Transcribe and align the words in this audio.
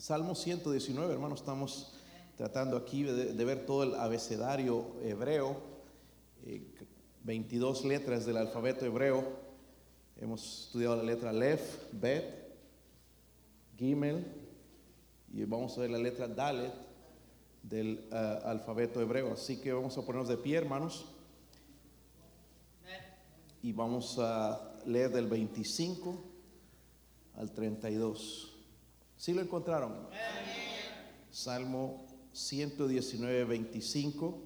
Salmo 0.00 0.34
119, 0.34 1.12
hermanos, 1.12 1.40
estamos 1.40 1.92
tratando 2.38 2.78
aquí 2.78 3.02
de, 3.02 3.44
ver 3.44 3.66
todo 3.66 3.82
el 3.82 3.94
abecedario 3.96 4.96
hebreo, 5.02 5.60
22 7.22 7.84
eh, 7.84 7.88
letras 7.88 8.24
del 8.24 8.38
alfabeto 8.38 8.86
hebreo. 8.86 9.22
Hemos 10.16 10.64
estudiado 10.68 10.96
la 10.96 11.02
letra 11.02 11.34
Lef, 11.34 11.92
Bet, 11.92 12.24
Gimel, 13.76 14.24
y 15.34 15.44
vamos 15.44 15.76
a 15.76 15.82
ver 15.82 15.90
la 15.90 15.98
letra 15.98 16.26
Dalet 16.28 16.72
del 17.62 18.08
eh, 18.10 18.38
alfabeto 18.44 19.02
hebreo. 19.02 19.34
Así 19.34 19.60
que 19.60 19.70
vamos 19.70 19.98
a 19.98 20.00
ponernos 20.00 20.30
de 20.30 20.38
pie, 20.38 20.56
hermanos, 20.56 21.04
y 23.62 23.70
vamos 23.72 24.18
a 24.18 24.78
leer 24.86 25.12
del 25.12 25.26
25 25.26 26.24
al 27.36 27.52
32. 27.52 28.49
¿Sí 29.20 29.34
lo 29.34 29.42
encontraron? 29.42 29.92
Salmo 31.30 32.06
119, 32.32 33.44
25 33.44 34.42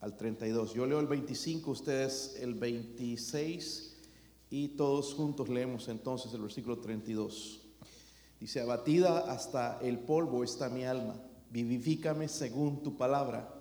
al 0.00 0.16
32. 0.16 0.74
Yo 0.74 0.84
leo 0.86 0.98
el 0.98 1.06
25, 1.06 1.70
ustedes 1.70 2.34
el 2.40 2.54
26 2.54 3.96
y 4.50 4.68
todos 4.70 5.14
juntos 5.14 5.48
leemos 5.48 5.86
entonces 5.86 6.34
el 6.34 6.40
versículo 6.40 6.80
32. 6.80 7.60
Dice, 8.40 8.60
abatida 8.60 9.32
hasta 9.32 9.78
el 9.82 10.00
polvo 10.00 10.42
está 10.42 10.68
mi 10.68 10.82
alma, 10.82 11.14
vivifícame 11.50 12.26
según 12.26 12.82
tu 12.82 12.96
palabra. 12.96 13.54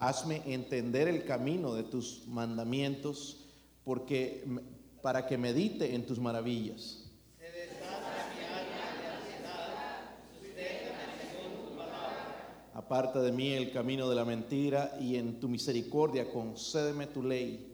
Hazme 0.00 0.42
entender 0.46 1.08
el 1.08 1.24
camino 1.24 1.74
de 1.74 1.82
tus 1.82 2.26
mandamientos, 2.26 3.44
porque 3.84 4.44
para 5.02 5.26
que 5.26 5.36
medite 5.36 5.94
en 5.94 6.06
tus 6.06 6.18
maravillas. 6.18 7.06
Aparta 12.72 13.20
de 13.20 13.30
mí 13.30 13.52
el 13.52 13.72
camino 13.72 14.08
de 14.08 14.16
la 14.16 14.24
mentira 14.24 14.96
y 14.98 15.16
en 15.16 15.38
tu 15.38 15.50
misericordia 15.50 16.30
concédeme 16.32 17.06
tu 17.06 17.22
ley. 17.22 17.66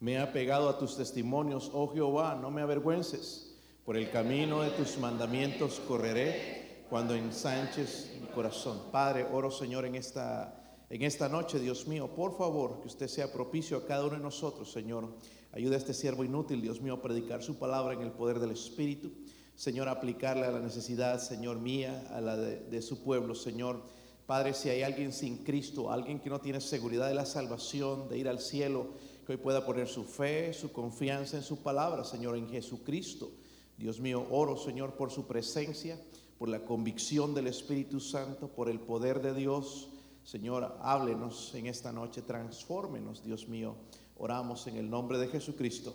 Me 0.00 0.12
he 0.12 0.18
apegado 0.18 0.68
a 0.68 0.78
tus 0.78 0.96
testimonios, 0.96 1.70
oh 1.72 1.88
Jehová, 1.88 2.38
no 2.40 2.50
me 2.50 2.60
avergüences. 2.60 3.47
Por 3.88 3.96
el 3.96 4.10
camino 4.10 4.60
de 4.60 4.68
tus 4.72 4.98
mandamientos 4.98 5.80
correré 5.88 6.84
cuando 6.90 7.14
ensanches 7.14 8.10
mi 8.20 8.26
corazón. 8.26 8.82
Padre, 8.92 9.26
oro 9.32 9.50
Señor 9.50 9.86
en 9.86 9.94
esta, 9.94 10.76
en 10.90 11.00
esta 11.00 11.26
noche, 11.30 11.58
Dios 11.58 11.88
mío, 11.88 12.14
por 12.14 12.36
favor, 12.36 12.82
que 12.82 12.88
usted 12.88 13.08
sea 13.08 13.32
propicio 13.32 13.78
a 13.78 13.86
cada 13.86 14.04
uno 14.04 14.18
de 14.18 14.22
nosotros, 14.22 14.70
Señor. 14.70 15.08
Ayuda 15.52 15.76
a 15.76 15.78
este 15.78 15.94
siervo 15.94 16.22
inútil, 16.22 16.60
Dios 16.60 16.82
mío, 16.82 16.96
a 16.96 17.00
predicar 17.00 17.42
su 17.42 17.58
palabra 17.58 17.94
en 17.94 18.02
el 18.02 18.10
poder 18.10 18.40
del 18.40 18.50
Espíritu. 18.50 19.10
Señor, 19.54 19.88
a 19.88 19.92
aplicarle 19.92 20.44
a 20.44 20.52
la 20.52 20.60
necesidad, 20.60 21.18
Señor 21.18 21.58
mía, 21.58 22.08
a 22.12 22.20
la 22.20 22.36
de, 22.36 22.60
de 22.60 22.82
su 22.82 23.02
pueblo, 23.02 23.34
Señor. 23.34 23.80
Padre, 24.26 24.52
si 24.52 24.68
hay 24.68 24.82
alguien 24.82 25.14
sin 25.14 25.44
Cristo, 25.44 25.90
alguien 25.90 26.20
que 26.20 26.28
no 26.28 26.42
tiene 26.42 26.60
seguridad 26.60 27.08
de 27.08 27.14
la 27.14 27.24
salvación, 27.24 28.10
de 28.10 28.18
ir 28.18 28.28
al 28.28 28.40
cielo, 28.40 28.88
que 29.26 29.32
hoy 29.32 29.38
pueda 29.38 29.64
poner 29.64 29.88
su 29.88 30.04
fe, 30.04 30.52
su 30.52 30.72
confianza 30.72 31.38
en 31.38 31.42
su 31.42 31.62
palabra, 31.62 32.04
Señor, 32.04 32.36
en 32.36 32.50
Jesucristo. 32.50 33.32
Dios 33.78 34.00
mío, 34.00 34.26
oro, 34.30 34.56
Señor, 34.56 34.94
por 34.94 35.12
su 35.12 35.28
presencia, 35.28 36.00
por 36.36 36.48
la 36.48 36.64
convicción 36.64 37.32
del 37.32 37.46
Espíritu 37.46 38.00
Santo, 38.00 38.48
por 38.48 38.68
el 38.68 38.80
poder 38.80 39.22
de 39.22 39.32
Dios. 39.32 39.90
Señor, 40.24 40.76
háblenos 40.82 41.54
en 41.54 41.68
esta 41.68 41.92
noche, 41.92 42.22
transfórmenos, 42.22 43.22
Dios 43.22 43.46
mío. 43.46 43.76
Oramos 44.16 44.66
en 44.66 44.76
el 44.76 44.90
nombre 44.90 45.16
de 45.18 45.28
Jesucristo. 45.28 45.94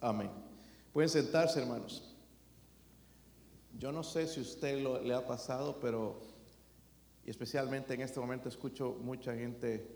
Amén. 0.00 0.30
Pueden 0.90 1.10
sentarse, 1.10 1.60
hermanos. 1.60 2.16
Yo 3.78 3.92
no 3.92 4.02
sé 4.02 4.26
si 4.26 4.40
usted 4.40 4.82
lo, 4.82 5.02
le 5.02 5.12
ha 5.12 5.26
pasado, 5.26 5.78
pero 5.80 6.22
especialmente 7.26 7.92
en 7.92 8.00
este 8.00 8.18
momento 8.18 8.48
escucho 8.48 8.96
mucha 9.02 9.34
gente, 9.34 9.86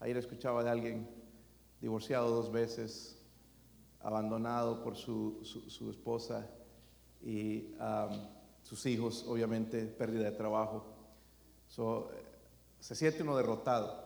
ayer 0.00 0.16
escuchaba 0.16 0.64
de 0.64 0.70
alguien 0.70 1.08
divorciado 1.80 2.28
dos 2.28 2.50
veces, 2.50 3.16
abandonado 4.00 4.82
por 4.82 4.96
su, 4.96 5.38
su 5.44 5.88
esposa 5.88 6.50
y 7.22 7.74
sus 8.62 8.86
hijos, 8.86 9.24
obviamente, 9.28 9.84
pérdida 9.86 10.24
de 10.24 10.32
trabajo. 10.32 10.84
se 12.80 12.94
siente 12.94 13.22
uno 13.22 13.36
derrotado. 13.36 14.02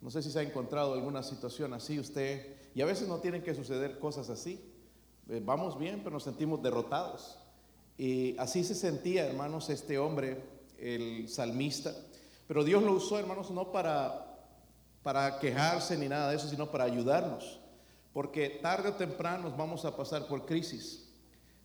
No 0.00 0.10
sé 0.10 0.22
si 0.22 0.30
se 0.30 0.38
ha 0.38 0.42
encontrado 0.42 0.94
alguna 0.94 1.22
situación 1.22 1.74
así 1.74 1.98
usted, 1.98 2.56
y 2.74 2.80
a 2.80 2.86
veces 2.86 3.08
no 3.08 3.18
tienen 3.18 3.42
que 3.42 3.54
suceder 3.54 3.98
cosas 3.98 4.30
así. 4.30 4.60
Eh, 5.28 5.42
vamos 5.44 5.78
bien, 5.78 5.98
pero 5.98 6.14
nos 6.14 6.22
sentimos 6.22 6.62
derrotados. 6.62 7.38
Y 7.96 8.38
así 8.38 8.62
se 8.62 8.74
sentía, 8.74 9.26
hermanos, 9.26 9.68
este 9.70 9.98
hombre, 9.98 10.40
el 10.78 11.28
salmista. 11.28 11.92
Pero 12.46 12.62
Dios 12.62 12.82
lo 12.82 12.92
usó, 12.92 13.18
hermanos, 13.18 13.50
no 13.50 13.72
para, 13.72 14.46
para 15.02 15.40
quejarse 15.40 15.98
ni 15.98 16.08
nada 16.08 16.30
de 16.30 16.36
eso, 16.36 16.48
sino 16.48 16.70
para 16.70 16.84
ayudarnos. 16.84 17.58
Porque 18.12 18.60
tarde 18.62 18.90
o 18.90 18.94
temprano 18.94 19.52
vamos 19.56 19.84
a 19.84 19.96
pasar 19.96 20.26
por 20.28 20.46
crisis. 20.46 21.07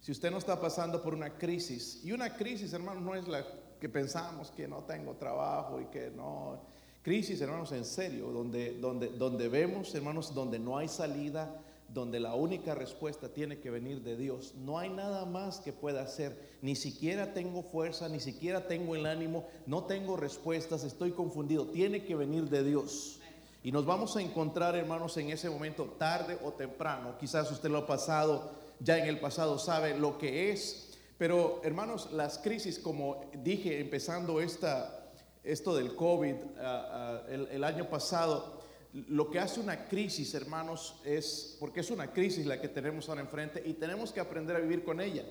Si 0.03 0.11
usted 0.11 0.29
no 0.31 0.37
está 0.37 0.59
pasando 0.59 1.01
por 1.01 1.13
una 1.13 1.29
crisis, 1.37 2.01
y 2.03 2.11
una 2.11 2.35
crisis, 2.35 2.73
hermanos, 2.73 3.03
no 3.03 3.15
es 3.15 3.25
la 3.25 3.45
que 3.79 3.87
pensamos 3.87 4.51
que 4.51 4.67
no 4.67 4.83
tengo 4.83 5.13
trabajo 5.13 5.79
y 5.79 5.85
que 5.85 6.11
no. 6.11 6.59
Crisis, 7.01 7.39
hermanos, 7.39 7.71
en 7.71 7.85
serio, 7.85 8.27
donde, 8.27 8.77
donde, 8.81 9.07
donde 9.07 9.47
vemos, 9.47 9.95
hermanos, 9.95 10.35
donde 10.35 10.59
no 10.59 10.77
hay 10.77 10.89
salida, 10.89 11.57
donde 11.87 12.19
la 12.19 12.35
única 12.35 12.75
respuesta 12.75 13.29
tiene 13.29 13.59
que 13.59 13.71
venir 13.71 14.03
de 14.03 14.17
Dios. 14.17 14.55
No 14.57 14.77
hay 14.77 14.89
nada 14.89 15.23
más 15.23 15.61
que 15.61 15.71
pueda 15.71 16.01
hacer. 16.01 16.37
Ni 16.61 16.75
siquiera 16.75 17.33
tengo 17.33 17.63
fuerza, 17.63 18.09
ni 18.09 18.19
siquiera 18.19 18.67
tengo 18.67 18.97
el 18.97 19.05
ánimo, 19.05 19.47
no 19.67 19.85
tengo 19.85 20.17
respuestas, 20.17 20.83
estoy 20.83 21.11
confundido. 21.11 21.67
Tiene 21.67 22.03
que 22.03 22.15
venir 22.15 22.49
de 22.49 22.61
Dios. 22.65 23.21
Y 23.63 23.71
nos 23.71 23.85
vamos 23.85 24.17
a 24.17 24.21
encontrar, 24.21 24.75
hermanos, 24.75 25.15
en 25.15 25.29
ese 25.29 25.49
momento, 25.49 25.95
tarde 25.97 26.37
o 26.43 26.51
temprano. 26.51 27.15
Quizás 27.17 27.49
usted 27.49 27.69
lo 27.69 27.77
ha 27.77 27.87
pasado 27.87 28.62
ya 28.83 28.97
en 28.97 29.05
el 29.05 29.19
pasado 29.19 29.57
sabe 29.57 29.97
lo 29.97 30.17
que 30.17 30.51
es. 30.51 30.89
Pero 31.17 31.61
hermanos, 31.63 32.11
las 32.11 32.37
crisis, 32.37 32.79
como 32.79 33.21
dije, 33.43 33.79
empezando 33.79 34.41
esta, 34.41 35.11
esto 35.43 35.75
del 35.75 35.95
COVID 35.95 36.35
ah, 36.59 37.21
ah, 37.21 37.21
el, 37.29 37.63
año 37.63 37.89
pasado, 37.89 38.61
lo 39.07 39.29
que 39.29 39.39
hace 39.39 39.59
una 39.59 39.85
crisis, 39.87 40.33
hermanos, 40.33 40.99
es, 41.05 41.55
porque 41.59 41.79
es 41.79 41.91
una 41.91 42.11
crisis 42.11 42.45
la 42.45 42.59
que 42.59 42.67
tenemos 42.67 43.07
ahora 43.07 43.21
enfrente 43.21 43.63
y 43.65 43.73
tenemos 43.73 44.11
que 44.11 44.19
aprender 44.19 44.55
a 44.55 44.59
vivir 44.59 44.83
con 44.83 44.99
ella. 44.99 45.23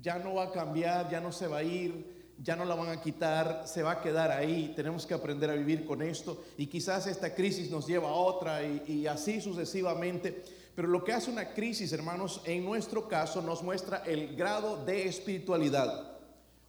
Ya 0.00 0.18
no 0.18 0.34
va 0.34 0.44
a 0.44 0.52
cambiar, 0.52 1.10
ya 1.10 1.20
no 1.20 1.32
se 1.32 1.46
va 1.46 1.58
a 1.58 1.62
ir, 1.62 2.16
ya 2.40 2.54
no 2.54 2.64
la 2.64 2.76
van 2.76 2.88
a 2.90 3.02
quitar, 3.02 3.64
se 3.66 3.82
va 3.82 3.92
a 3.92 4.00
quedar 4.00 4.30
ahí. 4.30 4.72
Tenemos 4.76 5.04
que 5.04 5.14
aprender 5.14 5.50
a 5.50 5.54
vivir 5.54 5.84
con 5.84 6.00
esto 6.00 6.44
y 6.56 6.68
quizás 6.68 7.06
esta 7.08 7.34
crisis 7.34 7.70
nos 7.70 7.86
lleva 7.86 8.08
a 8.08 8.14
otra 8.14 8.62
y, 8.62 8.82
y 8.86 9.06
así 9.08 9.40
sucesivamente. 9.40 10.42
Pero 10.78 10.86
lo 10.86 11.02
que 11.02 11.12
hace 11.12 11.28
una 11.28 11.54
crisis, 11.54 11.92
hermanos, 11.92 12.40
en 12.44 12.64
nuestro 12.64 13.08
caso 13.08 13.42
nos 13.42 13.64
muestra 13.64 14.04
el 14.06 14.36
grado 14.36 14.84
de 14.84 15.08
espiritualidad 15.08 16.12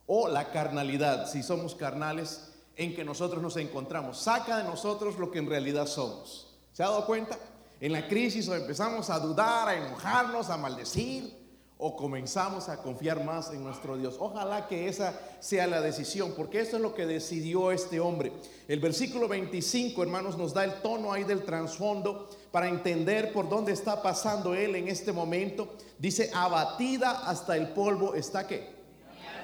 o 0.07 0.27
la 0.27 0.49
carnalidad, 0.49 1.29
si 1.31 1.43
somos 1.43 1.75
carnales, 1.75 2.49
en 2.75 2.95
que 2.95 3.05
nosotros 3.05 3.39
nos 3.39 3.55
encontramos. 3.57 4.17
Saca 4.19 4.57
de 4.57 4.63
nosotros 4.63 5.19
lo 5.19 5.29
que 5.29 5.37
en 5.37 5.47
realidad 5.47 5.85
somos. 5.85 6.57
¿Se 6.73 6.81
ha 6.81 6.87
dado 6.87 7.05
cuenta? 7.05 7.37
En 7.79 7.91
la 7.91 8.07
crisis 8.07 8.47
empezamos 8.47 9.11
a 9.11 9.19
dudar, 9.19 9.69
a 9.69 9.75
enojarnos, 9.75 10.49
a 10.49 10.57
maldecir, 10.57 11.38
o 11.81 11.95
comenzamos 11.95 12.67
a 12.67 12.81
confiar 12.81 13.23
más 13.23 13.51
en 13.53 13.63
nuestro 13.63 13.95
Dios. 13.95 14.17
Ojalá 14.19 14.67
que 14.67 14.89
esa 14.89 15.17
sea 15.39 15.65
la 15.65 15.79
decisión, 15.79 16.33
porque 16.35 16.59
eso 16.59 16.75
es 16.75 16.81
lo 16.81 16.93
que 16.93 17.05
decidió 17.05 17.71
este 17.71 18.01
hombre. 18.01 18.33
El 18.67 18.81
versículo 18.81 19.29
25, 19.29 20.03
hermanos, 20.03 20.37
nos 20.37 20.53
da 20.53 20.65
el 20.65 20.81
tono 20.81 21.13
ahí 21.13 21.23
del 21.23 21.43
trasfondo 21.43 22.29
para 22.51 22.67
entender 22.67 23.31
por 23.31 23.47
dónde 23.47 23.71
está 23.71 24.01
pasando 24.03 24.53
él 24.53 24.75
en 24.75 24.89
este 24.89 25.13
momento. 25.13 25.69
Dice, 25.97 26.29
abatida 26.33 27.11
hasta 27.27 27.55
el 27.55 27.69
polvo 27.69 28.13
está 28.13 28.45
que. 28.45 28.78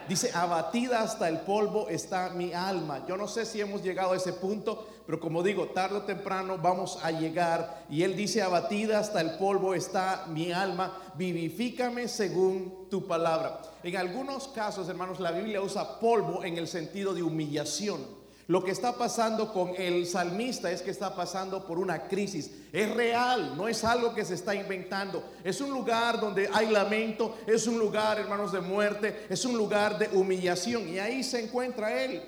Dice, 0.07 0.31
abatida 0.34 1.02
hasta 1.02 1.28
el 1.28 1.40
polvo 1.40 1.90
está 1.90 2.30
mi 2.30 2.54
alma. 2.54 3.06
Yo 3.07 3.18
no 3.18 3.28
sé 3.28 3.46
si 3.46 3.60
hemos 3.60 3.81
llegado 3.81 4.13
a 4.13 4.18
ese 4.18 4.34
punto, 4.34 4.88
pero 5.06 5.19
como 5.19 5.42
digo, 5.42 5.69
tarde 5.69 5.98
o 5.98 6.02
temprano 6.04 6.60
vamos 6.60 7.00
a 7.02 7.12
llegar. 7.12 7.86
Y 7.90 8.04
él 8.04 8.16
dice, 8.16 8.44
abatida 8.44 9.00
hasta 9.00 9.19
el 9.22 9.31
polvo 9.38 9.74
está 9.74 10.25
mi 10.28 10.52
alma, 10.52 10.96
vivifícame 11.16 12.07
según 12.07 12.88
tu 12.90 13.07
palabra. 13.07 13.62
En 13.81 13.98
algunos 13.98 14.48
casos, 14.50 14.90
hermanos, 14.90 15.19
la 15.19 15.31
Biblia 15.31 15.62
usa 15.62 16.00
polvo 16.00 16.44
en 16.44 16.57
el 16.57 16.68
sentido 16.68 17.13
de 17.13 17.24
humillación. 17.24 18.25
Lo 18.47 18.63
que 18.63 18.71
está 18.71 18.94
pasando 18.94 19.51
con 19.51 19.74
el 19.75 20.06
salmista 20.06 20.69
es 20.69 20.83
que 20.83 20.92
está 20.92 21.15
pasando 21.15 21.65
por 21.65 21.80
una 21.80 22.07
crisis. 22.07 22.51
Es 22.71 22.94
real, 22.94 23.57
no 23.57 23.68
es 23.68 23.83
algo 23.83 24.13
que 24.13 24.24
se 24.24 24.36
está 24.36 24.53
inventando. 24.53 25.24
Es 25.44 25.62
un 25.62 25.71
lugar 25.71 26.19
donde 26.19 26.47
hay 26.53 26.69
lamento, 26.69 27.38
es 27.47 27.65
un 27.65 27.80
lugar, 27.80 28.19
hermanos, 28.19 28.51
de 28.51 28.62
muerte, 28.62 29.25
es 29.30 29.45
un 29.45 29.57
lugar 29.57 29.97
de 29.97 30.15
humillación. 30.15 30.88
Y 30.88 31.00
ahí 31.00 31.24
se 31.24 31.44
encuentra 31.44 32.03
él. 32.03 32.21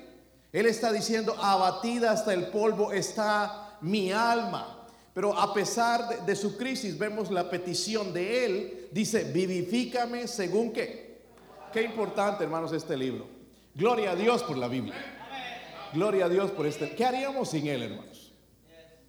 Él 0.52 0.66
está 0.66 0.92
diciendo, 0.92 1.36
abatida 1.40 2.10
hasta 2.10 2.34
el 2.34 2.48
polvo 2.48 2.90
está 2.90 3.76
mi 3.80 4.10
alma. 4.10 4.78
Pero 5.14 5.36
a 5.36 5.52
pesar 5.52 6.24
de, 6.24 6.36
su 6.36 6.56
crisis, 6.56 6.96
vemos 6.96 7.30
la 7.30 7.50
petición 7.50 8.12
de 8.12 8.44
Él. 8.44 8.88
Dice, 8.92 9.24
vivifícame 9.24 10.28
según 10.28 10.72
qué. 10.72 11.22
Qué 11.72 11.82
importante, 11.82 12.44
hermanos, 12.44 12.72
este 12.72 12.96
libro. 12.96 13.26
Gloria 13.74 14.12
a 14.12 14.16
Dios 14.16 14.42
por 14.42 14.56
la 14.56 14.68
Biblia. 14.68 15.17
Gloria 15.92 16.26
a 16.26 16.28
Dios 16.28 16.50
por 16.50 16.66
este. 16.66 16.94
¿Qué 16.94 17.04
haríamos 17.04 17.50
sin 17.50 17.66
Él, 17.66 17.82
hermanos? 17.82 18.32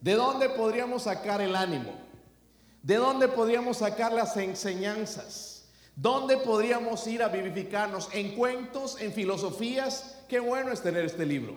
¿De 0.01 0.13
dónde 0.13 0.49
podríamos 0.49 1.03
sacar 1.03 1.41
el 1.41 1.55
ánimo? 1.55 1.93
¿De 2.81 2.95
dónde 2.95 3.27
podríamos 3.27 3.77
sacar 3.77 4.13
las 4.13 4.37
enseñanzas? 4.37 5.67
¿Dónde 5.95 6.37
podríamos 6.37 7.05
ir 7.07 7.21
a 7.21 7.27
vivificarnos? 7.27 8.07
¿En 8.13 8.35
cuentos? 8.35 9.01
¿En 9.01 9.11
filosofías? 9.11 10.23
Qué 10.29 10.39
bueno 10.39 10.71
es 10.71 10.81
tener 10.81 11.03
este 11.03 11.25
libro. 11.25 11.55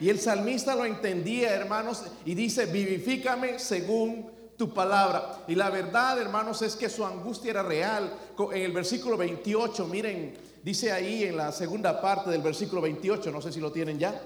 Y 0.00 0.08
el 0.08 0.18
salmista 0.18 0.74
lo 0.74 0.86
entendía, 0.86 1.54
hermanos, 1.54 2.04
y 2.24 2.34
dice, 2.34 2.66
vivifícame 2.66 3.58
según 3.58 4.30
tu 4.56 4.72
palabra. 4.72 5.44
Y 5.46 5.54
la 5.54 5.68
verdad, 5.68 6.18
hermanos, 6.18 6.62
es 6.62 6.76
que 6.76 6.88
su 6.88 7.04
angustia 7.04 7.50
era 7.50 7.62
real. 7.62 8.10
En 8.52 8.62
el 8.62 8.72
versículo 8.72 9.18
28, 9.18 9.86
miren, 9.86 10.34
dice 10.62 10.90
ahí 10.90 11.24
en 11.24 11.36
la 11.36 11.52
segunda 11.52 12.00
parte 12.00 12.30
del 12.30 12.40
versículo 12.40 12.80
28, 12.80 13.30
no 13.30 13.42
sé 13.42 13.52
si 13.52 13.60
lo 13.60 13.70
tienen 13.70 13.98
ya. 13.98 14.18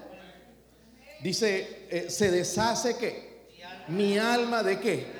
Dice, 1.21 1.87
eh, 1.89 2.09
se 2.09 2.31
deshace 2.31 2.97
que 2.97 3.47
mi 3.87 4.17
alma 4.17 4.63
de 4.63 4.79
qué? 4.79 5.17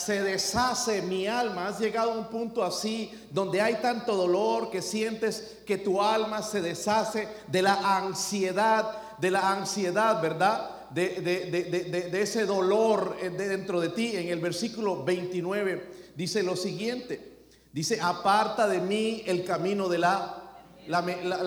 se 0.00 0.22
deshace 0.22 1.02
mi 1.02 1.26
alma. 1.26 1.68
Has 1.68 1.78
llegado 1.78 2.12
a 2.12 2.18
un 2.18 2.28
punto 2.28 2.64
así 2.64 3.10
donde 3.30 3.60
hay 3.60 3.76
tanto 3.76 4.16
dolor 4.16 4.70
que 4.70 4.82
sientes 4.82 5.58
que 5.66 5.78
tu 5.78 6.00
alma 6.00 6.42
se 6.42 6.62
deshace 6.62 7.28
de 7.46 7.62
la 7.62 7.98
ansiedad, 7.98 9.18
de 9.18 9.30
la 9.30 9.52
ansiedad, 9.52 10.20
¿verdad? 10.22 10.88
De, 10.90 11.20
de 11.20 12.22
ese 12.22 12.46
dolor 12.46 13.16
eh, 13.20 13.30
dentro 13.30 13.80
de 13.80 13.90
ti. 13.90 14.16
En 14.16 14.28
el 14.28 14.40
versículo 14.40 15.04
29 15.04 16.12
dice 16.16 16.42
lo 16.42 16.56
siguiente. 16.56 17.28
Dice, 17.72 18.00
aparta 18.00 18.66
de 18.66 18.80
mí 18.80 19.22
el 19.26 19.44
camino 19.44 19.88
de 19.88 19.98
la 19.98 20.39
la, 20.86 21.00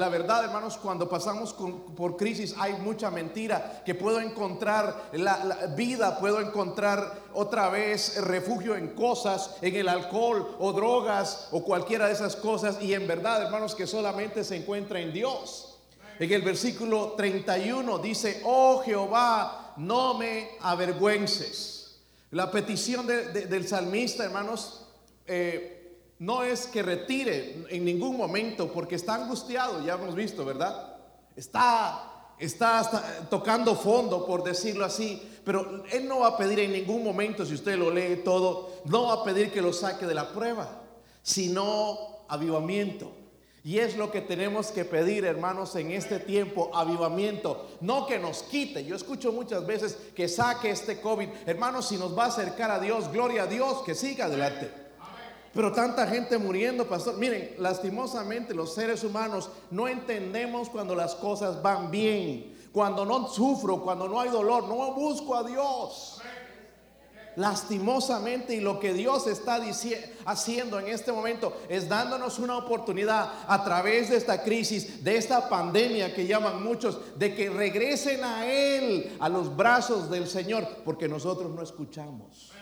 verdad, 0.09 0.45
hermanos, 0.45 0.77
cuando 0.77 1.09
pasamos 1.09 1.53
por 1.53 2.15
crisis 2.17 2.55
hay 2.57 2.73
mucha 2.73 3.11
mentira 3.11 3.81
que 3.85 3.95
puedo 3.95 4.19
encontrar 4.19 5.09
la, 5.13 5.67
vida, 5.75 6.19
puedo 6.19 6.39
encontrar 6.39 7.23
otra 7.33 7.69
vez 7.69 8.21
refugio 8.23 8.75
en 8.75 8.89
cosas, 8.89 9.57
en 9.61 9.75
el 9.75 9.89
alcohol 9.89 10.55
o 10.59 10.71
drogas 10.71 11.49
o 11.51 11.63
cualquiera 11.63 12.07
de 12.07 12.13
esas 12.13 12.35
cosas 12.35 12.81
y 12.81 12.93
en 12.93 13.07
verdad, 13.07 13.43
hermanos, 13.43 13.75
que 13.75 13.87
solamente 13.87 14.43
se 14.43 14.57
encuentra 14.57 14.99
en 14.99 15.11
Dios. 15.11 15.79
En 16.19 16.31
el 16.31 16.41
versículo 16.41 17.13
31 17.17 17.97
dice, 17.99 18.41
oh 18.45 18.81
Jehová, 18.85 19.73
no 19.77 20.13
me 20.13 20.51
avergüences. 20.61 22.01
La 22.31 22.49
petición 22.49 23.05
del 23.07 23.67
salmista, 23.67 24.23
hermanos, 24.23 24.87
eh, 25.27 25.82
no 26.23 26.41
es 26.41 26.67
que 26.67 26.81
retire 26.81 27.65
en 27.69 27.83
ningún 27.83 28.15
momento 28.15 28.71
porque 28.71 28.95
está 28.95 29.15
angustiado, 29.15 29.83
ya 29.85 29.95
hemos 29.95 30.15
visto, 30.15 30.45
¿verdad? 30.45 30.95
Está, 31.35 32.33
está, 32.39 33.27
tocando 33.29 33.75
fondo, 33.75 34.25
por 34.25 34.41
decirlo 34.41 34.85
así, 34.85 35.21
pero 35.43 35.83
él 35.91 36.07
no 36.07 36.19
va 36.19 36.27
a 36.29 36.37
pedir 36.37 36.61
en 36.61 36.71
ningún 36.71 37.03
momento, 37.03 37.45
si 37.45 37.53
usted 37.53 37.77
lo 37.77 37.91
lee 37.91 38.21
todo, 38.23 38.71
no 38.85 39.07
va 39.07 39.15
a 39.15 39.23
pedir 39.25 39.51
que 39.51 39.61
lo 39.61 39.73
saque 39.73 40.05
de 40.05 40.13
la 40.13 40.29
prueba, 40.31 40.83
sino 41.21 42.23
avivamiento. 42.29 43.11
Y 43.65 43.79
es 43.79 43.97
lo 43.97 44.09
que 44.09 44.21
tenemos 44.21 44.71
que 44.71 44.85
pedir, 44.85 45.25
hermanos, 45.25 45.75
en 45.75 45.91
este 45.91 46.19
tiempo, 46.19 46.71
avivamiento. 46.73 47.67
No 47.81 48.05
que 48.05 48.19
nos 48.19 48.43
quite. 48.43 48.85
Yo 48.85 48.95
escucho 48.95 49.33
muchas 49.33 49.65
veces 49.65 49.97
que 50.15 50.29
saque 50.29 50.69
este 50.69 51.01
COVID. 51.01 51.27
Hermanos, 51.45 51.87
si 51.87 51.97
nos 51.97 52.17
va 52.17 52.25
a 52.25 52.27
acercar 52.27 52.71
a 52.71 52.79
Dios, 52.79 53.09
gloria 53.11 53.43
a 53.43 53.47
Dios, 53.47 53.81
que 53.83 53.95
siga 53.95 54.25
adelante. 54.25 54.82
Pero 55.53 55.71
tanta 55.71 56.07
gente 56.07 56.37
muriendo, 56.37 56.87
pastor. 56.87 57.17
Miren, 57.17 57.55
lastimosamente 57.59 58.55
los 58.55 58.73
seres 58.73 59.03
humanos 59.03 59.49
no 59.69 59.87
entendemos 59.87 60.69
cuando 60.69 60.95
las 60.95 61.13
cosas 61.13 61.61
van 61.61 61.91
bien, 61.91 62.57
cuando 62.71 63.05
no 63.05 63.27
sufro, 63.27 63.81
cuando 63.81 64.07
no 64.07 64.19
hay 64.19 64.29
dolor, 64.29 64.67
no 64.67 64.93
busco 64.93 65.35
a 65.35 65.43
Dios. 65.43 66.21
Lastimosamente 67.35 68.55
y 68.55 68.61
lo 68.61 68.79
que 68.79 68.93
Dios 68.93 69.25
está 69.25 69.59
haciendo 70.25 70.79
en 70.79 70.87
este 70.87 71.11
momento 71.11 71.55
es 71.67 71.89
dándonos 71.89 72.37
una 72.37 72.57
oportunidad 72.57 73.31
a 73.47 73.63
través 73.63 74.09
de 74.09 74.17
esta 74.17 74.43
crisis, 74.43 75.03
de 75.03 75.17
esta 75.17 75.49
pandemia 75.49 76.13
que 76.13 76.27
llaman 76.27 76.63
muchos, 76.63 77.17
de 77.17 77.33
que 77.33 77.49
regresen 77.49 78.23
a 78.23 78.45
Él, 78.45 79.17
a 79.19 79.29
los 79.29 79.55
brazos 79.55 80.11
del 80.11 80.27
Señor, 80.27 80.67
porque 80.85 81.07
nosotros 81.07 81.51
no 81.51 81.63
escuchamos 81.63 82.52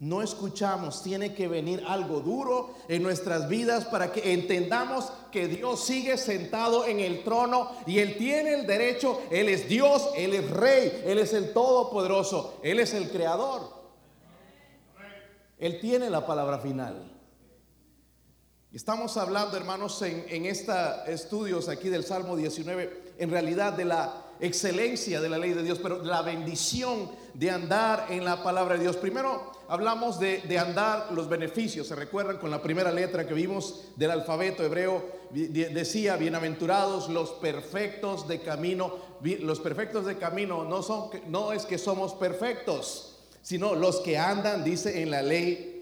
no 0.00 0.22
escuchamos, 0.22 1.02
tiene 1.02 1.34
que 1.34 1.46
venir 1.46 1.84
algo 1.86 2.20
duro 2.20 2.74
en 2.88 3.02
nuestras 3.02 3.50
vidas 3.50 3.84
para 3.84 4.10
que 4.10 4.32
entendamos 4.32 5.12
que 5.30 5.46
Dios 5.46 5.84
sigue 5.84 6.16
sentado 6.16 6.86
en 6.86 7.00
el 7.00 7.22
trono 7.22 7.70
y 7.86 7.98
Él 7.98 8.16
tiene 8.16 8.54
el 8.54 8.66
derecho, 8.66 9.20
Él 9.30 9.50
es 9.50 9.68
Dios, 9.68 10.08
Él 10.16 10.32
es 10.32 10.50
Rey, 10.50 11.02
Él 11.04 11.18
es 11.18 11.34
el 11.34 11.52
Todopoderoso, 11.52 12.60
Él 12.62 12.80
es 12.80 12.94
el 12.94 13.10
Creador. 13.10 13.78
Él 15.58 15.78
tiene 15.78 16.08
la 16.08 16.26
palabra 16.26 16.58
final. 16.60 17.20
Estamos 18.72 19.18
hablando, 19.18 19.58
hermanos, 19.58 20.00
en, 20.00 20.24
en 20.28 20.46
estos 20.46 20.76
estudios 21.08 21.68
aquí 21.68 21.90
del 21.90 22.04
Salmo 22.04 22.36
19, 22.36 23.14
en 23.18 23.30
realidad 23.30 23.74
de 23.74 23.84
la 23.84 24.29
excelencia 24.40 25.20
de 25.20 25.28
la 25.28 25.38
ley 25.38 25.52
de 25.52 25.62
Dios, 25.62 25.78
pero 25.82 26.02
la 26.02 26.22
bendición 26.22 27.10
de 27.34 27.50
andar 27.50 28.06
en 28.10 28.24
la 28.24 28.42
palabra 28.42 28.74
de 28.74 28.82
Dios. 28.82 28.96
Primero 28.96 29.52
hablamos 29.68 30.18
de, 30.18 30.58
andar 30.58 31.12
los 31.12 31.28
beneficios. 31.28 31.86
¿Se 31.86 31.94
recuerdan 31.94 32.38
con 32.38 32.50
la 32.50 32.62
primera 32.62 32.90
letra 32.90 33.26
que 33.26 33.34
vimos 33.34 33.84
del 33.96 34.10
alfabeto 34.10 34.64
hebreo? 34.64 35.20
Decía, 35.30 36.16
bienaventurados 36.16 37.08
los 37.08 37.30
perfectos 37.32 38.26
de 38.28 38.40
camino. 38.40 38.96
Los 39.22 39.60
perfectos 39.60 40.06
de 40.06 40.16
camino 40.16 40.64
no, 40.64 40.82
son, 40.82 41.10
no 41.28 41.52
es 41.52 41.66
que 41.66 41.78
somos 41.78 42.14
perfectos, 42.14 43.18
sino 43.42 43.74
los 43.74 44.00
que 44.00 44.18
andan, 44.18 44.64
dice 44.64 45.02
en 45.02 45.10
la 45.10 45.22
ley. 45.22 45.76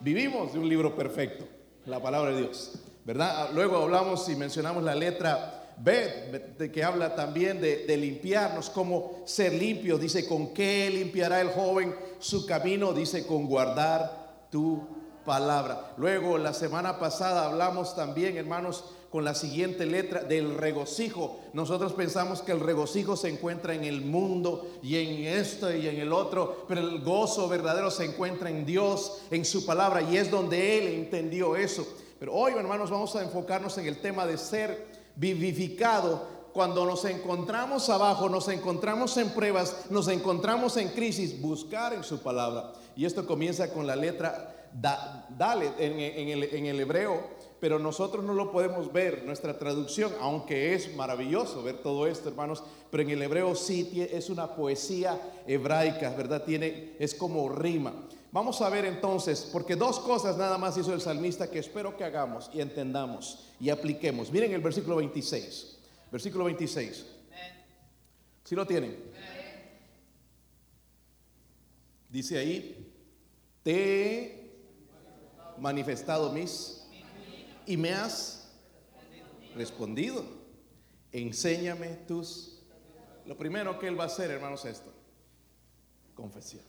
Vivimos 0.00 0.52
de 0.52 0.58
un 0.58 0.68
libro 0.68 0.94
perfecto, 0.94 1.46
la 1.86 2.02
palabra 2.02 2.30
de 2.30 2.42
Dios. 2.42 2.72
¿Verdad? 3.04 3.50
Luego 3.52 3.76
hablamos 3.76 4.28
y 4.30 4.36
mencionamos 4.36 4.82
la 4.82 4.94
letra 4.94 5.53
De 5.76 6.70
que 6.72 6.84
habla 6.84 7.14
también 7.14 7.60
de, 7.60 7.96
limpiarnos, 7.96 8.70
como 8.70 9.22
ser 9.24 9.52
limpios. 9.52 10.00
Dice, 10.00 10.26
¿con 10.26 10.54
qué 10.54 10.90
limpiará 10.90 11.40
el 11.40 11.48
joven 11.48 11.94
su 12.18 12.46
camino? 12.46 12.92
Dice, 12.92 13.26
con 13.26 13.46
guardar 13.46 14.46
tu 14.50 14.86
palabra. 15.24 15.94
Luego, 15.96 16.38
la 16.38 16.54
semana 16.54 16.98
pasada 16.98 17.46
hablamos 17.46 17.96
también, 17.96 18.36
hermanos, 18.36 18.84
con 19.14 19.24
la 19.24 19.34
siguiente 19.34 19.86
letra 19.86 20.24
del 20.24 20.56
regocijo. 20.56 21.38
Nosotros 21.52 21.92
pensamos 21.92 22.42
que 22.42 22.50
el 22.50 22.58
regocijo 22.58 23.16
se 23.16 23.28
encuentra 23.28 23.72
en 23.72 23.84
el 23.84 24.00
mundo 24.00 24.66
y 24.82 24.96
en 24.96 25.32
esto 25.38 25.72
y 25.72 25.86
en 25.86 26.00
el 26.00 26.12
otro, 26.12 26.64
pero 26.66 26.80
el 26.80 27.00
gozo 27.00 27.48
verdadero 27.48 27.92
se 27.92 28.06
encuentra 28.06 28.50
en 28.50 28.66
Dios, 28.66 29.22
en 29.30 29.44
su 29.44 29.64
palabra, 29.64 30.02
y 30.02 30.16
es 30.16 30.32
donde 30.32 30.78
Él 30.78 30.94
entendió 30.94 31.54
eso. 31.54 31.86
Pero 32.18 32.34
hoy, 32.34 32.54
hermanos, 32.54 32.90
vamos 32.90 33.14
a 33.14 33.22
enfocarnos 33.22 33.78
en 33.78 33.86
el 33.86 34.00
tema 34.00 34.26
de 34.26 34.36
ser 34.36 34.93
vivificado 35.16 36.34
cuando 36.52 36.86
nos 36.86 37.04
encontramos 37.04 37.88
abajo, 37.88 38.28
nos 38.28 38.48
encontramos 38.48 39.16
en 39.16 39.30
pruebas, 39.30 39.86
nos 39.90 40.06
encontramos 40.08 40.76
en 40.76 40.88
crisis, 40.88 41.40
buscar 41.40 41.92
en 41.92 42.04
su 42.04 42.20
palabra. 42.20 42.72
Y 42.94 43.04
esto 43.04 43.26
comienza 43.26 43.72
con 43.72 43.86
la 43.86 43.96
letra 43.96 44.54
dale 44.74 45.72
en, 45.78 46.00
el, 46.30 46.44
en, 46.44 46.66
el, 46.66 46.80
hebreo, 46.80 47.22
pero 47.60 47.78
nosotros 47.78 48.24
no 48.24 48.34
lo 48.34 48.50
podemos 48.50 48.92
ver, 48.92 49.24
nuestra 49.24 49.58
traducción, 49.58 50.12
aunque 50.20 50.74
es 50.74 50.94
maravilloso 50.96 51.62
ver 51.62 51.78
todo 51.78 52.06
esto, 52.06 52.28
hermanos, 52.28 52.62
pero 52.90 53.02
en 53.02 53.10
el 53.10 53.22
hebreo 53.22 53.54
sí 53.54 54.06
es 54.12 54.30
una 54.30 54.54
poesía 54.54 55.20
hebraica, 55.46 56.10
¿verdad? 56.10 56.42
Tiene, 56.44 56.94
es 56.98 57.14
como 57.14 57.48
rima. 57.48 57.92
Vamos 58.34 58.60
a 58.62 58.68
ver 58.68 58.84
entonces, 58.84 59.48
porque 59.52 59.76
dos 59.76 60.00
cosas 60.00 60.36
nada 60.36 60.58
más 60.58 60.76
hizo 60.76 60.92
el 60.92 61.00
salmista 61.00 61.48
que 61.48 61.60
espero 61.60 61.96
que 61.96 62.02
hagamos 62.02 62.50
y 62.52 62.60
entendamos 62.60 63.52
y 63.60 63.70
apliquemos. 63.70 64.32
Miren 64.32 64.52
el 64.52 64.60
versículo 64.60 64.96
26. 64.96 65.78
Versículo 66.10 66.46
26. 66.46 67.06
¿Sí 68.42 68.56
lo 68.56 68.66
tienen? 68.66 68.98
Dice 72.08 72.36
ahí, 72.36 72.92
te 73.62 73.72
he 74.02 74.52
manifestado 75.58 76.32
mis 76.32 76.88
y 77.66 77.76
me 77.76 77.92
has 77.92 78.50
respondido. 79.54 80.24
Enséñame 81.12 81.86
tus... 82.08 82.64
Lo 83.26 83.38
primero 83.38 83.78
que 83.78 83.86
él 83.86 83.96
va 83.96 84.02
a 84.02 84.06
hacer, 84.08 84.28
hermanos, 84.32 84.64
es 84.64 84.72
esto. 84.72 84.92
Confesión. 86.16 86.64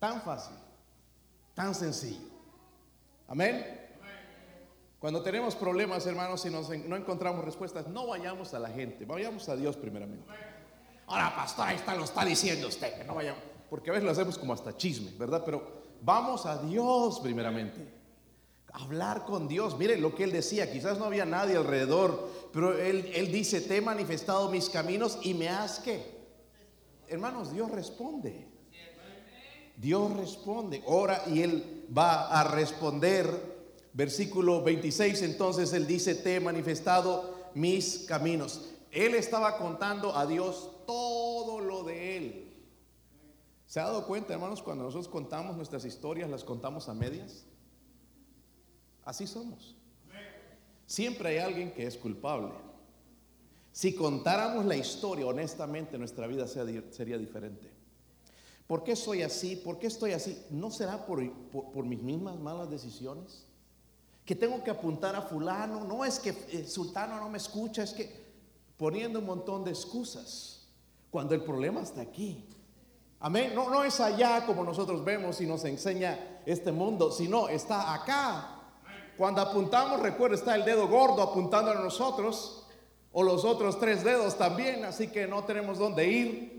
Tan 0.00 0.22
fácil. 0.22 0.56
Tan 1.56 1.74
sencillo. 1.74 2.20
Amén. 3.26 3.80
Cuando 5.00 5.22
tenemos 5.22 5.54
problemas, 5.54 6.06
hermanos, 6.06 6.44
y 6.44 6.50
no 6.50 6.96
encontramos 6.96 7.44
respuestas, 7.44 7.88
no 7.88 8.06
vayamos 8.06 8.52
a 8.52 8.58
la 8.58 8.68
gente, 8.68 9.06
vayamos 9.06 9.48
a 9.48 9.56
Dios 9.56 9.76
primeramente. 9.76 10.26
Ahora, 11.06 11.34
pastor, 11.34 11.68
ahí 11.68 11.76
está, 11.76 11.94
lo 11.94 12.04
está 12.04 12.24
diciendo 12.26 12.68
usted, 12.68 12.98
que 12.98 13.04
no 13.04 13.14
vaya. 13.14 13.34
Porque 13.70 13.88
a 13.88 13.94
veces 13.94 14.04
lo 14.04 14.10
hacemos 14.10 14.36
como 14.36 14.52
hasta 14.52 14.76
chisme, 14.76 15.12
¿verdad? 15.18 15.42
Pero 15.46 15.84
vamos 16.02 16.44
a 16.44 16.58
Dios 16.62 17.20
primeramente. 17.20 17.88
Hablar 18.72 19.24
con 19.24 19.48
Dios. 19.48 19.78
Mire 19.78 19.96
lo 19.96 20.14
que 20.14 20.24
él 20.24 20.32
decía, 20.32 20.70
quizás 20.70 20.98
no 20.98 21.06
había 21.06 21.24
nadie 21.24 21.56
alrededor, 21.56 22.30
pero 22.52 22.76
él, 22.78 23.10
él 23.14 23.32
dice, 23.32 23.62
te 23.62 23.78
he 23.78 23.80
manifestado 23.80 24.50
mis 24.50 24.68
caminos 24.68 25.18
y 25.22 25.32
me 25.32 25.48
has 25.48 25.78
que. 25.78 26.16
Hermanos, 27.08 27.50
Dios 27.50 27.70
responde. 27.70 28.55
Dios 29.76 30.16
responde, 30.16 30.82
ora 30.86 31.22
y 31.26 31.42
Él 31.42 31.86
va 31.96 32.28
a 32.28 32.44
responder. 32.44 33.56
Versículo 33.92 34.62
26, 34.62 35.22
entonces 35.22 35.72
Él 35.72 35.86
dice, 35.86 36.14
te 36.14 36.36
he 36.36 36.40
manifestado 36.40 37.34
mis 37.54 38.04
caminos. 38.06 38.70
Él 38.90 39.14
estaba 39.14 39.56
contando 39.56 40.14
a 40.16 40.26
Dios 40.26 40.70
todo 40.86 41.60
lo 41.60 41.82
de 41.82 42.16
Él. 42.16 42.52
¿Se 43.66 43.80
ha 43.80 43.84
dado 43.84 44.06
cuenta, 44.06 44.32
hermanos, 44.32 44.62
cuando 44.62 44.84
nosotros 44.84 45.08
contamos 45.08 45.56
nuestras 45.56 45.84
historias, 45.84 46.30
las 46.30 46.44
contamos 46.44 46.88
a 46.88 46.94
medias? 46.94 47.44
Así 49.04 49.26
somos. 49.26 49.76
Siempre 50.86 51.30
hay 51.30 51.38
alguien 51.38 51.72
que 51.72 51.86
es 51.86 51.96
culpable. 51.96 52.52
Si 53.72 53.94
contáramos 53.94 54.64
la 54.64 54.76
historia 54.76 55.26
honestamente, 55.26 55.98
nuestra 55.98 56.26
vida 56.26 56.46
sería 56.46 57.18
diferente. 57.18 57.75
¿Por 58.66 58.82
qué 58.82 58.96
soy 58.96 59.22
así? 59.22 59.56
¿Por 59.56 59.78
qué 59.78 59.86
estoy 59.86 60.12
así? 60.12 60.44
¿No 60.50 60.70
será 60.70 61.06
por, 61.06 61.20
mis 61.84 62.02
mismas 62.02 62.38
malas 62.38 62.68
decisiones? 62.68 63.46
Que 64.24 64.34
tengo 64.34 64.62
que 64.64 64.70
apuntar 64.70 65.14
a 65.14 65.22
fulano. 65.22 65.84
No 65.84 66.04
es 66.04 66.18
que 66.18 66.34
el 66.50 66.66
sultano 66.66 67.18
no 67.18 67.28
me 67.28 67.38
escucha, 67.38 67.84
es 67.84 67.92
que 67.92 68.26
poniendo 68.76 69.20
un 69.20 69.26
montón 69.26 69.64
de 69.64 69.70
excusas. 69.70 70.68
Cuando 71.10 71.34
el 71.34 71.42
problema 71.42 71.80
está 71.80 72.00
aquí. 72.00 72.44
Amén. 73.20 73.52
No, 73.54 73.70
no 73.70 73.84
es 73.84 74.00
allá 74.00 74.44
como 74.44 74.64
nosotros 74.64 75.04
vemos 75.04 75.40
y 75.40 75.46
nos 75.46 75.64
enseña 75.64 76.40
este 76.44 76.72
mundo, 76.72 77.12
sino 77.12 77.48
está 77.48 77.94
acá. 77.94 78.56
Cuando 79.16 79.40
apuntamos, 79.40 80.00
recuerda, 80.00 80.34
está 80.34 80.56
el 80.56 80.64
dedo 80.64 80.88
gordo 80.88 81.22
apuntando 81.22 81.70
a 81.70 81.74
nosotros, 81.74 82.66
o 83.12 83.22
los 83.22 83.46
otros 83.46 83.80
tres 83.80 84.04
dedos 84.04 84.36
también, 84.36 84.84
así 84.84 85.08
que 85.08 85.26
no 85.26 85.44
tenemos 85.44 85.78
dónde 85.78 86.06
ir. 86.06 86.55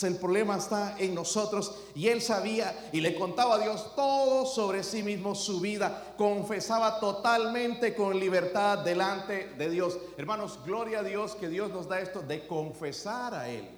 El 0.00 0.16
problema 0.16 0.56
está 0.56 0.96
en 0.98 1.14
nosotros 1.14 1.74
y 1.94 2.08
él 2.08 2.22
sabía 2.22 2.88
y 2.92 3.02
le 3.02 3.14
contaba 3.14 3.56
a 3.56 3.58
Dios 3.58 3.94
todo 3.94 4.46
sobre 4.46 4.82
sí 4.82 5.02
mismo, 5.02 5.34
su 5.34 5.60
vida. 5.60 6.14
Confesaba 6.16 6.98
totalmente 6.98 7.94
con 7.94 8.18
libertad 8.18 8.78
delante 8.78 9.52
de 9.58 9.68
Dios. 9.68 9.98
Hermanos, 10.16 10.58
gloria 10.64 11.00
a 11.00 11.02
Dios 11.02 11.34
que 11.34 11.48
Dios 11.48 11.70
nos 11.70 11.88
da 11.88 12.00
esto 12.00 12.22
de 12.22 12.46
confesar 12.46 13.34
a 13.34 13.50
Él. 13.50 13.68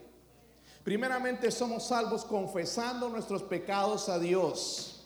Primeramente 0.85 1.51
somos 1.51 1.83
salvos 1.83 2.25
confesando 2.25 3.09
nuestros 3.09 3.43
pecados 3.43 4.09
a 4.09 4.19
Dios. 4.19 5.05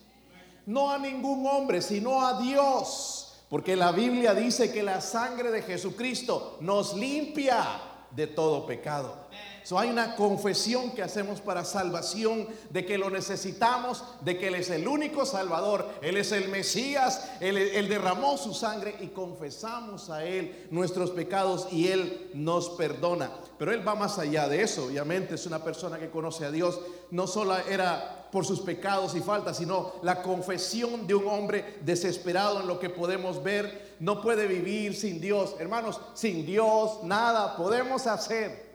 No 0.66 0.90
a 0.90 0.98
ningún 0.98 1.46
hombre, 1.46 1.80
sino 1.80 2.24
a 2.24 2.38
Dios. 2.38 3.44
Porque 3.48 3.76
la 3.76 3.92
Biblia 3.92 4.34
dice 4.34 4.70
que 4.70 4.82
la 4.82 5.00
sangre 5.00 5.50
de 5.50 5.62
Jesucristo 5.62 6.58
nos 6.60 6.94
limpia 6.94 7.64
de 8.10 8.26
todo 8.26 8.66
pecado 8.66 9.28
hay 9.76 9.90
una 9.90 10.14
confesión 10.14 10.92
que 10.92 11.02
hacemos 11.02 11.40
para 11.40 11.64
salvación 11.64 12.46
de 12.70 12.86
que 12.86 12.96
lo 12.96 13.10
necesitamos, 13.10 14.04
de 14.22 14.38
que 14.38 14.48
Él 14.48 14.54
es 14.54 14.70
el 14.70 14.86
único 14.86 15.26
Salvador, 15.26 15.86
Él 16.00 16.16
es 16.16 16.30
el 16.32 16.48
Mesías, 16.48 17.28
Él, 17.40 17.88
derramó 17.88 18.38
su 18.38 18.54
sangre 18.54 18.94
y 19.00 19.08
confesamos 19.08 20.10
a 20.10 20.24
Él 20.24 20.68
nuestros 20.70 21.10
pecados 21.10 21.68
y 21.72 21.88
Él 21.88 22.30
nos 22.34 22.70
perdona. 22.70 23.30
Pero 23.58 23.72
Él 23.72 23.86
va 23.86 23.96
más 23.96 24.18
allá 24.18 24.48
de 24.48 24.62
eso, 24.62 24.86
obviamente 24.86 25.34
es 25.34 25.44
una 25.44 25.62
persona 25.62 25.98
que 25.98 26.08
conoce 26.08 26.44
a 26.44 26.52
Dios, 26.52 26.80
no 27.10 27.26
solo 27.26 27.56
era 27.58 28.28
por 28.30 28.44
sus 28.46 28.60
pecados 28.60 29.14
y 29.16 29.20
faltas, 29.20 29.56
sino 29.56 29.94
la 30.02 30.22
confesión 30.22 31.06
de 31.06 31.14
un 31.14 31.26
hombre 31.28 31.78
desesperado 31.82 32.60
en 32.60 32.68
lo 32.68 32.78
que 32.78 32.90
podemos 32.90 33.42
ver. 33.42 33.96
No 34.00 34.20
puede 34.20 34.46
vivir 34.46 34.94
sin 34.94 35.20
Dios. 35.20 35.56
Hermanos, 35.58 36.00
sin 36.14 36.44
Dios 36.44 37.02
nada 37.04 37.56
podemos 37.56 38.06
hacer. 38.06 38.67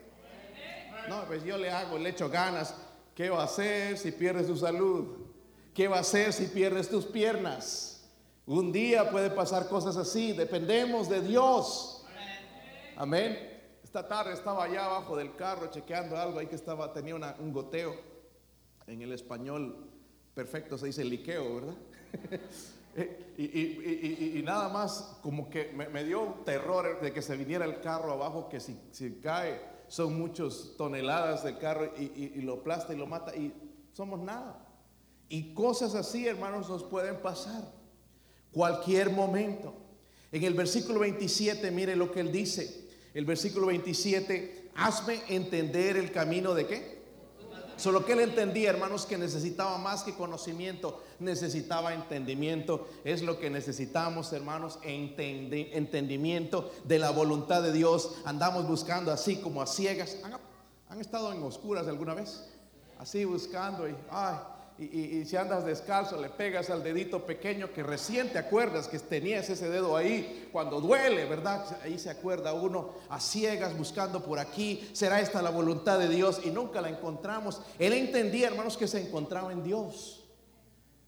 No, 1.08 1.24
pues 1.26 1.44
yo 1.44 1.58
le 1.58 1.70
hago, 1.70 1.98
le 1.98 2.10
echo 2.10 2.28
ganas. 2.28 2.74
¿Qué 3.14 3.30
va 3.30 3.42
a 3.42 3.44
hacer 3.44 3.98
si 3.98 4.12
pierdes 4.12 4.46
tu 4.46 4.56
salud? 4.56 5.16
¿Qué 5.74 5.88
va 5.88 5.98
a 5.98 6.00
hacer 6.00 6.32
si 6.32 6.46
pierdes 6.46 6.88
tus 6.88 7.04
piernas? 7.04 8.02
Un 8.46 8.72
día 8.72 9.10
puede 9.10 9.30
pasar 9.30 9.68
cosas 9.68 9.96
así, 9.96 10.32
dependemos 10.32 11.08
de 11.08 11.20
Dios. 11.20 12.04
Amén. 12.96 13.52
Esta 13.82 14.06
tarde 14.06 14.32
estaba 14.32 14.64
allá 14.64 14.86
abajo 14.86 15.16
del 15.16 15.34
carro 15.36 15.70
chequeando 15.70 16.16
algo 16.16 16.38
ahí 16.38 16.46
que 16.46 16.54
estaba, 16.54 16.92
tenía 16.92 17.14
un 17.14 17.52
goteo. 17.52 17.94
En 18.86 19.00
el 19.00 19.12
español 19.12 19.90
perfecto 20.34 20.76
se 20.76 20.86
dice 20.86 21.04
liqueo, 21.04 21.54
¿verdad? 21.54 21.74
y, 23.38 24.42
nada 24.44 24.68
más 24.68 25.18
como 25.22 25.48
que 25.48 25.72
me, 25.72 26.04
dio 26.04 26.36
terror 26.44 27.00
de 27.00 27.12
que 27.12 27.22
se 27.22 27.36
viniera 27.36 27.64
el 27.64 27.80
carro 27.80 28.12
abajo, 28.12 28.48
que 28.48 28.60
si 28.60 29.20
cae 29.22 29.73
son 29.94 30.18
muchas 30.18 30.72
toneladas 30.76 31.44
de 31.44 31.56
carro 31.56 31.88
y, 31.96 32.40
lo 32.40 32.54
aplasta 32.54 32.92
y 32.92 32.96
lo 32.96 33.06
mata 33.06 33.32
y 33.36 33.52
somos 33.92 34.18
nada. 34.18 34.66
Y 35.28 35.54
cosas 35.54 35.94
así, 35.94 36.26
hermanos, 36.26 36.68
nos 36.68 36.82
pueden 36.82 37.22
pasar. 37.22 37.62
Cualquier 38.50 39.10
momento. 39.10 39.72
En 40.32 40.42
el 40.42 40.54
versículo 40.54 40.98
27, 40.98 41.70
mire 41.70 41.94
lo 41.94 42.10
que 42.10 42.18
él 42.18 42.32
dice. 42.32 42.88
El 43.14 43.24
versículo 43.24 43.68
27, 43.68 44.72
hazme 44.74 45.22
entender 45.28 45.96
el 45.96 46.10
camino 46.10 46.54
de 46.54 46.66
qué? 46.66 46.93
Solo 47.76 48.04
que 48.04 48.12
él 48.12 48.20
entendía, 48.20 48.70
hermanos, 48.70 49.04
que 49.06 49.18
necesitaba 49.18 49.78
más 49.78 50.02
que 50.04 50.14
conocimiento, 50.14 51.02
necesitaba 51.18 51.92
entendimiento. 51.92 52.88
Es 53.04 53.22
lo 53.22 53.38
que 53.38 53.50
necesitamos, 53.50 54.32
hermanos, 54.32 54.78
entendimiento 54.82 56.70
de 56.84 56.98
la 56.98 57.10
voluntad 57.10 57.62
de 57.62 57.72
Dios. 57.72 58.14
Andamos 58.24 58.66
buscando 58.68 59.10
así 59.12 59.36
como 59.36 59.60
a 59.60 59.66
ciegas. 59.66 60.16
¿Han, 60.88 61.00
estado 61.00 61.32
en 61.32 61.42
oscuras 61.42 61.88
alguna 61.88 62.14
vez? 62.14 62.44
Así 62.98 63.24
buscando 63.24 63.88
y, 63.88 63.96
ay, 64.10 64.36
y, 64.76 65.24
si 65.24 65.36
andas 65.36 65.64
descalzo, 65.64 66.20
le 66.20 66.28
pegas 66.28 66.68
al 66.68 66.82
dedito 66.82 67.24
pequeño 67.24 67.72
que 67.72 67.84
recién 67.84 68.32
te 68.32 68.38
acuerdas 68.38 68.88
que 68.88 68.98
tenías 68.98 69.48
ese 69.48 69.70
dedo 69.70 69.96
ahí 69.96 70.48
cuando 70.50 70.80
duele, 70.80 71.26
¿verdad? 71.26 71.64
Ahí 71.84 71.96
se 71.96 72.10
acuerda 72.10 72.54
uno 72.54 72.94
a 73.08 73.20
ciegas 73.20 73.76
buscando 73.78 74.24
por 74.24 74.40
aquí, 74.40 74.88
será 74.92 75.20
esta 75.20 75.42
la 75.42 75.50
voluntad 75.50 76.00
de 76.00 76.08
Dios 76.08 76.40
y 76.44 76.50
nunca 76.50 76.80
la 76.80 76.88
encontramos. 76.88 77.60
Él 77.78 77.92
entendía, 77.92 78.48
hermanos, 78.48 78.76
que 78.76 78.88
se 78.88 79.00
encontraba 79.00 79.52
en 79.52 79.62
Dios, 79.62 80.24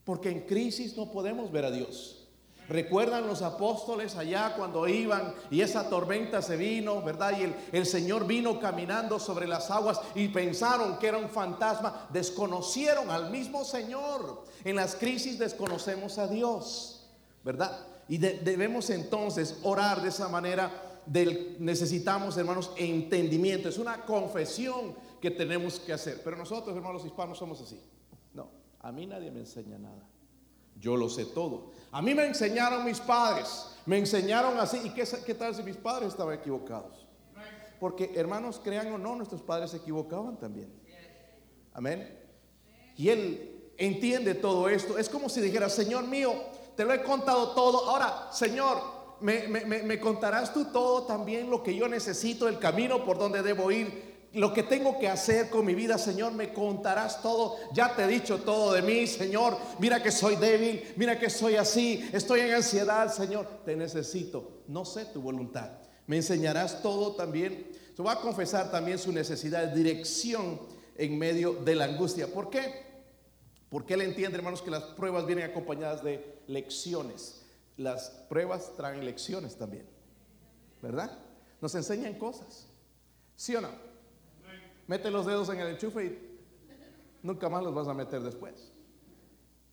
porque 0.05 0.31
en 0.31 0.43
crisis 0.43 0.97
no 0.97 1.11
podemos 1.11 1.51
ver 1.51 1.65
a 1.65 1.73
Dios. 1.73 2.26
Recuerdan 2.69 3.27
los 3.27 3.43
apóstoles 3.43 4.17
allá 4.17 4.55
cuando 4.57 4.89
iban 4.89 5.35
y 5.51 5.61
esa 5.61 5.89
tormenta 5.89 6.43
se 6.43 6.57
vino, 6.57 7.01
¿verdad? 7.03 7.39
Y 7.39 7.45
el, 7.45 7.55
el, 7.73 7.87
Señor 7.87 8.27
vino 8.27 8.59
caminando 8.59 9.21
sobre 9.21 9.47
las 9.47 9.71
aguas 9.71 10.01
y 10.15 10.29
pensaron 10.29 10.99
que 10.99 11.07
era 11.07 11.19
un 11.19 11.29
fantasma. 11.29 12.09
Desconocieron 12.13 13.11
al 13.11 13.31
mismo 13.31 13.65
Señor. 13.65 14.45
En 14.65 14.77
las 14.77 14.97
crisis 14.97 15.39
desconocemos 15.39 16.19
a 16.19 16.27
Dios, 16.27 17.09
¿verdad? 17.45 17.87
Y 18.09 18.19
debemos 18.19 18.91
entonces 18.91 19.59
orar 19.63 20.03
de 20.03 20.09
esa 20.09 20.29
manera. 20.29 20.83
Del, 21.07 21.57
necesitamos, 21.61 22.37
hermanos, 22.37 22.73
entendimiento. 22.77 23.69
Es 23.69 23.79
una 23.79 24.05
confesión 24.05 24.95
que 25.21 25.31
tenemos 25.31 25.79
que 25.79 25.93
hacer. 25.93 26.21
Pero 26.25 26.37
nosotros, 26.37 26.77
hermanos 26.77 27.05
hispanos, 27.05 27.39
somos 27.39 27.61
así. 27.61 27.81
No, 28.35 28.51
a 28.81 28.91
mí 28.91 29.07
nadie 29.07 29.31
me 29.31 29.41
enseña 29.41 29.79
nada. 29.79 30.09
Yo 30.79 30.97
lo 30.97 31.09
sé 31.09 31.27
todo. 31.27 31.71
A 31.97 32.03
mí 32.03 32.15
me 32.15 32.27
enseñaron 32.27 32.85
mis 32.85 33.01
padres, 33.01 33.69
me 33.87 33.97
enseñaron 33.97 34.61
así. 34.61 34.79
¿Y 34.85 34.91
qué, 34.91 35.35
tal 35.35 35.55
si 35.55 35.63
mis 35.63 35.79
padres 35.79 36.09
estaban 36.09 36.35
equivocados? 36.35 37.07
Porque 37.81 38.13
hermanos, 38.15 38.61
crean 38.63 38.93
o 38.93 38.99
no, 38.99 39.17
nuestros 39.17 39.41
padres 39.41 39.71
se 39.71 39.79
equivocaban 39.79 40.37
también. 40.37 40.71
Amén. 41.73 42.21
Y 42.99 43.09
él 43.09 43.73
entiende 43.79 44.35
todo 44.35 44.69
esto. 44.69 44.99
Es 44.99 45.09
como 45.09 45.31
si 45.31 45.41
dijera, 45.41 45.71
Señor 45.71 46.07
mío, 46.07 46.35
te 46.77 46.85
lo 46.85 46.93
he 46.93 47.03
contado 47.03 47.53
todo. 47.53 47.89
Ahora, 47.89 48.29
Señor, 48.31 48.77
me, 49.23 49.49
me, 49.49 49.99
contarás 49.99 50.53
tú 50.53 50.67
todo 50.67 51.05
también 51.05 51.49
lo 51.49 51.63
que 51.63 51.75
yo 51.75 51.89
necesito, 51.89 52.47
el 52.47 52.59
camino 52.59 53.07
por 53.07 53.17
donde 53.17 53.43
debo 53.43 53.71
ir 53.71 54.16
lo 54.37 54.53
que 54.53 54.63
tengo 54.63 54.99
que 54.99 55.09
hacer 55.09 55.49
con 55.49 55.65
mi 55.65 55.75
vida, 55.75 55.97
Señor, 55.97 56.35
me 56.35 56.53
contarás 56.53 57.23
todo. 57.23 57.57
Ya 57.73 57.97
te 57.97 58.05
he 58.05 58.07
dicho 58.07 58.43
todo 58.43 58.75
de 58.75 58.83
mí, 58.83 59.07
Señor. 59.07 59.57
Mira 59.79 60.03
que 60.03 60.13
soy 60.13 60.37
débil, 60.37 60.93
mira 60.97 61.19
que 61.19 61.31
soy 61.31 61.57
así, 61.57 62.07
estoy 62.13 62.41
en 62.41 62.53
ansiedad, 62.53 63.11
Señor. 63.11 63.49
Te 63.65 63.75
necesito. 63.75 64.63
No 64.69 64.85
sé 64.85 65.07
tu 65.07 65.23
voluntad. 65.23 65.71
Me 66.07 66.17
enseñarás 66.17 66.83
todo 66.83 67.13
también. 67.13 67.73
Se 67.97 68.03
va 68.03 68.13
a 68.13 68.21
confesar 68.21 68.71
también 68.71 68.99
su 68.99 69.11
necesidad 69.11 69.69
de 69.69 69.75
dirección 69.75 70.61
en 70.97 71.19
medio 71.19 71.55
de 71.55 71.75
la 71.75 71.87
angustia. 71.87 72.27
¿Por 72.27 72.51
qué? 72.51 72.85
Porque 73.71 73.95
él 73.95 74.03
entiende, 74.03 74.37
hermanos, 74.37 74.61
que 74.61 74.71
las 74.71 74.83
pruebas 74.83 75.25
vienen 75.25 75.49
acompañadas 75.49 76.05
de 76.05 76.43
lecciones. 76.47 77.41
Las 77.79 78.11
pruebas 78.29 78.77
traen 78.77 79.03
lecciones 79.03 79.57
también. 79.57 79.89
¿Verdad? 80.83 81.19
Nos 81.63 81.75
enseñan 81.75 82.19
cosas. 82.19 82.67
¿Sí 83.35 83.57
o 83.57 83.63
no? 83.63 83.96
Mete 84.87 85.11
los 85.11 85.27
dedos 85.27 85.49
en 85.49 85.61
el 85.61 85.69
enchufe 85.69 86.05
y 86.05 86.39
nunca 87.23 87.49
más 87.49 87.63
los 87.63 87.75
vas 87.75 87.89
a 87.89 87.95
meter 87.95 88.23
después. 88.23 88.73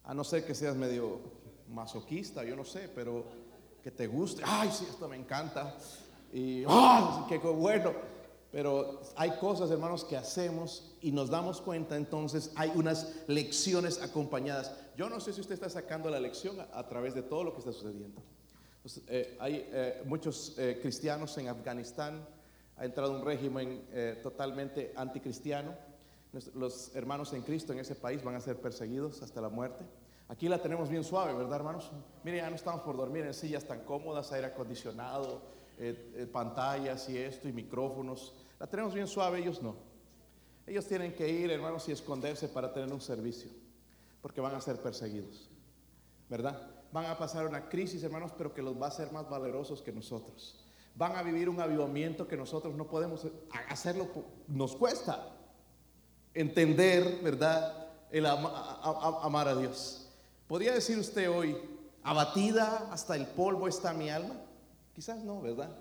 A 0.03 0.13
no 0.13 0.23
ser 0.23 0.45
que 0.45 0.55
seas 0.55 0.75
medio 0.75 1.19
masoquista, 1.69 2.43
yo 2.43 2.55
no 2.55 2.65
sé, 2.65 2.89
pero 2.93 3.25
que 3.83 3.91
te 3.91 4.07
guste. 4.07 4.41
Ay, 4.45 4.69
sí, 4.71 4.85
esto 4.89 5.07
me 5.07 5.15
encanta. 5.15 5.75
Y, 6.31 6.63
¡ah! 6.67 7.25
¡Qué 7.29 7.37
bueno! 7.37 7.93
Pero 8.51 9.01
hay 9.15 9.31
cosas, 9.37 9.71
hermanos, 9.71 10.05
que 10.05 10.15
hacemos 10.15 10.95
y 11.01 11.11
nos 11.11 11.31
damos 11.31 11.59
cuenta, 11.59 11.95
entonces 11.95 12.51
hay 12.55 12.71
unas 12.75 13.11
lecciones 13.27 13.99
acompañadas. 13.99 14.71
Yo 14.95 15.09
no 15.09 15.19
sé 15.19 15.33
si 15.33 15.41
usted 15.41 15.55
está 15.55 15.69
sacando 15.69 16.09
la 16.11 16.19
lección 16.19 16.57
a, 16.71 16.87
través 16.87 17.15
de 17.15 17.23
todo 17.23 17.43
lo 17.43 17.53
que 17.53 17.59
está 17.59 17.73
sucediendo. 17.73 18.21
Eh, 19.07 19.37
hay 19.39 19.67
eh, 19.71 20.03
muchos 20.05 20.53
eh, 20.59 20.77
cristianos 20.79 21.35
en 21.39 21.47
Afganistán, 21.47 22.27
ha 22.77 22.85
entrado 22.85 23.15
un 23.15 23.25
régimen 23.25 23.85
totalmente 24.21 24.93
anticristiano. 24.95 25.75
Los 26.55 26.95
hermanos 26.95 27.31
en 27.33 27.43
Cristo 27.43 27.73
en 27.73 27.79
ese 27.79 27.95
país 27.95 28.23
van 28.23 28.35
a 28.35 28.41
ser 28.41 28.59
perseguidos 28.59 29.21
hasta 29.21 29.39
la 29.41 29.49
muerte. 29.49 29.85
Aquí 30.29 30.49
la 30.49 30.61
tenemos 30.61 30.89
bien 30.89 31.03
suave, 31.03 31.33
¿verdad, 31.33 31.57
hermanos? 31.57 31.91
Mire, 32.23 32.37
ya 32.37 32.49
no 32.49 32.55
estamos 32.55 32.81
por 32.81 32.97
dormir 32.97 33.25
en 33.25 33.33
sillas 33.33 33.65
tan 33.65 33.81
cómodas, 33.81 34.31
aire 34.31 34.47
acondicionado, 34.47 35.41
pantallas 36.31 37.07
y 37.09 37.17
esto, 37.17 37.47
y 37.47 37.53
micrófonos. 37.53 38.33
La 38.59 38.65
tenemos 38.65 38.93
bien 38.93 39.07
suave, 39.07 39.39
ellos 39.39 39.61
no. 39.61 39.75
Ellos 40.65 40.87
tienen 40.87 41.13
que 41.13 41.29
ir, 41.29 41.51
hermanos, 41.51 41.87
y 41.89 41.91
esconderse 41.91 42.47
para 42.47 42.73
tener 42.73 42.91
un 42.91 43.01
servicio, 43.01 43.51
porque 44.21 44.39
van 44.39 44.55
a 44.55 44.61
ser 44.61 44.77
perseguidos, 44.77 45.49
¿verdad? 46.29 46.71
Van 46.93 47.05
a 47.05 47.17
pasar 47.17 47.45
una 47.45 47.67
crisis, 47.67 48.01
hermanos, 48.01 48.31
pero 48.37 48.53
que 48.53 48.61
los 48.61 48.81
va 48.81 48.85
a 48.85 48.89
hacer 48.89 49.11
más 49.11 49.29
valerosos 49.29 49.81
que 49.81 49.91
nosotros. 49.91 50.62
Van 50.95 51.15
a 51.15 51.23
vivir 51.23 51.49
un 51.49 51.59
avivamiento 51.59 52.27
que 52.27 52.37
nosotros 52.37 52.75
no 52.75 52.87
podemos 52.87 53.25
hacerlo, 53.69 54.07
nos 54.47 54.75
cuesta 54.75 55.29
entender, 56.33 57.19
¿verdad? 57.23 57.87
El 58.11 58.25
amar 58.25 59.47
a 59.47 59.55
Dios. 59.55 60.09
¿Podría 60.47 60.73
decir 60.73 60.97
usted 60.99 61.29
hoy, 61.29 61.57
abatida 62.03 62.89
hasta 62.91 63.15
el 63.15 63.25
polvo 63.25 63.67
está 63.67 63.93
mi 63.93 64.09
alma? 64.09 64.35
Quizás 64.93 65.23
no, 65.23 65.41
¿verdad? 65.41 65.75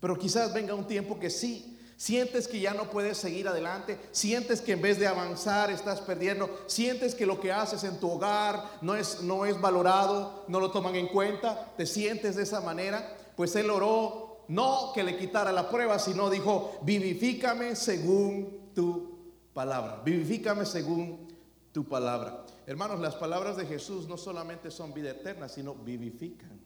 Pero 0.00 0.18
quizás 0.18 0.52
venga 0.52 0.74
un 0.74 0.86
tiempo 0.86 1.18
que 1.18 1.30
sí, 1.30 1.76
Sientes 1.98 2.46
que 2.46 2.60
ya 2.60 2.74
no 2.74 2.90
puedes 2.90 3.16
seguir 3.16 3.48
adelante, 3.48 3.98
sientes 4.12 4.60
que 4.60 4.72
en 4.72 4.82
vez 4.82 4.98
de 4.98 5.06
avanzar 5.06 5.70
estás 5.70 6.02
perdiendo, 6.02 6.64
sientes 6.66 7.14
que 7.14 7.24
lo 7.24 7.40
que 7.40 7.52
haces 7.52 7.84
en 7.84 7.98
tu 7.98 8.10
hogar 8.10 8.62
no 8.82 8.94
es, 8.94 9.22
no 9.22 9.46
es 9.46 9.58
valorado, 9.58 10.44
no 10.46 10.60
lo 10.60 10.70
toman 10.70 10.94
en 10.94 11.08
cuenta, 11.08 11.72
te 11.78 11.86
sientes 11.86 12.36
de 12.36 12.42
esa 12.42 12.60
manera, 12.60 13.16
pues 13.34 13.56
él 13.56 13.70
oró 13.70 14.25
no 14.48 14.92
que 14.94 15.02
le 15.02 15.16
quitara 15.16 15.52
la 15.52 15.68
prueba, 15.68 15.98
sino 15.98 16.30
dijo, 16.30 16.78
vivifícame 16.82 17.74
según 17.76 18.70
tu 18.74 19.16
palabra, 19.52 20.02
vivifícame 20.04 20.64
según 20.66 21.28
tu 21.72 21.84
palabra. 21.84 22.44
Hermanos, 22.66 23.00
las 23.00 23.14
palabras 23.14 23.56
de 23.56 23.66
Jesús 23.66 24.08
no 24.08 24.16
solamente 24.16 24.70
son 24.70 24.92
vida 24.92 25.10
eterna, 25.10 25.48
sino 25.48 25.74
vivifican. 25.74 26.60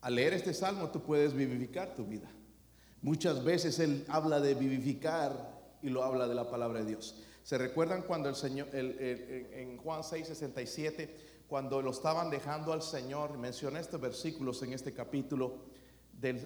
Al 0.00 0.14
leer 0.16 0.34
este 0.34 0.52
salmo 0.52 0.90
tú 0.90 1.02
puedes 1.02 1.32
vivificar 1.32 1.94
tu 1.94 2.04
vida. 2.04 2.28
Muchas 3.02 3.42
veces 3.42 3.78
Él 3.78 4.04
habla 4.08 4.40
de 4.40 4.54
vivificar 4.54 5.60
y 5.80 5.90
lo 5.90 6.04
habla 6.04 6.28
de 6.28 6.34
la 6.34 6.50
palabra 6.50 6.80
de 6.80 6.86
Dios. 6.86 7.16
¿Se 7.42 7.58
recuerdan 7.58 8.02
cuando 8.02 8.28
el 8.28 8.36
Señor, 8.36 8.68
en 8.72 9.76
Juan 9.78 10.04
6, 10.04 10.28
67, 10.28 11.31
cuando 11.52 11.82
lo 11.82 11.90
estaban 11.90 12.30
dejando 12.30 12.72
al 12.72 12.80
Señor, 12.80 13.36
mencioné 13.36 13.78
estos 13.80 14.00
versículos 14.00 14.62
en 14.62 14.72
este 14.72 14.94
capítulo, 14.94 15.56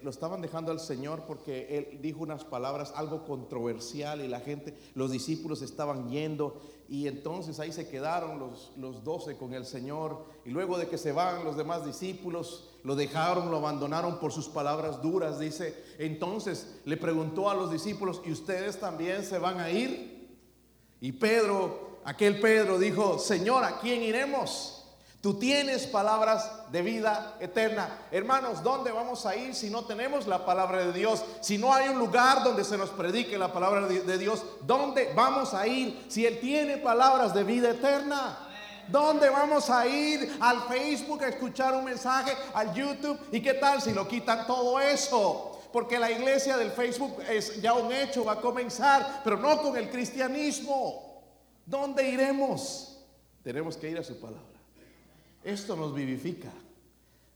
lo 0.03 0.11
estaban 0.11 0.43
dejando 0.43 0.73
al 0.73 0.81
Señor 0.81 1.23
porque 1.29 1.79
Él 1.79 2.01
dijo 2.03 2.25
unas 2.25 2.43
palabras 2.43 2.93
algo 2.97 3.25
controversial 3.25 4.21
y 4.21 4.27
la 4.27 4.41
gente, 4.41 4.77
los 4.97 5.13
discípulos 5.13 5.63
estaban 5.63 6.11
yendo 6.11 6.61
y 6.89 7.07
entonces 7.07 7.61
ahí 7.61 7.71
se 7.71 7.89
quedaron 7.89 8.41
los, 8.41 8.73
los 8.77 9.05
doce 9.05 9.37
con 9.37 9.55
el 9.55 9.65
Señor 9.65 10.25
y 10.45 10.51
luego 10.51 10.77
de 10.77 10.89
que 10.89 10.99
se 10.99 11.13
van 11.13 11.45
los 11.45 11.57
demás 11.57 11.87
discípulos, 11.87 12.71
lo 12.83 12.97
dejaron, 12.97 13.53
lo 13.53 13.59
abandonaron 13.59 14.19
por 14.19 14.33
sus 14.33 14.49
palabras 14.49 15.03
duras, 15.03 15.39
dice. 15.39 15.85
Entonces 16.01 16.81
le 16.85 16.97
preguntó 16.97 17.49
a 17.49 17.55
los 17.55 17.71
discípulos, 17.71 18.23
¿y 18.25 18.33
ustedes 18.33 18.81
también 18.81 19.23
se 19.23 19.39
van 19.39 19.61
a 19.61 19.71
ir? 19.71 20.37
Y 21.01 21.13
Pedro, 21.13 22.01
aquel 22.03 22.41
Pedro 22.41 22.77
dijo, 22.77 23.21
Señor, 23.21 23.63
¿a 23.63 23.79
quién 23.79 24.03
iremos? 24.03 24.76
Tú 25.21 25.39
tienes 25.39 25.87
palabras 25.87 26.71
de 26.71 26.83
vida 26.83 27.37
eterna. 27.41 27.89
Hermanos, 28.11 28.63
¿dónde 28.63 28.93
vamos 28.93 29.27
a 29.27 29.35
ir 29.35 29.55
si 29.55 29.71
no 29.71 29.85
tenemos 29.85 30.27
la 30.27 30.45
palabra 30.45 30.85
de 30.85 30.93
Dios? 30.93 31.25
Si 31.41 31.59
no 31.59 31.75
hay 31.75 31.89
un 31.89 31.99
lugar 31.99 32.45
donde 32.45 32.63
se 32.65 32.79
nos 32.79 32.91
predique 32.91 33.37
la 33.37 33.53
palabra 33.53 33.87
de 33.89 34.19
Dios, 34.19 34.45
¿dónde 34.63 35.13
vamos 35.15 35.53
a 35.55 35.67
ir 35.67 36.07
si 36.09 36.27
Él 36.27 36.39
tiene 36.39 36.77
palabras 36.77 37.35
de 37.35 37.43
vida 37.45 37.71
eterna? 37.71 38.39
¿Dónde 38.89 39.29
vamos 39.29 39.69
a 39.69 39.87
ir? 39.87 40.37
Al 40.41 40.63
Facebook 40.63 41.25
a 41.25 41.29
escuchar 41.29 41.75
un 41.75 41.85
mensaje, 41.85 42.33
al 42.55 42.73
YouTube. 42.73 43.19
¿Y 43.33 43.41
qué 43.41 43.55
tal 43.55 43.83
si 43.83 43.93
lo 43.93 44.07
quitan 44.07 44.47
todo 44.47 44.79
eso? 44.79 45.61
Porque 45.73 45.99
la 45.99 46.11
iglesia 46.11 46.57
del 46.57 46.71
Facebook 46.71 47.21
es 47.29 47.61
ya 47.61 47.75
un 47.75 47.93
hecho, 47.93 48.25
va 48.25 48.35
a 48.35 48.41
comenzar, 48.41 49.23
pero 49.25 49.37
no 49.37 49.61
con 49.61 49.77
el 49.77 49.91
cristianismo. 49.91 51.25
¿Dónde 51.65 52.09
iremos? 52.09 53.05
Tenemos 53.43 53.77
que 53.77 53.91
ir 53.91 53.99
a 53.99 54.05
su 54.05 54.19
palabra. 54.21 54.56
Esto 55.47 55.77
nos 55.77 55.95
vivifica. 55.95 56.53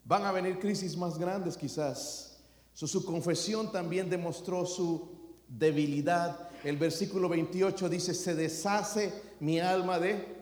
Van 0.05 0.25
a 0.27 0.33
venir 0.33 0.59
crisis 0.59 0.97
más 0.97 1.17
grandes 1.17 1.57
quizás. 1.57 2.37
su 2.75 3.05
confesión 3.05 3.71
también 3.71 4.11
demostró 4.11 4.67
su 4.67 5.09
debilidad. 5.47 6.51
El 6.65 6.77
versículo 6.77 7.29
28 7.29 7.89
dice, 7.89 8.13
se 8.13 8.35
deshace 8.35 9.13
mi 9.39 9.61
alma 9.61 9.99
de 10.01 10.41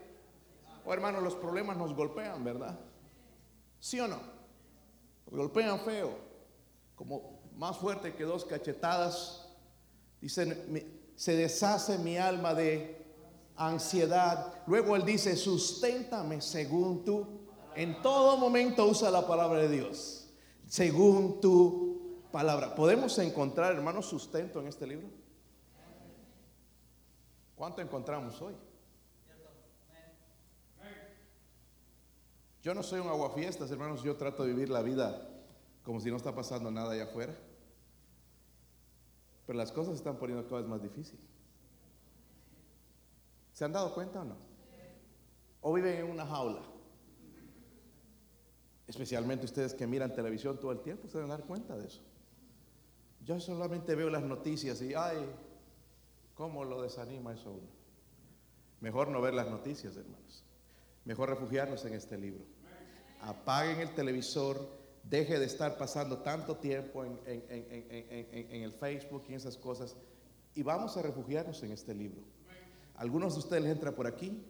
Oh, 0.90 0.94
hermano, 0.94 1.20
los 1.20 1.34
problemas 1.34 1.76
nos 1.76 1.94
golpean, 1.94 2.42
¿verdad? 2.42 2.78
¿Sí 3.78 4.00
o 4.00 4.08
no? 4.08 4.16
Nos 5.26 5.38
golpean 5.38 5.80
feo, 5.80 6.16
como 6.96 7.42
más 7.58 7.76
fuerte 7.76 8.14
que 8.14 8.24
dos 8.24 8.46
cachetadas. 8.46 9.50
Dicen, 10.18 11.02
se 11.14 11.36
deshace 11.36 11.98
mi 11.98 12.16
alma 12.16 12.54
de 12.54 13.04
ansiedad. 13.54 14.62
Luego 14.66 14.96
él 14.96 15.04
dice, 15.04 15.36
susténtame 15.36 16.40
según 16.40 17.04
tú. 17.04 17.47
En 17.78 18.02
todo 18.02 18.36
momento 18.36 18.84
usa 18.88 19.08
la 19.08 19.24
palabra 19.24 19.60
de 19.60 19.68
Dios. 19.68 20.28
Según 20.66 21.40
tu 21.40 22.26
palabra. 22.32 22.74
¿Podemos 22.74 23.16
encontrar, 23.20 23.72
hermano, 23.72 24.02
sustento 24.02 24.58
en 24.58 24.66
este 24.66 24.84
libro? 24.84 25.06
¿Cuánto 27.54 27.80
encontramos 27.80 28.42
hoy? 28.42 28.52
Yo 32.64 32.74
no 32.74 32.82
soy 32.82 32.98
un 32.98 33.06
aguafiestas, 33.06 33.70
hermanos, 33.70 34.02
yo 34.02 34.16
trato 34.16 34.42
de 34.42 34.54
vivir 34.54 34.70
la 34.70 34.82
vida 34.82 35.28
como 35.84 36.00
si 36.00 36.10
no 36.10 36.16
está 36.16 36.34
pasando 36.34 36.72
nada 36.72 36.94
allá 36.94 37.04
afuera. 37.04 37.38
Pero 39.46 39.56
las 39.56 39.70
cosas 39.70 39.92
se 39.92 39.98
están 39.98 40.16
poniendo 40.16 40.44
cada 40.48 40.62
vez 40.62 40.68
más 40.68 40.82
difíciles. 40.82 41.24
¿Se 43.52 43.64
han 43.64 43.72
dado 43.72 43.94
cuenta 43.94 44.22
o 44.22 44.24
no? 44.24 44.36
O 45.60 45.72
viven 45.72 45.98
en 45.98 46.10
una 46.10 46.26
jaula. 46.26 46.62
Especialmente 48.88 49.44
ustedes 49.44 49.74
que 49.74 49.86
miran 49.86 50.12
televisión 50.14 50.58
todo 50.58 50.72
el 50.72 50.80
tiempo 50.80 51.06
se 51.06 51.18
deben 51.18 51.30
dar 51.30 51.44
cuenta 51.44 51.76
de 51.76 51.86
eso. 51.86 52.00
Yo 53.24 53.38
solamente 53.38 53.94
veo 53.94 54.10
las 54.10 54.22
noticias 54.22 54.82
y, 54.82 54.94
ay, 54.94 55.18
cómo 56.34 56.64
lo 56.64 56.82
desanima 56.82 57.34
eso 57.34 57.52
uno. 57.52 57.68
Mejor 58.80 59.08
no 59.08 59.20
ver 59.20 59.34
las 59.34 59.50
noticias, 59.50 59.96
hermanos. 59.96 60.44
Mejor 61.04 61.28
refugiarnos 61.28 61.84
en 61.84 61.94
este 61.94 62.16
libro 62.16 62.44
apaguen 63.20 63.80
el 63.80 63.94
televisor, 63.94 64.68
deje 65.02 65.38
de 65.38 65.46
estar 65.46 65.76
pasando 65.76 66.18
tanto 66.18 66.56
tiempo 66.56 67.04
en, 67.04 67.18
el 68.62 68.72
Facebook 68.72 69.24
y 69.28 69.34
esas 69.34 69.56
cosas 69.56 69.96
y 70.54 70.62
vamos 70.62 70.96
a 70.96 71.02
refugiarnos 71.02 71.62
en 71.62 71.72
este 71.72 71.94
libro. 71.94 72.22
Algunos 72.96 73.34
de 73.34 73.40
ustedes 73.40 73.62
les 73.62 73.72
entra 73.72 73.94
por 73.94 74.06
aquí, 74.06 74.44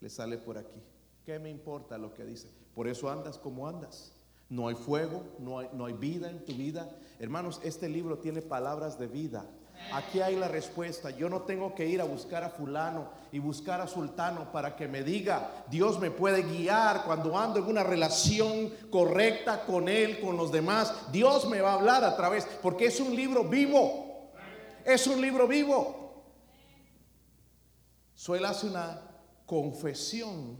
les 0.00 0.12
sale 0.12 0.38
por 0.38 0.58
aquí. 0.58 0.82
¿Qué 1.24 1.38
me 1.38 1.50
importa 1.50 1.98
lo 1.98 2.12
que 2.14 2.24
dice? 2.24 2.48
Por 2.74 2.88
eso 2.88 3.10
andas 3.10 3.38
como 3.38 3.68
andas. 3.68 4.12
No 4.48 4.68
hay 4.68 4.74
fuego, 4.74 5.24
no 5.38 5.86
hay, 5.86 5.92
vida 5.94 6.28
en 6.30 6.44
tu 6.44 6.52
vida. 6.52 6.90
Hermanos, 7.18 7.58
este 7.64 7.88
libro 7.88 8.18
tiene 8.18 8.42
palabras 8.42 8.98
de 8.98 9.06
vida. 9.06 9.46
Aquí 9.90 10.20
hay 10.20 10.36
la 10.36 10.46
respuesta. 10.46 11.10
Yo 11.10 11.30
no 11.30 11.42
tengo 11.42 11.74
que 11.74 11.86
ir 11.86 12.02
a 12.02 12.04
buscar 12.04 12.44
a 12.44 12.50
fulano 12.50 13.10
y 13.32 13.38
buscar 13.38 13.80
a 13.80 13.86
sultano 13.86 14.52
para 14.52 14.76
que 14.76 14.88
me 14.88 15.02
diga, 15.02 15.64
Dios 15.70 15.98
me 15.98 16.10
puede 16.10 16.42
guiar 16.42 17.04
cuando 17.04 17.38
ando 17.38 17.60
en 17.60 17.66
una 17.66 17.82
relación 17.82 18.70
correcta 18.90 19.64
con 19.64 19.88
Él, 19.88 20.20
con 20.20 20.36
los 20.36 20.52
demás. 20.52 21.10
Dios 21.10 21.48
me 21.48 21.62
va 21.62 21.70
a 21.70 21.74
hablar 21.76 22.04
a 22.04 22.14
través, 22.14 22.46
porque 22.60 22.86
es 22.86 23.00
un 23.00 23.16
libro 23.16 23.44
vivo. 23.44 24.30
Es 24.84 25.06
un 25.06 25.20
libro 25.20 25.48
vivo. 25.48 26.24
Suele 28.14 28.46
hace 28.46 28.66
una 28.66 29.00
confesión. 29.46 30.58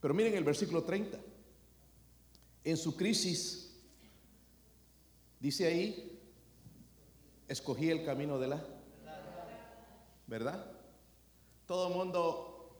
Pero 0.00 0.14
miren 0.14 0.34
el 0.34 0.44
versículo 0.44 0.82
30. 0.82 1.29
En 2.64 2.76
su 2.76 2.96
crisis, 2.96 3.74
dice 5.38 5.66
ahí, 5.66 6.20
escogí 7.48 7.90
el 7.90 8.04
camino 8.04 8.38
de 8.38 8.48
la 8.48 8.80
¿verdad? 10.30 10.64
Todo 11.66 11.88
el 11.88 11.94
mundo 11.94 12.78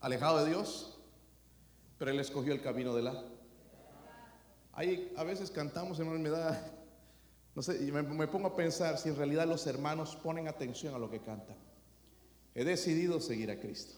alejado 0.00 0.44
de 0.44 0.50
Dios, 0.50 1.00
pero 1.98 2.10
Él 2.10 2.20
escogió 2.20 2.52
el 2.52 2.60
camino 2.60 2.94
de 2.94 3.02
la. 3.02 3.24
Ahí 4.74 5.10
a 5.16 5.24
veces 5.24 5.50
cantamos, 5.50 5.98
hermano, 5.98 6.18
me 6.18 6.28
da, 6.28 6.72
no 7.54 7.62
sé, 7.62 7.80
me 7.90 8.26
pongo 8.26 8.48
a 8.48 8.54
pensar 8.54 8.98
si 8.98 9.08
en 9.08 9.16
realidad 9.16 9.46
los 9.46 9.66
hermanos 9.66 10.14
ponen 10.16 10.46
atención 10.46 10.94
a 10.94 10.98
lo 10.98 11.10
que 11.10 11.20
cantan. 11.20 11.56
He 12.54 12.64
decidido 12.64 13.18
seguir 13.18 13.50
a 13.50 13.58
Cristo. 13.58 13.94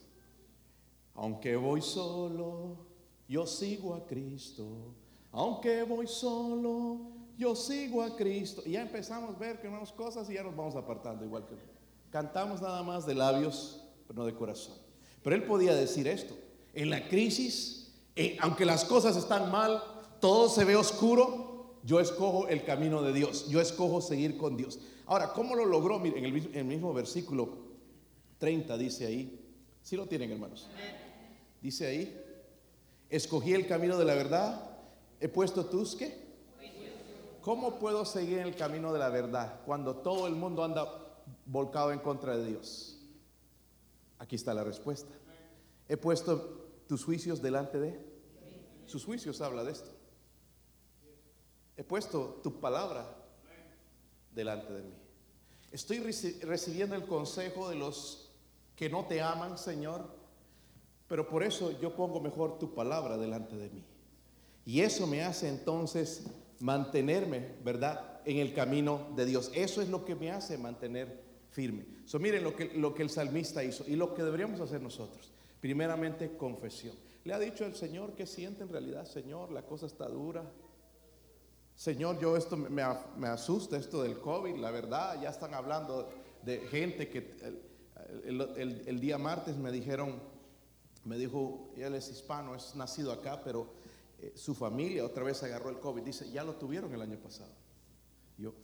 Aunque 1.14 1.56
voy 1.56 1.82
solo, 1.82 2.86
yo 3.28 3.46
sigo 3.46 3.94
a 3.96 4.06
Cristo. 4.06 4.94
Aunque 5.32 5.82
voy 5.82 6.06
solo, 6.06 7.00
yo 7.36 7.54
sigo 7.54 8.02
a 8.02 8.16
Cristo. 8.16 8.62
Y 8.64 8.72
ya 8.72 8.82
empezamos 8.82 9.34
a 9.34 9.38
ver 9.38 9.60
que 9.60 9.66
hermanos 9.66 9.92
cosas 9.92 10.28
y 10.30 10.34
ya 10.34 10.42
nos 10.42 10.56
vamos 10.56 10.74
apartando 10.74 11.24
igual 11.24 11.46
que 11.46 11.54
cantamos 12.10 12.62
nada 12.62 12.82
más 12.82 13.06
de 13.06 13.14
labios, 13.14 13.82
pero 14.06 14.20
no 14.20 14.26
de 14.26 14.34
corazón. 14.34 14.74
Pero 15.22 15.36
él 15.36 15.44
podía 15.44 15.74
decir 15.74 16.08
esto. 16.08 16.36
En 16.72 16.90
la 16.90 17.08
crisis, 17.08 17.92
eh, 18.14 18.36
aunque 18.40 18.64
las 18.64 18.84
cosas 18.84 19.16
están 19.16 19.50
mal, 19.50 19.82
todo 20.20 20.48
se 20.48 20.64
ve 20.64 20.76
oscuro, 20.76 21.76
yo 21.84 22.00
escojo 22.00 22.48
el 22.48 22.64
camino 22.64 23.02
de 23.02 23.12
Dios. 23.12 23.48
Yo 23.48 23.60
escojo 23.60 24.00
seguir 24.00 24.36
con 24.36 24.56
Dios. 24.56 24.78
Ahora, 25.06 25.32
¿cómo 25.32 25.54
lo 25.54 25.64
logró? 25.64 25.98
Miren, 25.98 26.24
en 26.24 26.54
el, 26.54 26.64
mismo 26.64 26.92
versículo 26.92 27.58
30 28.38 28.76
dice 28.76 29.06
ahí. 29.06 29.40
Si 29.82 29.90
¿sí 29.90 29.96
lo 29.96 30.06
tienen, 30.06 30.32
hermanos? 30.32 30.68
Dice 31.62 31.86
ahí, 31.86 32.20
escogí 33.08 33.52
el 33.52 33.66
camino 33.66 33.96
de 33.98 34.04
la 34.04 34.14
verdad, 34.14 34.75
he 35.20 35.28
puesto 35.28 35.66
tus 35.66 35.94
qué. 35.94 36.26
¿Cómo 37.40 37.78
puedo 37.78 38.04
seguir 38.04 38.38
en 38.38 38.48
el 38.48 38.56
camino 38.56 38.92
de 38.92 38.98
la 38.98 39.08
verdad 39.08 39.60
cuando 39.64 39.96
todo 39.96 40.26
el 40.26 40.34
mundo 40.34 40.64
anda 40.64 41.22
volcado 41.44 41.92
en 41.92 42.00
contra 42.00 42.36
de 42.36 42.46
Dios? 42.46 42.98
Aquí 44.18 44.34
está 44.34 44.52
la 44.52 44.64
respuesta. 44.64 45.12
He 45.88 45.96
puesto 45.96 46.66
tus 46.88 47.04
juicios 47.04 47.40
delante 47.40 47.78
de 47.78 48.16
sus 48.86 49.04
juicios 49.04 49.40
habla 49.40 49.64
de 49.64 49.72
esto. 49.72 49.90
He 51.76 51.84
puesto 51.84 52.40
tu 52.42 52.60
palabra 52.60 53.04
delante 54.32 54.72
de 54.72 54.82
mí. 54.82 54.94
Estoy 55.72 55.98
recibiendo 55.98 56.94
el 56.94 57.04
consejo 57.04 57.68
de 57.68 57.74
los 57.74 58.30
que 58.76 58.88
no 58.88 59.06
te 59.06 59.20
aman, 59.20 59.58
Señor, 59.58 60.06
pero 61.08 61.28
por 61.28 61.42
eso 61.42 61.78
yo 61.80 61.94
pongo 61.94 62.20
mejor 62.20 62.58
tu 62.58 62.74
palabra 62.74 63.16
delante 63.16 63.56
de 63.56 63.70
mí. 63.70 63.84
Y 64.66 64.80
eso 64.80 65.06
me 65.06 65.22
hace 65.22 65.48
entonces 65.48 66.24
mantenerme, 66.58 67.54
¿verdad?, 67.64 68.20
en 68.24 68.38
el 68.38 68.52
camino 68.52 69.12
de 69.14 69.24
Dios. 69.24 69.52
Eso 69.54 69.80
es 69.80 69.88
lo 69.88 70.04
que 70.04 70.16
me 70.16 70.32
hace 70.32 70.58
mantener 70.58 71.22
firme. 71.50 71.86
So, 72.04 72.18
miren 72.18 72.42
lo 72.42 72.56
que, 72.56 72.72
lo 72.74 72.92
que 72.92 73.04
el 73.04 73.10
salmista 73.10 73.62
hizo 73.62 73.84
y 73.86 73.94
lo 73.94 74.12
que 74.12 74.24
deberíamos 74.24 74.60
hacer 74.60 74.82
nosotros. 74.82 75.32
Primeramente, 75.60 76.36
confesión. 76.36 76.96
Le 77.24 77.32
ha 77.32 77.38
dicho 77.38 77.64
el 77.64 77.76
Señor 77.76 78.14
que 78.14 78.26
siente 78.26 78.64
en 78.64 78.68
realidad, 78.68 79.06
Señor, 79.06 79.52
la 79.52 79.62
cosa 79.62 79.86
está 79.86 80.08
dura. 80.08 80.44
Señor, 81.76 82.18
yo 82.18 82.36
esto 82.36 82.56
me, 82.56 82.82
me 83.16 83.28
asusta, 83.28 83.76
esto 83.76 84.02
del 84.02 84.18
COVID, 84.18 84.56
la 84.56 84.72
verdad, 84.72 85.22
ya 85.22 85.30
están 85.30 85.54
hablando 85.54 86.10
de 86.42 86.58
gente 86.66 87.08
que 87.08 87.36
el 88.24 89.00
día 89.00 89.18
martes 89.18 89.56
me 89.56 89.70
dijeron, 89.70 90.20
me 91.04 91.16
dijo, 91.18 91.70
él 91.76 91.94
es 91.94 92.10
hispano, 92.10 92.56
es 92.56 92.74
nacido 92.74 93.12
acá, 93.12 93.42
pero 93.44 93.68
eh, 94.18 94.32
su 94.34 94.54
familia 94.54 95.04
otra 95.04 95.24
vez 95.24 95.42
agarró 95.42 95.70
el 95.70 95.78
COVID. 95.78 96.02
Dice, 96.02 96.30
ya 96.30 96.44
lo 96.44 96.54
tuvieron 96.54 96.92
el 96.92 97.02
año 97.02 97.18
pasado. 97.18 97.50
yo, 98.38 98.54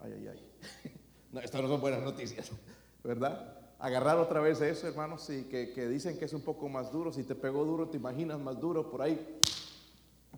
ay, 0.00 0.12
ay, 0.12 0.28
ay. 0.28 0.92
no, 1.32 1.40
estas 1.40 1.62
no 1.62 1.68
son 1.68 1.80
buenas 1.80 2.02
noticias, 2.02 2.50
¿verdad? 3.04 3.56
Agarrar 3.78 4.18
otra 4.18 4.40
vez 4.40 4.60
eso, 4.60 4.88
hermanos, 4.88 5.28
y 5.30 5.44
que, 5.44 5.72
que, 5.72 5.88
dicen 5.88 6.18
que 6.18 6.24
es 6.24 6.32
un 6.32 6.42
poco 6.42 6.68
más 6.68 6.90
duro. 6.90 7.12
Si 7.12 7.22
te 7.22 7.34
pegó 7.34 7.64
duro, 7.64 7.88
te 7.88 7.96
imaginas 7.96 8.40
más 8.40 8.58
duro. 8.58 8.90
Por 8.90 9.02
ahí 9.02 9.38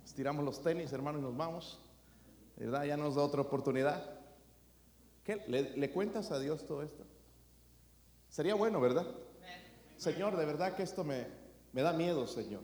estiramos 0.05 0.45
los 0.45 0.63
tenis, 0.63 0.93
hermanos, 0.93 1.21
y 1.21 1.25
nos 1.25 1.37
vamos. 1.37 1.79
¿Verdad? 2.57 2.85
Ya 2.85 2.97
nos 2.97 3.15
da 3.15 3.23
otra 3.23 3.41
oportunidad. 3.41 4.21
¿Qué? 5.25 5.43
¿Le, 5.47 5.77
¿Le 5.77 5.91
cuentas 5.91 6.31
a 6.31 6.39
Dios 6.39 6.67
todo 6.67 6.83
esto? 6.83 7.05
Sería 8.29 8.55
bueno, 8.55 8.81
¿verdad? 8.81 9.07
Señor, 9.97 10.37
de 10.37 10.47
verdad 10.47 10.77
que 10.77 10.83
esto 10.83 11.05
me, 11.05 11.27
me 11.73 11.83
da 11.83 11.93
miedo, 11.93 12.27
Señor. 12.27 12.63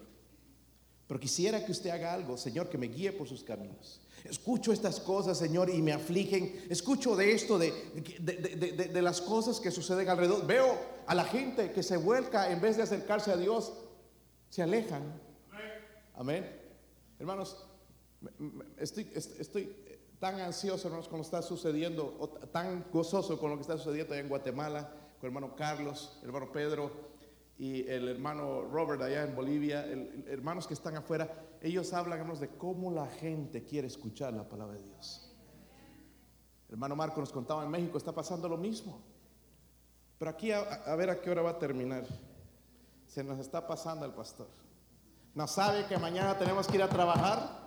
Pero 1.07 1.21
quisiera 1.21 1.65
que 1.65 1.71
usted 1.71 1.91
haga 1.91 2.13
algo, 2.13 2.37
Señor, 2.37 2.69
que 2.69 2.79
me 2.79 2.89
guíe 2.89 3.13
por 3.13 3.29
sus 3.29 3.45
caminos. 3.45 4.01
Escucho 4.25 4.73
estas 4.73 4.99
cosas, 4.99 5.39
Señor, 5.39 5.71
y 5.71 5.81
me 5.81 5.93
afligen. 5.93 6.67
Escucho 6.69 7.15
de 7.15 7.33
esto, 7.33 7.59
de, 7.59 7.73
de, 8.19 9.03
las 9.03 9.21
cosas 9.21 9.61
que 9.61 9.71
suceden 9.71 10.09
alrededor. 10.09 10.45
Veo 10.47 10.77
a 11.07 11.15
la 11.15 11.25
gente 11.25 11.71
que 11.71 11.85
se 11.85 11.97
vuelca 11.97 12.51
en 12.51 12.61
vez 12.61 12.77
de 12.77 12.83
acercarse 12.83 13.31
a 13.31 13.37
Dios, 13.37 13.73
se 14.51 14.63
alejan. 14.63 15.21
Amén. 16.15 16.51
Hermanos, 17.21 17.57
estoy, 18.77 19.09
estoy 19.15 19.77
tan 20.19 20.41
ansioso, 20.41 20.89
hermanos, 20.89 21.07
con 21.07 21.19
lo 21.19 21.23
que 21.23 21.27
está 21.27 21.43
sucediendo, 21.43 22.39
tan 22.51 22.85
gozoso 22.91 23.39
con 23.39 23.51
lo 23.51 23.57
que 23.57 23.63
está 23.63 23.79
sucediendo 23.79 24.15
en 24.15 24.29
Guatemala, 24.29 24.93
con 25.21 25.29
hermano 25.29 25.55
Carlos, 25.55 26.19
hermano 26.25 26.51
Pedro 26.51 27.16
y 27.59 27.89
el 27.89 28.09
hermano 28.09 28.63
Robert 28.63 29.01
allá 29.01 29.25
en 29.25 29.35
Bolivia, 29.35 29.87
hermanos 30.27 30.67
que 30.67 30.75
están 30.75 30.97
afuera, 30.97 31.33
ellos 31.63 31.93
hablan 31.95 32.39
de 32.39 32.49
cómo 32.51 32.91
la 32.91 33.07
gente 33.07 33.65
quiere 33.65 33.87
escuchar 33.87 34.35
la 34.35 34.47
palabra 34.47 34.77
de 34.77 34.83
Dios. 34.83 35.35
El 36.69 36.75
hermano 36.75 36.97
Marco 36.97 37.21
nos 37.21 37.33
contaba 37.33 37.65
en 37.65 37.71
México, 37.71 37.97
está 37.97 38.13
pasando 38.13 38.49
lo 38.49 38.59
mismo. 38.59 39.01
Pero 40.19 40.31
aquí 40.31 40.53
a, 40.53 40.61
a 40.61 40.97
ver 40.97 41.09
a 41.09 41.21
qué 41.21 41.31
hora 41.31 41.43
va 41.43 41.51
a 41.51 41.59
terminar. 41.59 42.05
Se 43.07 43.25
nos 43.25 43.39
está 43.39 43.67
pasando 43.67 44.05
el 44.05 44.13
pastor. 44.13 44.49
¿No 45.35 45.47
sabe 45.47 45.87
que 45.87 45.97
mañana 45.97 46.37
tenemos 46.39 46.67
que 46.67 46.77
ir 46.77 46.83
a 46.83 46.89
trabajar? 46.89 47.67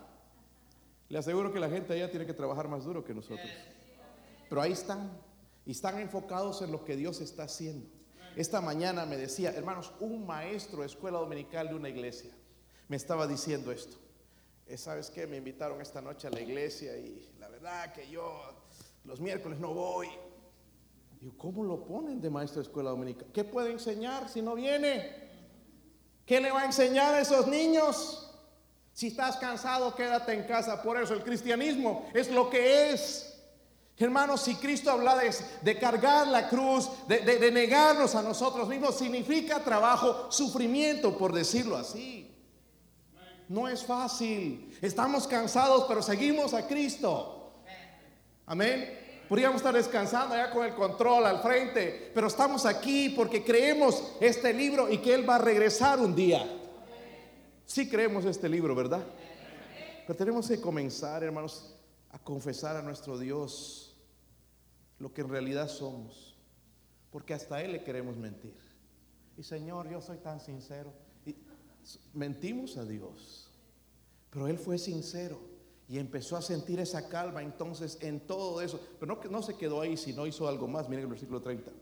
Le 1.08 1.18
aseguro 1.18 1.52
que 1.52 1.58
la 1.58 1.68
gente 1.68 1.94
allá 1.94 2.10
tiene 2.10 2.26
que 2.26 2.34
trabajar 2.34 2.68
más 2.68 2.84
duro 2.84 3.04
que 3.04 3.14
nosotros. 3.14 3.50
Pero 4.48 4.60
ahí 4.60 4.72
están. 4.72 5.10
Y 5.66 5.72
están 5.72 5.98
enfocados 5.98 6.62
en 6.62 6.70
lo 6.70 6.84
que 6.84 6.96
Dios 6.96 7.20
está 7.20 7.44
haciendo. 7.44 7.99
Esta 8.36 8.60
mañana 8.60 9.06
me 9.06 9.16
decía, 9.16 9.50
hermanos, 9.50 9.92
un 10.00 10.26
maestro 10.26 10.80
de 10.80 10.86
escuela 10.86 11.18
dominical 11.18 11.68
de 11.68 11.74
una 11.74 11.88
iglesia 11.88 12.30
me 12.88 12.96
estaba 12.96 13.26
diciendo 13.26 13.70
esto. 13.70 13.96
Eh, 14.66 14.76
¿Sabes 14.76 15.10
qué? 15.10 15.26
Me 15.26 15.36
invitaron 15.36 15.80
esta 15.80 16.00
noche 16.00 16.28
a 16.28 16.30
la 16.30 16.40
iglesia 16.40 16.96
y 16.96 17.32
la 17.38 17.48
verdad 17.48 17.92
que 17.92 18.08
yo 18.08 18.40
los 19.04 19.20
miércoles 19.20 19.58
no 19.58 19.74
voy. 19.74 20.08
Digo, 21.20 21.34
¿cómo 21.36 21.64
lo 21.64 21.84
ponen 21.84 22.20
de 22.20 22.30
maestro 22.30 22.62
de 22.62 22.68
escuela 22.68 22.90
dominical? 22.90 23.28
¿Qué 23.32 23.44
puede 23.44 23.72
enseñar 23.72 24.28
si 24.28 24.42
no 24.42 24.54
viene? 24.54 25.30
¿Qué 26.24 26.40
le 26.40 26.50
va 26.50 26.62
a 26.62 26.66
enseñar 26.66 27.14
a 27.14 27.20
esos 27.20 27.46
niños? 27.46 28.32
Si 28.92 29.08
estás 29.08 29.36
cansado, 29.36 29.94
quédate 29.94 30.32
en 30.32 30.44
casa. 30.44 30.82
Por 30.82 31.00
eso 31.00 31.14
el 31.14 31.22
cristianismo 31.22 32.08
es 32.14 32.30
lo 32.30 32.50
que 32.50 32.90
es. 32.90 33.29
Hermanos, 34.00 34.40
si 34.40 34.54
Cristo 34.54 34.90
habla 34.90 35.14
de, 35.60 35.78
cargar 35.78 36.26
la 36.26 36.48
cruz, 36.48 36.88
de, 37.06 37.50
negarnos 37.50 38.14
a 38.14 38.22
nosotros 38.22 38.66
mismos, 38.66 38.96
significa 38.96 39.62
trabajo, 39.62 40.32
sufrimiento, 40.32 41.18
por 41.18 41.34
decirlo 41.34 41.76
así. 41.76 42.34
No 43.46 43.68
es 43.68 43.84
fácil. 43.84 44.74
Estamos 44.80 45.26
cansados, 45.26 45.84
pero 45.86 46.00
seguimos 46.00 46.54
a 46.54 46.66
Cristo. 46.66 47.52
Amén. 48.46 49.26
Podríamos 49.28 49.58
estar 49.58 49.74
descansando 49.74 50.34
allá 50.34 50.50
con 50.50 50.64
el 50.64 50.74
control 50.74 51.26
al 51.26 51.42
frente, 51.42 52.10
pero 52.14 52.28
estamos 52.28 52.64
aquí 52.64 53.10
porque 53.10 53.44
creemos 53.44 54.02
este 54.18 54.54
libro 54.54 54.90
y 54.90 54.96
que 54.96 55.12
Él 55.12 55.28
va 55.28 55.34
a 55.34 55.40
regresar 55.40 55.98
un 55.98 56.14
día. 56.14 56.50
Sí 57.66 57.86
creemos 57.86 58.24
este 58.24 58.48
libro, 58.48 58.74
¿verdad? 58.74 59.04
Pero 60.06 60.16
tenemos 60.16 60.48
que 60.48 60.58
comenzar, 60.58 61.22
hermanos, 61.22 61.74
a 62.12 62.18
confesar 62.18 62.76
a 62.76 62.82
nuestro 62.82 63.18
Dios 63.18 63.89
lo 65.00 65.12
que 65.12 65.22
en 65.22 65.30
realidad 65.30 65.68
somos, 65.68 66.36
porque 67.10 67.34
hasta 67.34 67.60
Él 67.62 67.72
le 67.72 67.82
queremos 67.82 68.16
mentir. 68.16 68.54
Y 69.36 69.42
Señor, 69.42 69.90
yo 69.90 70.00
soy 70.00 70.18
tan 70.18 70.38
sincero. 70.40 70.92
Y 71.26 71.34
mentimos 72.12 72.76
a 72.76 72.84
Dios, 72.84 73.50
pero 74.30 74.46
Él 74.46 74.58
fue 74.58 74.78
sincero 74.78 75.40
y 75.88 75.98
empezó 75.98 76.36
a 76.36 76.42
sentir 76.42 76.78
esa 76.78 77.08
calma 77.08 77.42
entonces 77.42 77.98
en 78.02 78.20
todo 78.20 78.60
eso. 78.60 78.78
Pero 79.00 79.16
no, 79.16 79.30
no 79.30 79.42
se 79.42 79.56
quedó 79.56 79.80
ahí, 79.80 79.96
sino 79.96 80.26
hizo 80.26 80.46
algo 80.46 80.68
más. 80.68 80.88
Miren 80.88 81.04
el 81.04 81.10
versículo 81.10 81.40
30. 81.40 81.72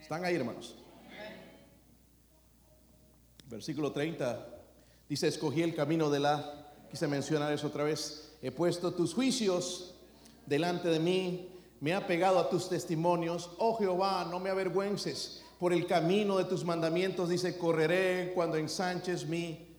¿Están 0.00 0.24
ahí, 0.24 0.34
hermanos? 0.34 0.76
Versículo 3.48 3.92
30 3.92 4.48
dice, 5.08 5.28
escogí 5.28 5.62
el 5.62 5.74
camino 5.74 6.10
de 6.10 6.18
la, 6.18 6.72
quise 6.90 7.06
mencionar 7.06 7.52
eso 7.52 7.68
otra 7.68 7.84
vez, 7.84 8.36
he 8.42 8.50
puesto 8.50 8.92
tus 8.92 9.14
juicios 9.14 9.94
delante 10.46 10.88
de 10.88 10.98
mí 10.98 11.53
me 11.84 11.92
ha 11.92 12.06
pegado 12.06 12.38
a 12.38 12.48
tus 12.48 12.70
testimonios. 12.70 13.50
Oh 13.58 13.76
Jehová, 13.76 14.26
no 14.30 14.40
me 14.40 14.48
avergüences. 14.48 15.42
Por 15.58 15.70
el 15.74 15.86
camino 15.86 16.38
de 16.38 16.44
tus 16.44 16.64
mandamientos, 16.64 17.28
dice, 17.28 17.58
correré 17.58 18.32
cuando 18.34 18.56
ensanches 18.56 19.26
mi 19.26 19.76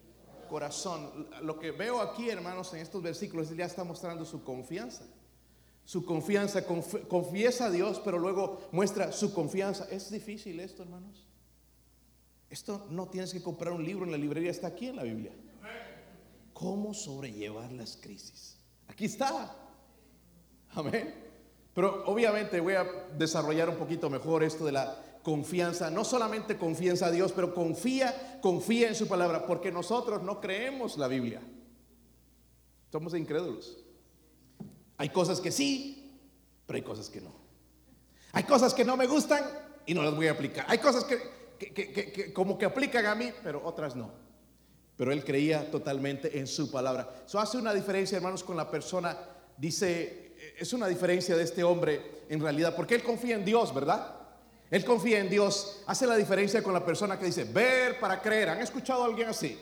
corazón. 0.47 1.27
Lo 1.41 1.57
que 1.57 1.71
veo 1.71 1.99
aquí, 1.99 2.29
hermanos, 2.29 2.71
en 2.75 2.81
estos 2.81 3.01
versículos, 3.01 3.49
ya 3.57 3.65
está 3.65 3.83
mostrando 3.83 4.23
su 4.23 4.43
confianza. 4.43 5.03
su 5.83 6.05
confianza, 6.05 6.63
confiesa 7.07 7.65
a 7.65 7.71
Dios, 7.71 7.99
pero 8.05 8.19
luego 8.19 8.67
muestra 8.71 9.11
su 9.11 9.33
confianza. 9.33 9.87
Es 9.89 10.11
difícil 10.11 10.59
esto, 10.59 10.83
hermanos. 10.83 11.25
Esto 12.51 12.85
no 12.91 13.07
tienes 13.07 13.33
que 13.33 13.41
comprar 13.41 13.73
un 13.73 13.83
libro 13.83 14.05
en 14.05 14.11
la 14.11 14.17
librería, 14.17 14.51
está 14.51 14.67
aquí 14.67 14.87
en 14.89 14.95
la 14.95 15.03
Biblia. 15.03 15.31
¿Cómo 16.53 16.93
sobrellevar 16.93 17.71
las 17.71 17.97
crisis? 17.97 18.57
Aquí 18.87 19.05
está. 19.05 19.55
Amén. 20.69 21.24
Pero 21.75 22.05
obviamente 22.05 22.61
voy 22.61 22.73
a 22.73 22.85
desarrollar 23.17 23.69
un 23.69 23.75
poquito 23.75 24.09
mejor 24.09 24.43
esto 24.43 24.65
de 24.65 24.71
la 24.71 24.97
confianza. 25.21 25.91
No 25.91 26.05
solamente 26.05 26.57
confianza 26.57 27.07
a 27.07 27.11
Dios, 27.11 27.33
pero 27.33 27.53
confía, 27.53 28.39
confía 28.41 28.88
en 28.88 28.95
su 28.95 29.09
palabra, 29.09 29.45
porque 29.45 29.73
nosotros 29.73 30.23
no 30.23 30.39
creemos 30.39 30.97
la 30.97 31.09
Biblia. 31.09 31.41
Somos 32.93 33.13
incrédulos. 33.13 33.77
Hay 34.97 35.09
cosas 35.09 35.41
que 35.41 35.51
sí, 35.51 36.17
pero 36.65 36.77
hay 36.77 36.83
cosas 36.83 37.09
que 37.09 37.19
no. 37.19 37.33
Hay 38.31 38.43
cosas 38.43 38.73
que 38.73 38.85
no 38.85 38.95
me 38.95 39.05
gustan 39.05 39.43
y 39.85 39.93
no 39.93 40.01
las 40.01 40.15
voy 40.15 40.27
a 40.27 40.31
aplicar. 40.31 40.65
Hay 40.69 40.77
cosas 40.77 41.03
que, 41.03 42.31
como 42.33 42.57
que 42.57 42.63
aplican 42.63 43.05
a 43.05 43.15
mí, 43.15 43.31
pero 43.43 43.61
otras 43.65 43.97
no. 43.97 44.11
Pero 44.95 45.11
él 45.11 45.25
creía 45.25 45.69
totalmente 45.69 46.39
en 46.39 46.47
su 46.47 46.71
palabra. 46.71 47.23
Eso 47.27 47.38
hace 47.38 47.57
una 47.57 47.73
diferencia, 47.73 48.15
hermanos, 48.15 48.45
con 48.45 48.55
la 48.55 48.71
persona. 48.71 49.17
Dice, 49.57 50.24
es 50.57 50.73
una 50.73 50.87
diferencia 50.87 51.35
de 51.35 51.43
este 51.43 51.63
hombre 51.63 52.23
en 52.29 52.41
realidad, 52.41 52.75
porque 52.75 52.95
él 52.95 53.03
confía 53.03 53.35
en 53.35 53.45
Dios, 53.45 53.73
¿verdad? 53.73 54.15
Él 54.71 54.83
confía 54.83 55.19
en 55.19 55.29
Dios. 55.29 55.83
Hace 55.87 56.07
la 56.07 56.15
diferencia 56.15 56.63
con 56.63 56.73
la 56.73 56.83
persona 56.83 57.19
que 57.19 57.25
dice, 57.25 57.43
ver 57.43 57.99
para 57.99 58.21
creer. 58.21 58.49
¿Han 58.49 58.61
escuchado 58.61 59.03
a 59.03 59.07
alguien 59.07 59.29
así? 59.29 59.57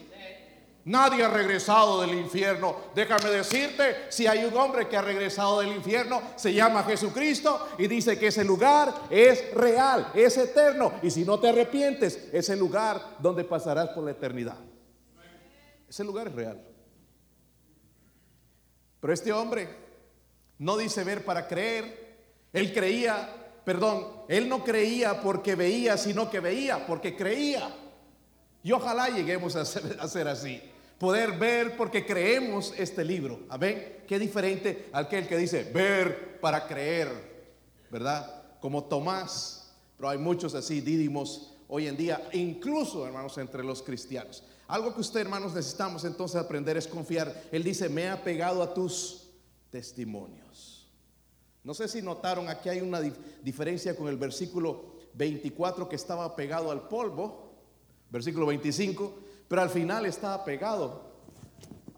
Nadie 0.85 1.23
ha 1.23 1.29
regresado 1.29 2.01
del 2.01 2.13
infierno. 2.13 2.75
Déjame 2.93 3.29
decirte, 3.29 4.07
si 4.09 4.27
hay 4.27 4.43
un 4.43 4.55
hombre 4.57 4.87
que 4.89 4.97
ha 4.97 5.01
regresado 5.01 5.61
del 5.61 5.73
infierno, 5.73 6.21
se 6.35 6.53
llama 6.53 6.83
Jesucristo 6.83 7.69
y 7.77 7.87
dice 7.87 8.19
que 8.19 8.27
ese 8.27 8.43
lugar 8.43 8.93
es 9.09 9.53
real, 9.53 10.11
es 10.13 10.37
eterno. 10.37 10.93
Y 11.01 11.09
si 11.09 11.23
no 11.23 11.39
te 11.39 11.49
arrepientes, 11.49 12.27
es 12.33 12.49
el 12.49 12.59
lugar 12.59 13.17
donde 13.19 13.45
pasarás 13.45 13.89
por 13.89 14.03
la 14.03 14.11
eternidad. 14.11 14.57
Ese 15.87 16.03
lugar 16.03 16.27
es 16.27 16.35
real. 16.35 16.61
Pero 18.99 19.13
este 19.13 19.31
hombre 19.31 19.82
no 20.63 20.77
dice 20.77 21.03
ver 21.03 21.25
para 21.25 21.47
creer. 21.47 22.15
Él 22.53 22.73
creía, 22.73 23.29
perdón, 23.65 24.07
él 24.29 24.47
no 24.47 24.63
creía 24.63 25.21
porque 25.21 25.55
veía, 25.55 25.97
sino 25.97 26.29
que 26.29 26.39
veía 26.39 26.87
porque 26.87 27.15
creía. 27.15 27.75
Y 28.63 28.71
ojalá 28.71 29.09
lleguemos 29.09 29.55
a 29.55 29.65
ser, 29.65 30.27
así 30.27 30.61
poder 30.97 31.33
ver 31.33 31.75
porque 31.75 32.05
creemos 32.05 32.73
este 32.77 33.03
libro. 33.03 33.41
Amén. 33.49 34.03
Qué 34.07 34.17
diferente 34.17 34.87
al 34.93 35.09
que 35.09 35.37
dice 35.37 35.65
ver 35.65 36.39
para 36.39 36.65
creer, 36.65 37.09
¿verdad? 37.91 38.43
Como 38.61 38.85
Tomás, 38.85 39.73
pero 39.97 40.07
hay 40.07 40.17
muchos 40.17 40.55
así, 40.55 40.79
dídimos 40.79 41.55
hoy 41.67 41.87
en 41.87 41.97
día, 41.97 42.29
incluso 42.31 43.05
hermanos 43.05 43.37
entre 43.37 43.65
los 43.65 43.81
cristianos. 43.81 44.43
Algo 44.67 44.93
que 44.93 45.01
usted 45.01 45.19
hermanos 45.19 45.53
necesitamos 45.53 46.05
entonces 46.05 46.39
aprender 46.39 46.77
es 46.77 46.87
confiar. 46.87 47.33
Él 47.51 47.65
dice, 47.65 47.89
me 47.89 48.07
ha 48.07 48.23
pegado 48.23 48.63
a 48.63 48.73
tus 48.73 49.29
testimonios. 49.69 50.42
No 51.63 51.73
sé 51.73 51.87
si 51.87 52.01
notaron, 52.01 52.49
aquí 52.49 52.69
hay 52.69 52.81
una 52.81 52.99
diferencia 53.41 53.95
con 53.95 54.07
el 54.07 54.17
versículo 54.17 54.93
24 55.13 55.87
que 55.87 55.95
estaba 55.95 56.35
pegado 56.35 56.71
al 56.71 56.87
polvo, 56.87 57.51
versículo 58.09 58.47
25 58.47 59.23
pero 59.53 59.61
al 59.61 59.69
final 59.69 60.05
estaba 60.07 60.43
pegado 60.43 61.01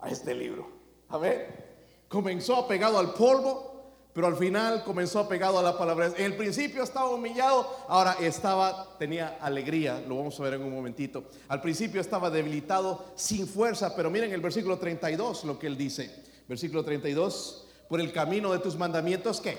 a 0.02 0.10
este 0.10 0.36
libro. 0.36 0.68
A 1.08 1.18
ver, 1.18 2.04
comenzó 2.10 2.58
apegado 2.58 3.00
al 3.00 3.14
polvo, 3.14 3.94
pero 4.12 4.28
al 4.28 4.36
final 4.36 4.84
comenzó 4.84 5.20
apegado 5.20 5.60
a 5.60 5.64
la 5.64 5.78
palabra. 5.78 6.08
En 6.18 6.26
el 6.26 6.36
principio 6.36 6.84
estaba 6.84 7.10
humillado, 7.10 7.66
ahora 7.88 8.18
estaba, 8.20 8.98
tenía 8.98 9.38
alegría, 9.40 10.04
lo 10.06 10.18
vamos 10.18 10.38
a 10.38 10.44
ver 10.44 10.56
en 10.56 10.64
un 10.64 10.74
momentito. 10.74 11.24
Al 11.48 11.62
principio 11.62 12.02
estaba 12.02 12.30
debilitado, 12.30 13.06
sin 13.16 13.48
fuerza, 13.48 13.96
pero 13.96 14.10
miren 14.10 14.34
el 14.34 14.42
versículo 14.42 14.78
32 14.78 15.46
lo 15.46 15.58
que 15.58 15.68
él 15.68 15.78
dice. 15.78 16.24
Versículo 16.50 16.84
32, 16.84 17.65
por 17.90 18.00
el 18.00 18.12
camino 18.12 18.52
de 18.52 18.60
tus 18.60 18.78
mandamientos, 18.78 19.42
¿qué? 19.42 19.58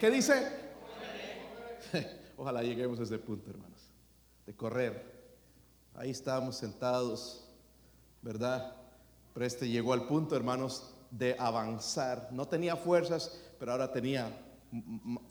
¿Qué 0.00 0.10
dice? 0.10 0.48
Ojalá 2.36 2.62
lleguemos 2.62 2.98
a 3.00 3.02
ese 3.02 3.18
punto, 3.18 3.50
hermanos, 3.50 3.90
de 4.46 4.54
correr 4.54 5.20
Ahí 6.00 6.10
estábamos 6.10 6.56
sentados, 6.56 7.44
¿verdad? 8.22 8.74
Pero 9.34 9.44
este 9.44 9.68
llegó 9.68 9.92
al 9.92 10.06
punto, 10.06 10.34
hermanos, 10.34 10.94
de 11.10 11.36
avanzar. 11.38 12.28
No 12.32 12.48
tenía 12.48 12.74
fuerzas, 12.74 13.38
pero 13.58 13.72
ahora 13.72 13.92
tenía 13.92 14.30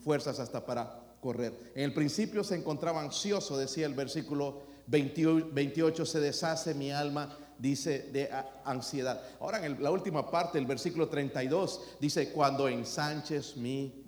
fuerzas 0.03 0.39
hasta 0.39 0.63
para 0.65 1.15
correr. 1.21 1.71
En 1.73 1.85
el 1.85 1.93
principio 1.95 2.43
se 2.43 2.55
encontraba 2.55 3.01
ansioso, 3.01 3.57
decía 3.57 3.88
el 3.88 3.95
versículo 3.95 4.62
28, 4.85 6.05
se 6.05 6.19
deshace 6.19 6.75
mi 6.75 6.91
alma, 6.91 7.35
dice, 7.59 8.09
de 8.11 8.29
ansiedad. 8.63 9.21
Ahora 9.39 9.63
en 9.65 9.83
la 9.83 9.91
última 9.91 10.31
parte, 10.31 10.57
el 10.57 10.65
versículo 10.65 11.09
32, 11.09 11.97
dice, 11.99 12.31
cuando 12.31 12.67
ensanches 12.67 13.55
mi 13.57 14.05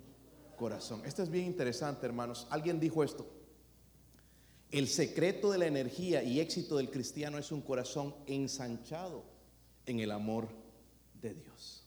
corazón. 0.56 1.02
Esto 1.04 1.22
es 1.22 1.30
bien 1.30 1.46
interesante, 1.46 2.06
hermanos. 2.06 2.46
Alguien 2.50 2.80
dijo 2.80 3.04
esto. 3.04 3.26
El 4.70 4.88
secreto 4.88 5.50
de 5.50 5.58
la 5.58 5.66
energía 5.66 6.22
y 6.22 6.40
éxito 6.40 6.78
del 6.78 6.90
cristiano 6.90 7.36
es 7.36 7.52
un 7.52 7.60
corazón 7.60 8.14
ensanchado 8.26 9.22
en 9.84 10.00
el 10.00 10.10
amor 10.10 10.48
de 11.20 11.34
Dios. 11.34 11.84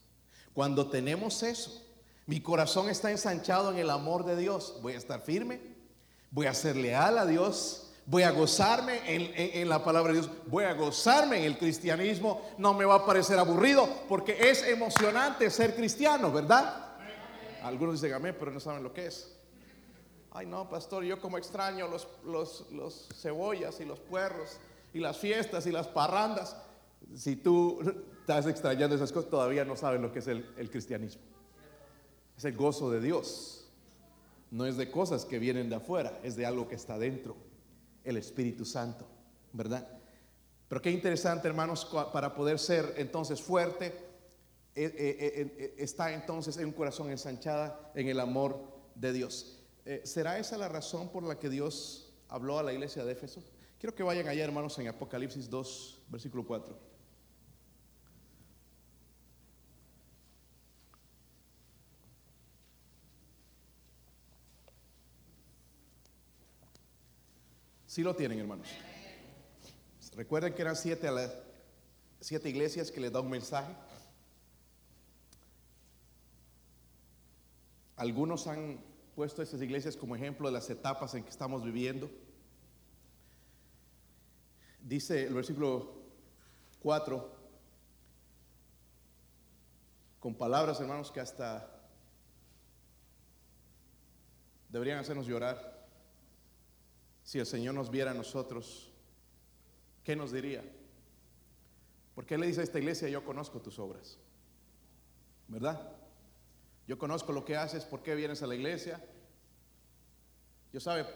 Cuando 0.54 0.88
tenemos 0.90 1.42
eso, 1.42 1.84
mi 2.28 2.42
corazón 2.42 2.90
está 2.90 3.12
ensanchado 3.12 3.72
en 3.72 3.78
el 3.78 3.90
amor 3.90 4.26
de 4.26 4.36
Dios, 4.36 4.80
voy 4.82 4.94
a 4.94 4.98
estar 4.98 5.22
firme, 5.22 5.60
voy 6.32 6.46
a 6.46 6.54
ser 6.54 6.76
leal 6.76 7.18
a 7.18 7.26
Dios, 7.26 7.85
voy 8.06 8.24
a 8.24 8.32
gozarme 8.32 9.02
en, 9.06 9.68
la 9.68 9.84
palabra 9.84 10.14
de 10.14 10.20
Dios, 10.20 10.32
voy 10.48 10.64
a 10.66 10.74
gozarme 10.74 11.40
en 11.40 11.46
el 11.46 11.58
cristianismo, 11.58 12.42
no 12.58 12.74
me 12.74 12.86
va 12.86 12.96
a 12.96 13.06
parecer 13.06 13.40
aburrido 13.40 13.88
porque 14.08 14.50
es 14.50 14.64
emocionante 14.64 15.50
ser 15.50 15.76
cristiano, 15.76 16.32
¿verdad? 16.32 16.98
Algunos 17.64 18.00
dicen 18.00 18.16
amén, 18.16 18.36
pero 18.38 18.52
no 18.52 18.60
saben 18.60 18.84
lo 18.84 18.94
que 18.94 19.08
es. 19.08 19.36
Ay, 20.32 20.46
no, 20.46 20.70
pastor, 20.70 21.04
yo 21.04 21.20
como 21.20 21.38
extraño 21.38 21.88
los, 21.88 22.08
los, 22.72 23.08
cebollas 23.16 23.80
y 23.80 23.86
los 23.86 24.00
puerros 24.00 24.58
y 24.94 25.00
las 25.00 25.18
fiestas 25.18 25.66
y 25.66 25.72
las 25.72 25.88
parrandas. 25.88 26.56
Si 27.16 27.36
tú 27.36 27.80
estás 28.20 28.46
extrañando 28.46 28.96
esas 28.96 29.12
cosas, 29.12 29.30
todavía 29.30 29.66
no 29.66 29.76
sabes 29.76 30.02
lo 30.02 30.12
que 30.12 30.20
es 30.20 30.28
el, 30.28 30.54
el 30.58 30.70
cristianismo. 30.70 31.22
Es 32.38 32.46
el 32.46 32.56
gozo 32.56 32.92
de 32.92 33.00
Dios. 33.00 33.66
No 34.52 34.66
es 34.66 34.78
de 34.78 34.92
cosas 34.92 35.26
que 35.26 35.40
vienen 35.40 35.70
de 35.70 35.78
afuera, 35.78 36.20
es 36.22 36.36
de 36.36 36.46
algo 36.46 36.68
que 36.68 36.76
está 36.76 37.00
dentro, 37.00 37.36
el 38.06 38.18
Espíritu 38.18 38.64
Santo, 38.64 39.08
¿verdad? 39.52 39.88
Pero 40.68 40.82
qué 40.82 40.92
interesante, 40.92 41.48
hermanos, 41.48 41.86
para 42.14 42.34
poder 42.34 42.60
ser 42.60 42.94
entonces 42.98 43.42
fuerte, 43.42 43.88
eh, 44.78 44.94
eh, 44.98 45.56
eh, 45.58 45.76
está 45.78 46.14
entonces 46.14 46.58
en 46.58 46.66
un 46.66 46.72
corazón 46.74 47.10
ensanchada 47.10 47.92
en 47.96 48.08
el 48.08 48.20
amor 48.20 48.60
de 48.96 49.14
Dios. 49.14 49.62
¿Será 50.04 50.40
esa 50.40 50.58
la 50.58 50.68
razón 50.68 51.10
por 51.10 51.24
la 51.24 51.38
que 51.38 51.48
Dios 51.48 52.12
habló 52.28 52.58
a 52.58 52.64
la 52.64 52.74
iglesia 52.74 53.06
de 53.06 53.12
Éfeso? 53.12 53.44
Quiero 53.80 53.94
que 53.94 54.02
vayan 54.02 54.28
allá, 54.28 54.44
hermanos, 54.44 54.80
en 54.80 54.88
Apocalipsis 54.88 55.48
2, 55.48 56.02
versículo 56.10 56.46
4. 56.46 56.95
Sí 67.96 68.04
lo 68.04 68.14
tienen, 68.14 68.40
hermanos. 68.40 68.68
Recuerden 70.18 70.54
que 70.54 70.62
eran 70.62 70.76
siete, 70.76 71.08
a 71.08 71.32
siete 72.20 72.50
iglesias 72.50 72.92
que 72.92 73.00
les 73.00 73.10
da 73.10 73.22
un 73.22 73.30
mensaje. 73.30 73.74
Algunos 77.96 78.48
han 78.48 78.84
puesto 79.16 79.42
estas 79.42 79.62
iglesias 79.62 79.96
como 79.96 80.14
ejemplo 80.14 80.50
de 80.50 80.54
las 80.56 80.70
etapas 80.70 81.14
en 81.14 81.24
que 81.24 81.30
estamos 81.30 81.64
viviendo. 81.64 82.12
Dice 84.82 85.28
el 85.28 85.34
versículo 85.34 85.94
4, 86.82 87.34
con 90.20 90.36
palabras, 90.36 90.82
hermanos, 90.82 91.14
que 91.14 91.22
hasta 91.22 91.66
deberían 94.68 95.00
hacernos 95.00 95.28
llorar. 95.28 95.75
Si 97.26 97.40
el 97.40 97.48
Señor 97.48 97.74
nos 97.74 97.90
viera 97.90 98.12
a 98.12 98.14
nosotros, 98.14 98.92
¿qué 100.04 100.16
nos 100.16 100.32
diría? 100.32 100.64
Porque 102.14 102.36
Él 102.36 102.42
le 102.42 102.48
dice 102.48 102.62
a 102.62 102.64
esta 102.64 102.78
iglesia, 102.78 103.10
yo 103.10 103.26
conozco 103.26 103.60
tus 103.60 103.80
obras, 103.80 104.20
¿verdad? 105.48 105.92
Yo 106.88 107.00
conozco 107.00 107.34
lo 107.34 107.44
que 107.44 107.58
haces, 107.58 107.84
por 107.84 108.04
qué 108.04 108.14
vienes 108.14 108.44
a 108.44 108.48
la 108.48 108.54
iglesia. 108.54 109.04
Yo 110.72 110.80
sabe, 110.80 111.08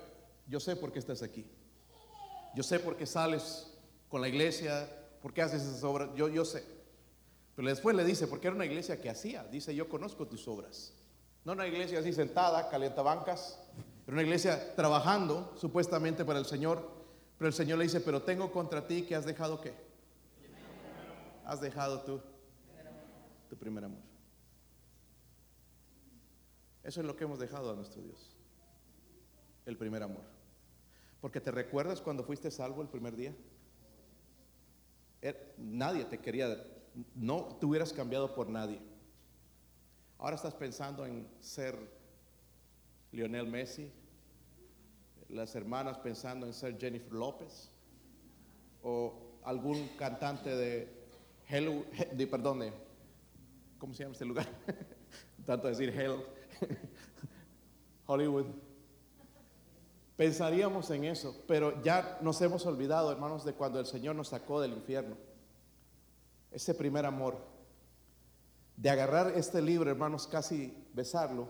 yo 0.48 0.60
sé 0.60 0.76
por 0.76 0.92
qué 0.92 0.98
estás 0.98 1.22
aquí. 1.22 1.46
Yo 2.56 2.64
sé 2.64 2.80
por 2.80 2.98
qué 2.98 3.06
sales 3.06 3.72
con 4.10 4.20
la 4.20 4.28
iglesia, 4.28 4.90
por 5.22 5.32
qué 5.32 5.44
haces 5.44 5.62
esas 5.62 5.84
obras. 5.84 6.10
Yo, 6.16 6.28
yo 6.28 6.44
sé. 6.44 6.64
Pero 7.56 7.68
después 7.68 7.96
le 7.96 8.04
dice, 8.04 8.26
porque 8.26 8.48
era 8.48 8.56
una 8.56 8.66
iglesia 8.66 9.00
que 9.00 9.12
hacía. 9.12 9.44
Dice, 9.44 9.76
yo 9.76 9.88
conozco 9.88 10.26
tus 10.26 10.48
obras. 10.48 10.92
No 11.46 11.52
una 11.52 11.68
iglesia 11.68 12.00
así 12.00 12.14
sentada, 12.14 12.68
calientabancas, 12.68 13.60
era 14.10 14.16
una 14.16 14.24
iglesia 14.24 14.76
trabajando 14.76 15.54
supuestamente 15.56 16.26
para 16.26 16.40
el 16.40 16.46
Señor, 16.46 16.82
pero 17.38 17.48
el 17.48 17.54
Señor 17.54 17.78
le 17.78 17.84
dice, 17.84 18.02
pero 18.02 18.24
tengo 18.24 18.52
contra 18.52 18.88
ti 18.88 19.04
que 19.04 19.14
has 19.16 19.24
dejado 19.24 19.62
qué? 19.62 19.72
Has 21.46 21.62
dejado 21.62 22.02
tú 22.02 22.20
tu 23.48 23.56
primer 23.56 23.84
amor. 23.84 24.02
Eso 26.82 27.02
es 27.02 27.06
lo 27.06 27.16
que 27.16 27.26
hemos 27.26 27.38
dejado 27.38 27.70
a 27.70 27.76
nuestro 27.76 28.02
Dios, 28.02 28.36
el 29.68 29.78
primer 29.78 30.02
amor. 30.02 30.24
Porque 31.22 31.40
te 31.40 31.52
recuerdas 31.52 32.02
cuando 32.02 32.24
fuiste 32.24 32.50
salvo 32.50 32.82
el 32.82 32.88
primer 32.88 33.16
día. 33.16 33.36
Er, 35.22 35.54
nadie 35.56 36.06
te 36.06 36.18
quería, 36.18 36.66
no 37.14 37.58
te 37.60 37.68
hubieras 37.68 37.94
cambiado 37.94 38.34
por 38.34 38.50
nadie. 38.50 38.82
Ahora 40.18 40.36
estás 40.36 40.56
pensando 40.56 41.06
en 41.06 41.28
ser 41.40 41.99
Lionel 43.12 43.48
Messi, 43.48 43.92
las 45.30 45.56
hermanas 45.56 45.98
pensando 45.98 46.46
en 46.46 46.54
ser 46.54 46.80
Jennifer 46.80 47.14
López 47.14 47.70
o 48.84 49.14
algún 49.44 49.88
cantante 49.98 50.56
de 50.56 51.00
Hello, 51.48 51.84
de, 52.14 52.28
perdón, 52.28 52.72
¿cómo 53.80 53.94
se 53.94 54.04
llama 54.04 54.14
este 54.14 54.26
lugar? 54.26 54.48
Tanto 55.46 55.68
decir 55.68 55.90
Hell, 55.90 56.24
Hollywood. 58.06 58.46
Pensaríamos 60.16 60.92
en 60.92 61.06
eso, 61.06 61.44
pero 61.48 61.82
ya 61.82 62.20
nos 62.22 62.40
hemos 62.42 62.66
olvidado, 62.66 63.12
hermanos, 63.12 63.46
de 63.46 63.54
cuando 63.54 63.80
el 63.80 63.86
Señor 63.86 64.16
nos 64.16 64.28
sacó 64.28 64.62
del 64.62 64.74
infierno. 64.74 65.16
Ese 66.52 66.76
primer 66.76 67.06
amor, 67.06 67.38
de 68.76 68.90
agarrar 68.90 69.32
este 69.36 69.62
libro, 69.62 69.90
hermanos, 69.90 70.28
casi 70.28 70.78
besarlo, 70.94 71.48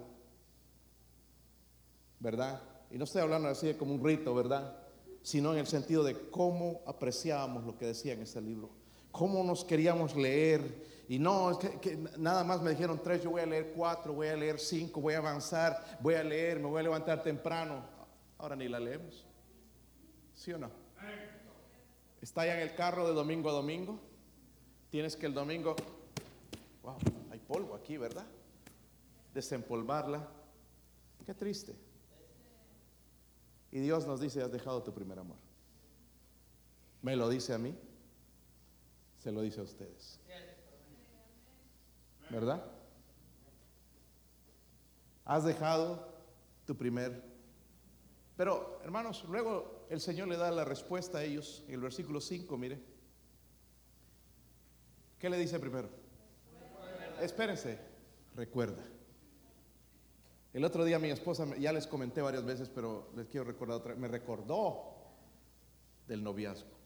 ¿verdad? 2.19 2.61
Y 2.91 2.97
no 2.97 3.03
estoy 3.03 3.21
hablando 3.21 3.49
así 3.49 3.73
como 3.75 3.93
un 3.93 4.03
rito, 4.03 4.33
¿verdad? 4.33 4.75
Sino 5.21 5.53
en 5.53 5.59
el 5.59 5.67
sentido 5.67 6.03
de 6.03 6.29
cómo 6.29 6.81
apreciábamos 6.85 7.63
lo 7.65 7.77
que 7.77 7.85
decía 7.85 8.13
en 8.13 8.21
este 8.21 8.41
libro, 8.41 8.69
cómo 9.11 9.43
nos 9.43 9.63
queríamos 9.63 10.15
leer. 10.15 10.87
Y 11.07 11.17
no, 11.17 11.51
es 11.51 11.57
que, 11.57 11.97
nada 12.17 12.43
más 12.43 12.61
me 12.61 12.71
dijeron 12.71 13.01
tres, 13.03 13.23
yo 13.23 13.31
voy 13.31 13.41
a 13.41 13.45
leer 13.45 13.73
cuatro, 13.75 14.13
voy 14.13 14.27
a 14.27 14.35
leer 14.35 14.59
cinco, 14.59 15.01
voy 15.01 15.15
a 15.15 15.17
avanzar, 15.17 15.97
voy 16.01 16.15
a 16.15 16.23
leer, 16.23 16.59
me 16.59 16.67
voy 16.67 16.79
a 16.79 16.83
levantar 16.83 17.23
temprano. 17.23 17.83
Ahora 18.37 18.55
ni 18.55 18.67
la 18.67 18.79
leemos. 18.79 19.25
¿Sí 20.35 20.53
o 20.53 20.57
no? 20.57 20.69
Está 22.21 22.45
ya 22.45 22.55
en 22.55 22.61
el 22.61 22.75
carro 22.75 23.07
de 23.07 23.13
domingo 23.13 23.49
a 23.49 23.53
domingo. 23.53 23.99
Tienes 24.89 25.15
que 25.15 25.25
el 25.25 25.33
domingo, 25.33 25.75
wow, 26.83 26.97
hay 27.31 27.39
polvo 27.39 27.75
aquí, 27.75 27.97
¿verdad? 27.97 28.25
Desempolvarla. 29.33 30.27
Qué 31.25 31.33
triste. 31.33 31.75
Y 33.71 33.79
Dios 33.79 34.07
nos 34.07 34.19
dice, 34.19 34.41
has 34.41 34.51
dejado 34.51 34.83
tu 34.83 34.93
primer 34.93 35.19
amor. 35.19 35.37
Me 37.01 37.15
lo 37.15 37.29
dice 37.29 37.53
a 37.53 37.57
mí, 37.57 37.75
se 39.17 39.31
lo 39.31 39.41
dice 39.41 39.59
a 39.59 39.63
ustedes. 39.63 40.19
¿Verdad? 42.29 42.63
Has 45.25 45.43
dejado 45.43 46.07
tu 46.65 46.75
primer. 46.75 47.23
Pero, 48.35 48.79
hermanos, 48.83 49.25
luego 49.27 49.85
el 49.89 49.99
Señor 49.99 50.27
le 50.27 50.37
da 50.37 50.51
la 50.51 50.65
respuesta 50.65 51.19
a 51.19 51.23
ellos 51.23 51.63
en 51.67 51.75
el 51.75 51.81
versículo 51.81 52.21
5, 52.21 52.57
mire. 52.57 52.79
¿Qué 55.19 55.29
le 55.29 55.37
dice 55.37 55.59
primero? 55.59 55.89
Espérense, 57.21 57.77
recuerda. 58.35 58.81
El 60.53 60.65
otro 60.65 60.83
día 60.83 60.97
mi 60.97 61.09
esposa, 61.09 61.45
ya 61.57 61.71
les 61.71 61.85
comenté 61.85 62.21
varias 62.21 62.43
veces, 62.43 62.69
pero 62.73 63.09
les 63.15 63.27
quiero 63.27 63.45
recordar 63.45 63.77
otra 63.77 63.95
me 63.95 64.07
recordó 64.07 64.95
del 66.07 66.23
noviazgo. 66.23 66.79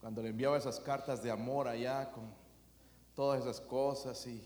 Cuando 0.00 0.22
le 0.22 0.30
enviaba 0.30 0.58
esas 0.58 0.80
cartas 0.80 1.22
de 1.22 1.30
amor 1.30 1.68
allá 1.68 2.10
con 2.10 2.24
todas 3.14 3.40
esas 3.40 3.60
cosas 3.60 4.26
y 4.26 4.42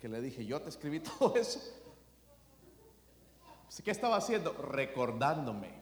que 0.00 0.08
le 0.08 0.20
dije, 0.20 0.44
yo 0.44 0.60
te 0.60 0.70
escribí 0.70 1.00
todo 1.18 1.36
eso. 1.36 1.60
¿Qué 3.82 3.90
estaba 3.90 4.16
haciendo? 4.16 4.52
Recordándome. 4.52 5.72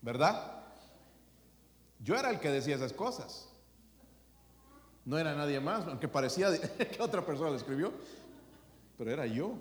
¿Verdad? 0.00 0.62
Yo 1.98 2.14
era 2.14 2.30
el 2.30 2.38
que 2.38 2.50
decía 2.50 2.76
esas 2.76 2.92
cosas. 2.92 3.48
No 5.04 5.18
era 5.18 5.34
nadie 5.34 5.60
más, 5.60 5.86
aunque 5.86 6.08
parecía 6.08 6.48
que 6.78 7.02
otra 7.02 7.26
persona 7.26 7.50
le 7.50 7.56
escribió 7.56 7.92
pero 8.96 9.10
era 9.10 9.26
yo. 9.26 9.54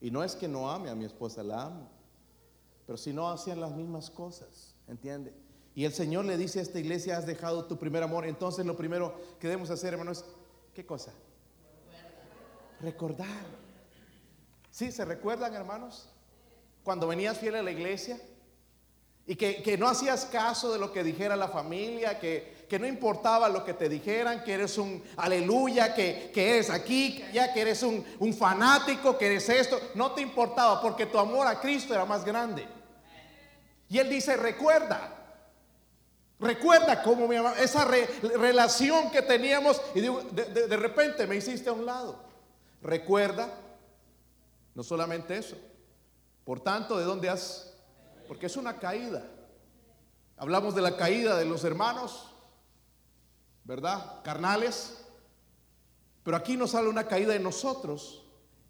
Y 0.00 0.10
no 0.10 0.22
es 0.22 0.36
que 0.36 0.48
no 0.48 0.70
ame 0.70 0.90
a 0.90 0.94
mi 0.94 1.04
esposa, 1.04 1.42
la 1.42 1.62
amo, 1.62 1.88
pero 2.86 2.96
si 2.96 3.12
no 3.12 3.28
hacían 3.28 3.60
las 3.60 3.72
mismas 3.72 4.10
cosas, 4.10 4.74
¿entiende? 4.86 5.34
Y 5.74 5.84
el 5.84 5.92
Señor 5.92 6.24
le 6.24 6.36
dice 6.36 6.60
a 6.60 6.62
esta 6.62 6.78
iglesia, 6.78 7.18
has 7.18 7.26
dejado 7.26 7.64
tu 7.66 7.78
primer 7.78 8.02
amor, 8.02 8.26
entonces 8.26 8.64
lo 8.64 8.76
primero 8.76 9.14
que 9.38 9.48
debemos 9.48 9.70
hacer, 9.70 9.92
hermanos, 9.92 10.24
¿qué 10.74 10.86
cosa? 10.86 11.12
Recordar. 12.80 13.46
¿Sí? 14.70 14.92
¿Se 14.92 15.04
recuerdan, 15.04 15.54
hermanos? 15.54 16.08
Cuando 16.84 17.08
venías 17.08 17.38
fiel 17.38 17.56
a 17.56 17.62
la 17.62 17.70
iglesia 17.70 18.20
y 19.28 19.36
que, 19.36 19.62
que 19.62 19.76
no 19.76 19.86
hacías 19.86 20.24
caso 20.24 20.72
de 20.72 20.78
lo 20.78 20.90
que 20.90 21.04
dijera 21.04 21.36
la 21.36 21.48
familia, 21.48 22.18
que, 22.18 22.64
que 22.66 22.78
no 22.78 22.86
importaba 22.86 23.50
lo 23.50 23.62
que 23.62 23.74
te 23.74 23.86
dijeran, 23.86 24.42
que 24.42 24.54
eres 24.54 24.78
un 24.78 25.04
aleluya, 25.18 25.94
que, 25.94 26.32
eres 26.34 26.70
aquí, 26.70 27.22
ya 27.30 27.52
que 27.52 27.60
eres 27.60 27.82
un, 27.82 28.06
fanático, 28.32 29.18
que 29.18 29.26
eres 29.26 29.50
esto, 29.50 29.78
no 29.94 30.12
te 30.12 30.22
importaba 30.22 30.80
porque 30.80 31.04
tu 31.04 31.18
amor 31.18 31.46
a 31.46 31.60
Cristo 31.60 31.92
era 31.92 32.06
más 32.06 32.24
grande. 32.24 32.66
Y 33.90 33.98
él 33.98 34.08
dice, 34.08 34.34
recuerda, 34.34 35.14
recuerda 36.40 37.02
cómo 37.02 37.28
me 37.28 37.36
amaba, 37.36 37.58
esa 37.58 37.84
relación 37.84 39.10
que 39.10 39.20
teníamos 39.20 39.78
y 39.94 40.00
de, 40.00 40.68
de 40.68 40.76
repente 40.78 41.26
me 41.26 41.36
hiciste 41.36 41.68
a 41.68 41.74
un 41.74 41.84
lado. 41.84 42.18
Recuerda, 42.80 43.50
no 44.74 44.82
solamente 44.82 45.36
eso, 45.36 45.58
por 46.44 46.60
tanto, 46.60 46.96
¿de 46.96 47.04
dónde 47.04 47.28
has? 47.28 47.67
Porque 48.28 48.46
es 48.46 48.56
una 48.56 48.78
caída. 48.78 49.24
Hablamos 50.36 50.74
de 50.74 50.82
la 50.82 50.96
caída 50.96 51.36
de 51.36 51.46
los 51.46 51.64
hermanos, 51.64 52.30
¿verdad? 53.64 54.22
Carnales. 54.22 55.04
Pero 56.22 56.36
aquí 56.36 56.56
nos 56.56 56.72
sale 56.72 56.88
una 56.88 57.08
caída 57.08 57.34
en 57.34 57.42
nosotros, 57.42 58.24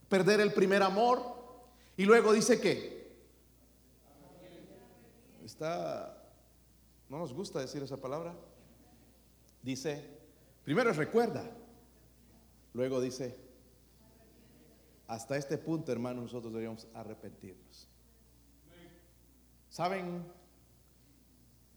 perder 0.08 0.40
el 0.40 0.52
primer 0.52 0.82
amor. 0.82 1.36
Y 1.96 2.04
luego 2.04 2.32
dice 2.32 2.60
que 2.60 2.98
está, 5.44 6.16
no 7.08 7.18
nos 7.18 7.34
gusta 7.34 7.58
decir 7.58 7.82
esa 7.82 7.96
palabra. 7.96 8.34
Dice, 9.62 10.08
primero 10.62 10.92
recuerda, 10.92 11.44
luego 12.74 13.00
dice, 13.00 13.36
hasta 15.08 15.36
este 15.36 15.58
punto, 15.58 15.90
hermanos, 15.90 16.24
nosotros 16.24 16.52
deberíamos 16.52 16.86
arrepentirnos. 16.94 17.88
¿Saben? 19.68 20.24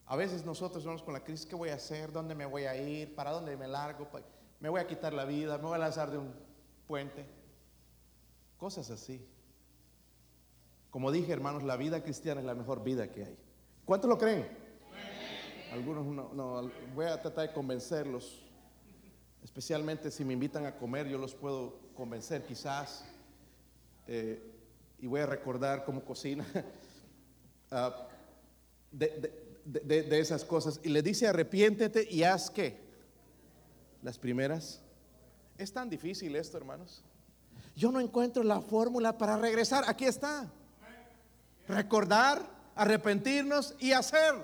A 0.06 0.16
veces 0.16 0.46
nosotros 0.46 0.84
vamos 0.86 1.04
con 1.04 1.14
la 1.14 1.24
crisis, 1.24 1.46
¿qué 1.46 1.56
voy 1.56 1.70
a 1.70 1.76
hacer? 1.76 2.12
¿Dónde 2.12 2.36
me 2.36 2.46
voy 2.46 2.66
a 2.66 2.76
ir? 2.76 3.16
¿Para 3.16 3.32
dónde 3.32 3.56
me 3.56 3.68
largo? 3.68 4.08
¿Me 4.60 4.70
voy 4.70 4.82
a 4.82 4.88
quitar 4.88 5.14
la 5.14 5.26
vida? 5.26 5.58
¿Me 5.58 5.64
voy 5.64 5.76
a 5.76 5.80
lanzar 5.80 6.12
de 6.12 6.18
un 6.18 6.34
puente? 6.88 7.26
Cosas 8.58 8.90
así. 8.92 9.26
Como 10.90 11.12
dije, 11.12 11.32
hermanos, 11.32 11.64
la 11.64 11.78
vida 11.78 12.04
cristiana 12.04 12.42
es 12.42 12.46
la 12.46 12.56
mejor 12.56 12.84
vida 12.84 13.10
que 13.10 13.24
hay. 13.24 13.38
¿Cuántos 13.86 14.10
lo 14.10 14.18
creen? 14.18 14.46
Algunos 15.72 16.06
no, 16.06 16.70
voy 16.94 17.06
a 17.06 17.22
tratar 17.22 17.48
de 17.48 17.54
convencerlos. 17.54 18.42
Especialmente 19.42 20.12
si 20.12 20.26
me 20.26 20.34
invitan 20.34 20.66
a 20.66 20.76
comer, 20.76 21.08
yo 21.08 21.18
los 21.18 21.34
puedo 21.34 21.80
convencer 21.96 22.46
quizás. 22.46 23.06
Eh, 24.08 24.44
y 25.00 25.08
voy 25.08 25.22
a 25.22 25.26
recordar 25.26 25.86
cómo 25.86 26.04
cocina. 26.04 26.46
Uh, 27.72 27.92
de, 28.92 29.32
de, 29.64 30.20
esas 30.20 30.44
cosas. 30.44 30.80
Y 30.84 30.90
le 30.90 31.02
dice, 31.02 31.28
arrepiéntete 31.28 32.06
y 32.10 32.24
haz 32.24 32.50
que 32.50 32.78
las 34.02 34.18
primeras. 34.18 34.82
Es 35.58 35.72
tan 35.72 35.90
difícil 35.90 36.36
esto, 36.36 36.58
hermanos. 36.58 37.04
Yo 37.76 37.92
no 37.92 38.00
encuentro 38.00 38.44
la 38.44 38.62
fórmula 38.62 39.18
para 39.18 39.38
regresar. 39.38 39.86
Aquí 39.88 40.06
está. 40.06 40.52
Recordar, 41.68 42.42
arrepentirnos 42.76 43.76
y 43.80 43.94
hacer. 43.94 44.36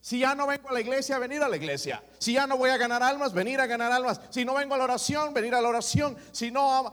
Si 0.00 0.20
ya 0.20 0.34
no 0.34 0.46
vengo 0.46 0.70
a 0.70 0.72
la 0.72 0.80
iglesia, 0.80 1.18
venir 1.18 1.42
a 1.42 1.48
la 1.48 1.56
iglesia. 1.56 2.02
Si 2.18 2.32
ya 2.32 2.46
no 2.46 2.56
voy 2.56 2.70
a 2.70 2.78
ganar 2.78 3.02
almas, 3.02 3.34
venir 3.34 3.60
a 3.60 3.66
ganar 3.66 3.92
almas. 3.92 4.18
Si 4.30 4.46
no 4.46 4.54
vengo 4.54 4.74
a 4.74 4.78
la 4.78 4.84
oración, 4.84 5.34
venir 5.34 5.54
a 5.54 5.60
la 5.60 5.68
oración. 5.68 6.16
Si 6.32 6.50
no, 6.50 6.90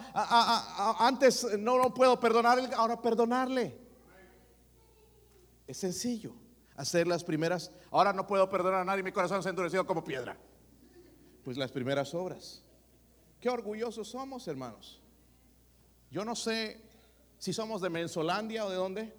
antes 1.00 1.48
no, 1.58 1.78
no 1.78 1.94
puedo 1.94 2.20
perdonarle, 2.20 2.70
ahora 2.76 3.02
perdonarle. 3.02 3.87
Es 5.68 5.78
sencillo 5.78 6.34
hacer 6.76 7.08
las 7.08 7.24
primeras. 7.24 7.72
Ahora 7.92 8.14
no 8.14 8.26
puedo 8.26 8.50
perdonar 8.50 8.82
a 8.82 8.86
nadie, 8.86 9.04
mi 9.04 9.12
corazón 9.12 9.44
se 9.44 9.50
ha 9.50 9.52
endurecido 9.52 9.86
como 9.86 10.04
piedra. 10.04 10.38
Pues 11.44 11.58
las 11.58 11.72
primeras 11.72 12.14
obras. 12.14 12.64
Qué 13.40 13.50
orgullosos 13.50 14.08
somos, 14.08 14.48
hermanos. 14.48 15.02
Yo 16.10 16.24
no 16.24 16.36
sé 16.36 16.82
si 17.38 17.54
somos 17.54 17.82
de 17.82 17.90
Mensolandia 17.90 18.66
o 18.66 18.70
de 18.70 18.76
dónde, 18.76 19.14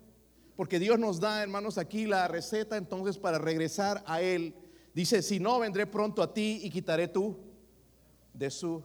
porque 0.56 0.78
Dios 0.78 0.98
nos 0.98 1.20
da, 1.20 1.42
hermanos, 1.42 1.78
aquí 1.78 2.06
la 2.06 2.26
receta 2.26 2.76
entonces 2.76 3.18
para 3.18 3.38
regresar 3.38 4.02
a 4.06 4.20
Él. 4.22 4.54
Dice, 4.94 5.22
si 5.22 5.38
no, 5.38 5.60
vendré 5.60 5.86
pronto 5.86 6.22
a 6.22 6.32
ti 6.32 6.60
y 6.62 6.70
quitaré 6.70 7.08
tú 7.08 7.38
de 8.32 8.50
su 8.50 8.82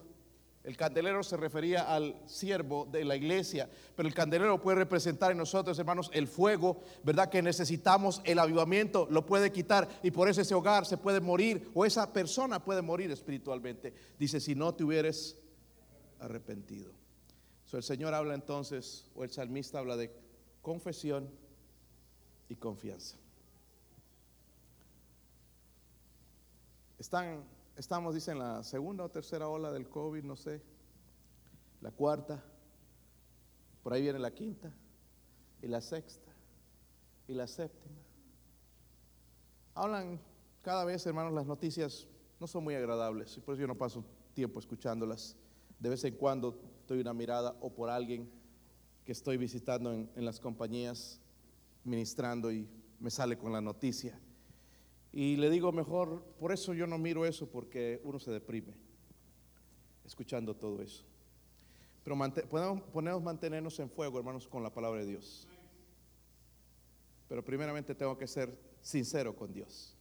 el 0.64 0.78
candelero 0.78 1.22
se 1.22 1.36
refería 1.36 1.82
al 1.94 2.18
siervo 2.26 2.88
de 2.90 3.04
la 3.04 3.16
iglesia, 3.16 3.68
pero 3.94 4.08
el 4.08 4.14
candelero 4.14 4.60
puede 4.62 4.78
representar 4.78 5.30
en 5.30 5.36
nosotros, 5.36 5.78
hermanos, 5.78 6.10
el 6.14 6.26
fuego, 6.26 6.80
¿verdad? 7.02 7.28
Que 7.28 7.42
necesitamos 7.42 8.22
el 8.24 8.38
avivamiento, 8.38 9.06
lo 9.10 9.26
puede 9.26 9.52
quitar 9.52 9.86
y 10.02 10.10
por 10.10 10.26
eso 10.26 10.40
ese 10.40 10.54
hogar 10.54 10.86
se 10.86 10.96
puede 10.96 11.20
morir 11.20 11.70
o 11.74 11.84
esa 11.84 12.10
persona 12.10 12.64
puede 12.64 12.80
morir 12.80 13.10
espiritualmente. 13.10 13.92
Dice, 14.18 14.40
si 14.40 14.54
no 14.54 14.74
te 14.74 14.84
hubieres 14.84 15.38
arrepentido. 16.18 16.92
So, 17.66 17.76
el 17.76 17.82
Señor 17.82 18.14
habla 18.14 18.34
entonces, 18.34 19.10
o 19.14 19.22
el 19.22 19.30
salmista 19.30 19.80
habla 19.80 19.98
de 19.98 20.10
confesión 20.62 21.28
y 22.48 22.56
confianza. 22.56 23.18
Están 26.98 27.44
estamos, 27.76 28.14
dicen, 28.14 28.38
la 28.38 28.62
segunda 28.62 29.04
o 29.04 29.08
tercera 29.10 29.48
ola 29.48 29.72
del 29.72 29.88
COVID, 29.88 30.24
no 30.24 30.36
sé, 30.36 30.62
la 31.80 31.90
cuarta, 31.90 32.42
por 33.82 33.92
ahí 33.92 34.02
viene 34.02 34.18
la 34.18 34.32
quinta, 34.32 34.72
y 35.62 35.66
la 35.66 35.80
sexta, 35.80 36.32
y 37.28 37.34
la 37.34 37.46
séptima. 37.46 37.96
Hablan 39.74 40.20
cada 40.62 40.84
vez, 40.84 41.04
hermanos, 41.06 41.32
las 41.32 41.46
noticias 41.46 42.06
no 42.40 42.46
son 42.46 42.64
muy 42.64 42.74
agradables, 42.74 43.36
y 43.36 43.40
por 43.40 43.54
eso 43.54 43.62
yo 43.62 43.66
no 43.66 43.76
paso 43.76 44.04
tiempo 44.34 44.58
escuchándolas. 44.58 45.36
De 45.78 45.88
vez 45.88 46.04
en 46.04 46.16
cuando 46.16 46.58
doy 46.86 47.00
una 47.00 47.12
mirada 47.12 47.56
o 47.60 47.70
por 47.70 47.90
alguien 47.90 48.30
que 49.04 49.12
estoy 49.12 49.36
visitando 49.36 49.92
en, 49.92 50.10
en 50.14 50.24
las 50.24 50.40
compañías, 50.40 51.20
ministrando 51.84 52.50
y 52.50 52.68
me 53.00 53.10
sale 53.10 53.36
con 53.36 53.52
la 53.52 53.60
noticia. 53.60 54.18
Y 55.16 55.36
le 55.36 55.48
digo 55.48 55.70
mejor, 55.70 56.24
por 56.40 56.50
eso 56.50 56.74
yo 56.74 56.88
no 56.88 56.98
miro 56.98 57.24
eso, 57.24 57.48
porque 57.48 58.00
uno 58.02 58.18
se 58.18 58.32
deprime 58.32 58.74
escuchando 60.04 60.56
todo 60.56 60.82
eso. 60.82 61.04
Pero 62.02 62.18
podemos, 62.50 62.82
podemos 62.90 63.22
mantenernos 63.22 63.78
en 63.78 63.88
fuego, 63.88 64.18
hermanos, 64.18 64.48
con 64.48 64.64
la 64.64 64.74
palabra 64.74 65.02
de 65.02 65.06
Dios. 65.06 65.46
Pero 67.28 67.44
primeramente 67.44 67.94
tengo 67.94 68.18
que 68.18 68.26
ser 68.26 68.58
sincero 68.82 69.36
con 69.36 69.52
Dios, 69.52 69.96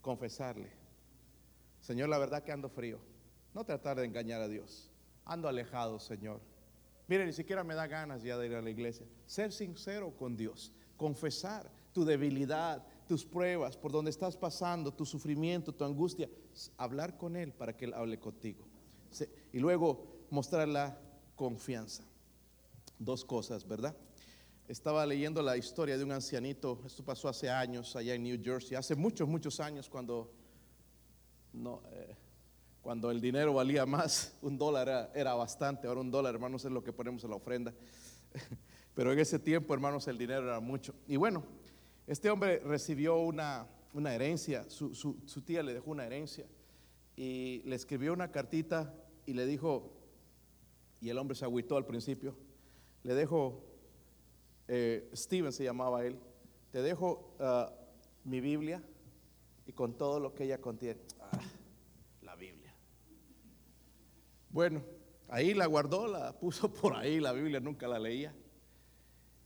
confesarle. 0.00 0.70
Señor, 1.80 2.08
la 2.08 2.18
verdad 2.18 2.44
que 2.44 2.52
ando 2.52 2.68
frío. 2.68 3.00
No 3.52 3.64
tratar 3.64 3.98
de 3.98 4.06
engañar 4.06 4.40
a 4.40 4.46
Dios. 4.46 4.88
Ando 5.24 5.48
alejado, 5.48 5.98
Señor. 5.98 6.40
Mire, 7.08 7.26
ni 7.26 7.32
siquiera 7.32 7.64
me 7.64 7.74
da 7.74 7.88
ganas 7.88 8.22
ya 8.22 8.38
de 8.38 8.46
ir 8.46 8.54
a 8.54 8.62
la 8.62 8.70
iglesia. 8.70 9.04
Ser 9.26 9.50
sincero 9.50 10.12
con 10.16 10.36
Dios, 10.36 10.72
confesar 10.96 11.68
tu 11.92 12.04
debilidad, 12.04 12.86
tus 13.08 13.24
pruebas, 13.24 13.76
por 13.76 13.90
donde 13.90 14.10
estás 14.10 14.36
pasando, 14.36 14.92
tu 14.92 15.04
sufrimiento, 15.04 15.74
tu 15.74 15.84
angustia, 15.84 16.28
hablar 16.76 17.16
con 17.16 17.34
Él 17.34 17.52
para 17.52 17.76
que 17.76 17.86
Él 17.86 17.94
hable 17.94 18.20
contigo. 18.20 18.64
Y 19.52 19.58
luego 19.58 20.26
mostrar 20.30 20.68
la 20.68 21.00
confianza. 21.34 22.04
Dos 22.98 23.24
cosas, 23.24 23.66
¿verdad? 23.66 23.96
Estaba 24.68 25.06
leyendo 25.06 25.40
la 25.40 25.56
historia 25.56 25.96
de 25.96 26.04
un 26.04 26.12
ancianito, 26.12 26.82
esto 26.84 27.02
pasó 27.02 27.28
hace 27.28 27.48
años 27.48 27.96
allá 27.96 28.14
en 28.14 28.22
New 28.22 28.38
Jersey, 28.42 28.76
hace 28.76 28.94
muchos, 28.94 29.26
muchos 29.26 29.58
años 29.60 29.88
cuando, 29.88 30.30
no, 31.54 31.80
eh, 31.90 32.14
cuando 32.82 33.10
el 33.10 33.20
dinero 33.20 33.54
valía 33.54 33.86
más, 33.86 34.34
un 34.42 34.58
dólar 34.58 35.10
era, 35.14 35.34
bastante, 35.34 35.88
ahora 35.88 36.02
un 36.02 36.10
dólar, 36.10 36.34
hermanos, 36.34 36.64
es 36.66 36.70
lo 36.70 36.84
que 36.84 36.92
ponemos 36.92 37.24
en 37.24 37.30
la 37.30 37.36
ofrenda. 37.36 37.72
Pero 38.94 39.12
en 39.12 39.18
ese 39.20 39.38
tiempo, 39.38 39.72
hermanos, 39.72 40.06
el 40.08 40.18
dinero 40.18 40.42
era 40.42 40.60
mucho. 40.60 40.92
Y 41.06 41.16
bueno, 41.16 41.44
este 42.08 42.30
hombre 42.30 42.60
recibió 42.60 43.18
una, 43.18 43.68
herencia, 44.06 44.64
su, 44.70 45.42
tía 45.44 45.62
le 45.62 45.74
dejó 45.74 45.90
una 45.90 46.06
herencia 46.06 46.46
y 47.14 47.60
le 47.66 47.76
escribió 47.76 48.14
una 48.14 48.32
cartita 48.32 48.94
y 49.26 49.34
le 49.34 49.44
dijo, 49.44 49.92
y 51.02 51.10
el 51.10 51.18
hombre 51.18 51.36
se 51.36 51.44
agüitó 51.44 51.76
al 51.76 51.84
principio, 51.84 52.34
le 53.02 53.14
dejo, 53.14 53.62
eh, 54.68 55.10
Steven 55.14 55.52
se 55.52 55.64
llamaba 55.64 56.06
él, 56.06 56.18
te 56.70 56.80
dejo 56.80 57.36
ah, 57.40 57.74
mi 58.24 58.40
Biblia 58.40 58.82
y 59.66 59.72
con 59.74 59.92
todo 59.98 60.18
lo 60.18 60.34
que 60.34 60.44
ella 60.44 60.62
contiene. 60.62 61.02
Ah, 61.20 61.38
la 62.22 62.34
Biblia. 62.36 62.74
Bueno, 64.48 64.82
ahí 65.28 65.52
la 65.52 65.66
guardó, 65.66 66.06
la 66.06 66.38
puso 66.38 66.72
por 66.72 66.96
ahí, 66.96 67.20
la 67.20 67.32
Biblia 67.32 67.60
nunca 67.60 67.86
la 67.86 67.98
leía. 67.98 68.34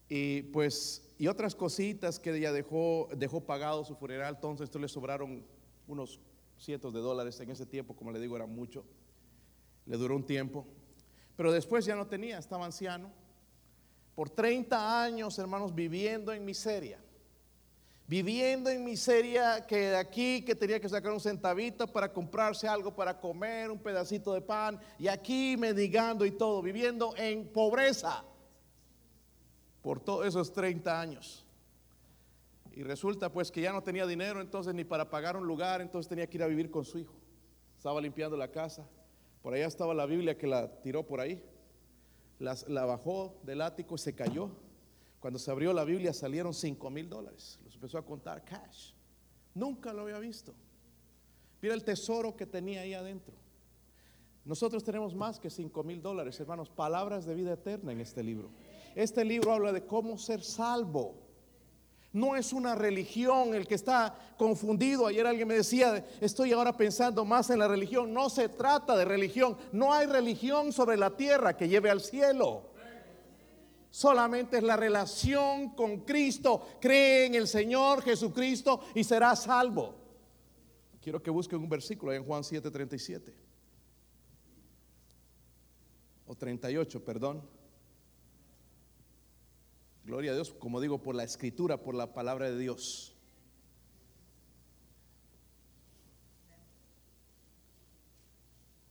Y 0.08 0.42
pues 0.42 1.11
y 1.22 1.28
otras 1.28 1.54
cositas 1.54 2.18
que 2.18 2.36
ella 2.36 2.50
dejó, 2.50 3.08
dejó 3.16 3.42
pagado 3.42 3.84
su 3.84 3.94
funeral, 3.94 4.34
entonces 4.34 4.64
esto 4.64 4.80
le 4.80 4.88
sobraron 4.88 5.46
unos 5.86 6.18
cientos 6.58 6.92
de 6.92 6.98
dólares 6.98 7.38
en 7.38 7.48
ese 7.48 7.64
tiempo, 7.64 7.94
como 7.94 8.10
le 8.10 8.18
digo, 8.18 8.34
era 8.34 8.46
mucho. 8.46 8.84
Le 9.86 9.96
duró 9.96 10.16
un 10.16 10.26
tiempo. 10.26 10.66
Pero 11.36 11.52
después 11.52 11.84
ya 11.84 11.94
no 11.94 12.08
tenía, 12.08 12.38
estaba 12.38 12.66
anciano. 12.66 13.08
Por 14.16 14.30
30 14.30 15.04
años, 15.04 15.38
hermanos, 15.38 15.72
viviendo 15.72 16.32
en 16.32 16.44
miseria. 16.44 16.98
Viviendo 18.08 18.68
en 18.68 18.82
miseria 18.82 19.64
que 19.64 19.76
de 19.90 19.96
aquí 19.98 20.44
que 20.44 20.56
tenía 20.56 20.80
que 20.80 20.88
sacar 20.88 21.12
un 21.12 21.20
centavito 21.20 21.86
para 21.86 22.12
comprarse 22.12 22.66
algo 22.66 22.96
para 22.96 23.20
comer, 23.20 23.70
un 23.70 23.78
pedacito 23.78 24.34
de 24.34 24.40
pan, 24.40 24.80
y 24.98 25.06
aquí 25.06 25.56
mendigando 25.56 26.26
y 26.26 26.32
todo, 26.32 26.60
viviendo 26.62 27.14
en 27.16 27.46
pobreza 27.46 28.24
por 29.82 30.00
todos 30.00 30.26
esos 30.26 30.52
30 30.52 31.00
años. 31.00 31.44
Y 32.74 32.82
resulta 32.82 33.30
pues 33.30 33.50
que 33.50 33.60
ya 33.60 33.72
no 33.72 33.82
tenía 33.82 34.06
dinero 34.06 34.40
entonces 34.40 34.74
ni 34.74 34.84
para 34.84 35.10
pagar 35.10 35.36
un 35.36 35.46
lugar, 35.46 35.80
entonces 35.80 36.08
tenía 36.08 36.26
que 36.26 36.38
ir 36.38 36.42
a 36.42 36.46
vivir 36.46 36.70
con 36.70 36.84
su 36.84 36.98
hijo. 36.98 37.14
Estaba 37.76 38.00
limpiando 38.00 38.36
la 38.36 38.48
casa. 38.48 38.88
Por 39.42 39.52
allá 39.52 39.66
estaba 39.66 39.92
la 39.92 40.06
Biblia 40.06 40.38
que 40.38 40.46
la 40.46 40.80
tiró 40.80 41.04
por 41.04 41.20
ahí. 41.20 41.44
la 42.38 42.84
bajó 42.86 43.40
del 43.42 43.60
ático 43.60 43.96
y 43.96 43.98
se 43.98 44.14
cayó. 44.14 44.50
Cuando 45.20 45.38
se 45.38 45.50
abrió 45.50 45.72
la 45.72 45.84
Biblia 45.84 46.12
salieron 46.12 46.54
5 46.54 46.90
mil 46.90 47.08
dólares. 47.08 47.58
Los 47.64 47.74
empezó 47.74 47.98
a 47.98 48.04
contar 48.04 48.44
cash. 48.44 48.92
Nunca 49.54 49.92
lo 49.92 50.02
había 50.02 50.18
visto. 50.18 50.54
Mira 51.60 51.74
el 51.74 51.84
tesoro 51.84 52.34
que 52.36 52.46
tenía 52.46 52.80
ahí 52.80 52.94
adentro. 52.94 53.34
Nosotros 54.44 54.82
tenemos 54.82 55.14
más 55.14 55.38
que 55.38 55.50
5 55.50 55.84
mil 55.84 56.02
dólares, 56.02 56.40
hermanos. 56.40 56.70
Palabras 56.70 57.24
de 57.24 57.34
vida 57.34 57.52
eterna 57.52 57.92
en 57.92 58.00
este 58.00 58.22
libro. 58.22 58.50
Este 58.95 59.24
libro 59.24 59.53
habla 59.53 59.72
de 59.72 59.84
cómo 59.84 60.18
ser 60.18 60.43
salvo. 60.43 61.22
No 62.12 62.36
es 62.36 62.53
una 62.53 62.74
religión 62.74 63.55
el 63.55 63.66
que 63.66 63.74
está 63.74 64.14
confundido. 64.36 65.07
Ayer 65.07 65.26
alguien 65.26 65.49
me 65.49 65.55
decía, 65.55 66.05
estoy 66.20 66.53
ahora 66.53 66.76
pensando 66.76 67.24
más 67.24 67.49
en 67.49 67.59
la 67.59 67.68
religión. 67.68 68.12
No 68.12 68.28
se 68.28 68.51
trata 68.51 68.97
de 68.97 69.07
religión. 69.07 69.57
No 69.72 69.95
hay 69.95 70.07
religión 70.07 70.72
sobre 70.72 70.99
la 70.99 71.16
tierra 71.16 71.57
que 71.57 71.68
lleve 71.68 71.88
al 71.88 72.03
cielo. 72.03 72.70
Solamente 73.90 74.59
es 74.59 74.62
la 74.62 74.76
relación 74.76 75.70
con 75.70 76.01
Cristo. 76.01 76.66
Cree 76.80 77.26
en 77.26 77.34
el 77.34 77.49
Señor 77.49 78.03
Jesucristo 78.03 78.80
y 78.95 79.05
será 79.05 79.34
salvo. 79.34 79.95
Quiero 81.03 81.22
que 81.22 81.30
busquen 81.30 81.61
un 81.61 81.68
versículo 81.68 82.12
en 82.12 82.24
Juan 82.24 82.43
7:37. 82.43 83.32
O 86.26 86.34
38, 86.34 87.05
perdón. 87.05 87.43
Gloria 90.05 90.32
a 90.32 90.34
Dios, 90.34 90.53
como 90.53 90.80
digo, 90.80 91.00
por 91.00 91.14
la 91.14 91.22
escritura, 91.22 91.82
por 91.82 91.94
la 91.94 92.12
palabra 92.12 92.50
de 92.50 92.59
Dios. 92.59 93.14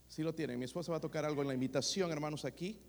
Si 0.07 0.23
lo 0.23 0.33
tienen, 0.33 0.59
mi 0.59 0.65
esposa 0.65 0.91
va 0.91 0.97
a 0.97 1.01
tocar 1.01 1.25
algo 1.25 1.41
en 1.41 1.47
la 1.49 1.53
invitación, 1.53 2.11
hermanos, 2.11 2.45
aquí. 2.45 2.79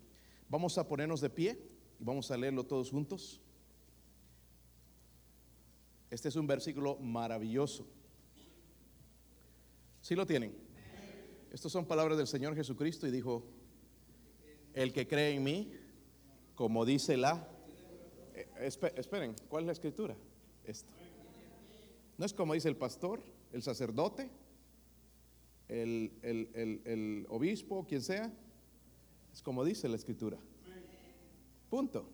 Vamos 0.49 0.77
a 0.77 0.87
ponernos 0.87 1.21
de 1.21 1.29
pie 1.29 1.57
y 1.99 2.03
vamos 2.03 2.29
a 2.31 2.37
leerlo 2.37 2.65
todos 2.65 2.91
juntos. 2.91 3.41
Este 6.09 6.29
es 6.29 6.35
un 6.35 6.47
versículo 6.47 6.97
maravilloso. 6.97 7.87
Si 10.01 10.15
lo 10.15 10.25
tienen. 10.25 10.55
Estas 11.51 11.71
son 11.71 11.85
palabras 11.85 12.17
del 12.17 12.27
Señor 12.27 12.55
Jesucristo 12.55 13.07
y 13.07 13.11
dijo, 13.11 13.45
el 14.73 14.91
que 14.91 15.07
cree 15.07 15.35
en 15.35 15.43
mí, 15.43 15.73
como 16.55 16.85
dice 16.85 17.15
la 17.15 17.52
esperen, 18.67 19.35
¿cuál 19.49 19.63
es 19.63 19.67
la 19.67 19.73
escritura? 19.73 20.15
Esta. 20.63 20.91
No 22.17 22.25
es 22.25 22.33
como 22.33 22.53
dice 22.53 22.69
el 22.69 22.77
pastor, 22.77 23.21
el 23.51 23.63
sacerdote, 23.63 24.29
el, 25.67 26.11
el 26.23 27.25
obispo, 27.29 27.85
quien 27.85 28.01
sea. 28.01 28.31
Es 29.33 29.41
como 29.41 29.65
dice 29.65 29.89
la 29.89 29.95
escritura. 29.95 30.37
Punto. 31.69 32.07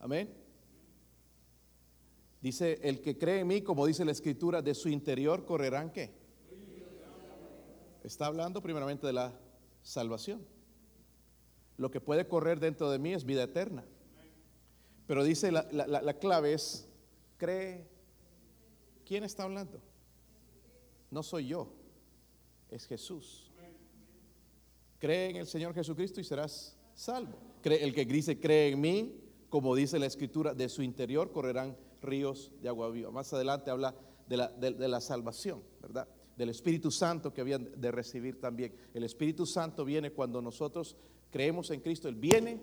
Amén. 0.00 0.34
Dice, 2.40 2.78
el 2.82 3.00
que 3.00 3.16
cree 3.16 3.40
en 3.40 3.46
mí, 3.46 3.62
como 3.62 3.86
dice 3.86 4.04
la 4.04 4.12
escritura, 4.12 4.62
de 4.62 4.74
su 4.74 4.88
interior 4.88 5.44
correrán 5.44 5.92
qué. 5.92 6.10
Está 8.04 8.26
hablando 8.26 8.62
primeramente 8.62 9.06
de 9.06 9.12
la 9.12 9.32
salvación. 9.82 10.44
Lo 11.76 11.90
que 11.90 12.00
puede 12.00 12.28
correr 12.28 12.60
dentro 12.60 12.90
de 12.90 12.98
mí 12.98 13.12
es 13.12 13.24
vida 13.24 13.42
eterna. 13.42 13.84
Pero 15.06 15.22
dice 15.24 15.52
la, 15.52 15.66
la 15.72 16.14
clave 16.14 16.52
es, 16.52 16.88
cree. 17.36 17.86
¿Quién 19.04 19.24
está 19.24 19.44
hablando? 19.44 19.80
No 21.10 21.22
soy 21.22 21.48
yo, 21.48 21.72
es 22.70 22.86
Jesús. 22.86 23.50
Cree 24.98 25.30
en 25.30 25.36
el 25.36 25.46
Señor 25.46 25.74
Jesucristo 25.74 26.20
y 26.20 26.24
serás 26.24 26.76
salvo. 26.94 27.38
Cree, 27.62 27.84
el 27.84 27.94
que 27.94 28.04
dice 28.04 28.40
cree 28.40 28.72
en 28.72 28.80
mí, 28.80 29.20
como 29.48 29.74
dice 29.74 29.98
la 29.98 30.06
escritura, 30.06 30.54
de 30.54 30.68
su 30.68 30.82
interior 30.82 31.30
correrán 31.30 31.76
ríos 32.02 32.52
de 32.60 32.68
agua 32.68 32.90
viva. 32.90 33.10
Más 33.10 33.32
adelante 33.32 33.70
habla 33.70 33.94
de 34.28 34.36
la, 34.36 34.48
de 34.48 34.88
la 34.88 35.00
salvación, 35.00 35.62
¿verdad? 35.80 36.08
Del 36.36 36.50
Espíritu 36.50 36.90
Santo 36.90 37.32
que 37.32 37.40
habían 37.40 37.80
de 37.80 37.90
recibir 37.92 38.40
también. 38.40 38.74
El 38.92 39.04
Espíritu 39.04 39.46
Santo 39.46 39.84
viene 39.84 40.10
cuando 40.10 40.42
nosotros 40.42 40.96
creemos 41.30 41.70
en 41.70 41.80
Cristo, 41.80 42.08
Él 42.08 42.16
viene 42.16 42.60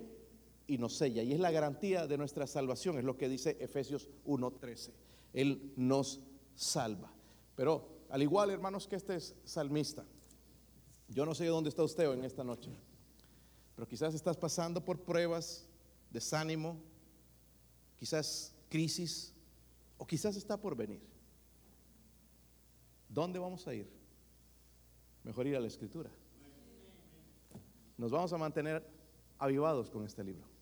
y 0.74 0.78
nos 0.80 0.96
sella. 0.96 1.22
Y 1.22 1.34
es 1.34 1.40
la 1.40 1.52
garantía 1.52 2.08
de 2.08 2.18
nuestra 2.18 2.48
salvación, 2.48 2.98
es 2.98 3.04
lo 3.04 3.16
que 3.16 3.30
dice 3.30 3.58
Efesios 3.60 4.10
1.13. 4.26 4.92
Él 5.34 5.72
nos 5.76 6.20
salva. 6.56 7.14
Pero 7.56 8.06
al 8.10 8.24
igual, 8.24 8.50
hermanos, 8.50 8.88
que 8.88 8.96
este 8.96 9.16
es 9.16 9.36
salmista, 9.44 10.04
yo 11.10 11.26
no 11.28 11.36
sé 11.36 11.46
dónde 11.46 11.70
está 11.70 11.84
usted 11.84 12.12
en 12.12 12.24
esta 12.24 12.44
noche, 12.44 12.72
pero 13.76 13.88
quizás 13.88 14.16
estás 14.16 14.36
pasando 14.36 14.84
por 14.84 15.00
pruebas, 15.02 15.68
desánimo, 16.10 16.82
quizás 18.00 18.56
crisis, 18.70 19.32
o 19.98 20.08
quizás 20.08 20.36
está 20.36 20.60
por 20.60 20.76
venir. 20.76 21.02
¿Dónde 23.10 23.38
vamos 23.38 23.68
a 23.68 23.76
ir? 23.76 23.88
Mejor 25.24 25.46
ir 25.46 25.56
a 25.56 25.60
la 25.60 25.68
escritura. 25.68 26.10
Nos 27.96 28.10
vamos 28.10 28.34
a 28.34 28.38
mantener 28.40 28.84
avivados 29.38 29.92
con 29.92 30.04
este 30.04 30.24
libro. 30.24 30.53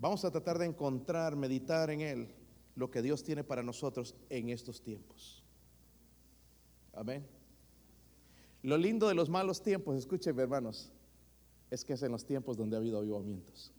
Vamos 0.00 0.24
a 0.24 0.30
tratar 0.30 0.58
de 0.58 0.64
encontrar, 0.64 1.36
meditar 1.36 1.90
en 1.90 2.00
él 2.00 2.34
lo 2.74 2.90
que 2.90 3.02
Dios 3.02 3.22
tiene 3.22 3.44
para 3.44 3.62
nosotros 3.62 4.14
en 4.30 4.48
estos 4.48 4.80
tiempos. 4.80 5.44
Amén. 6.94 7.26
Lo 8.62 8.78
lindo 8.78 9.08
de 9.08 9.14
los 9.14 9.28
malos 9.28 9.62
tiempos, 9.62 9.96
escúchenme 9.96 10.42
hermanos, 10.42 10.90
es 11.70 11.84
que 11.84 11.92
es 11.92 12.02
en 12.02 12.12
los 12.12 12.24
tiempos 12.24 12.56
donde 12.56 12.76
ha 12.76 12.78
habido 12.78 12.98
avivamientos. 12.98 13.72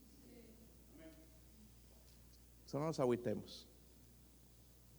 no 2.74 2.86
nos 2.86 3.00
agüitemos. 3.00 3.68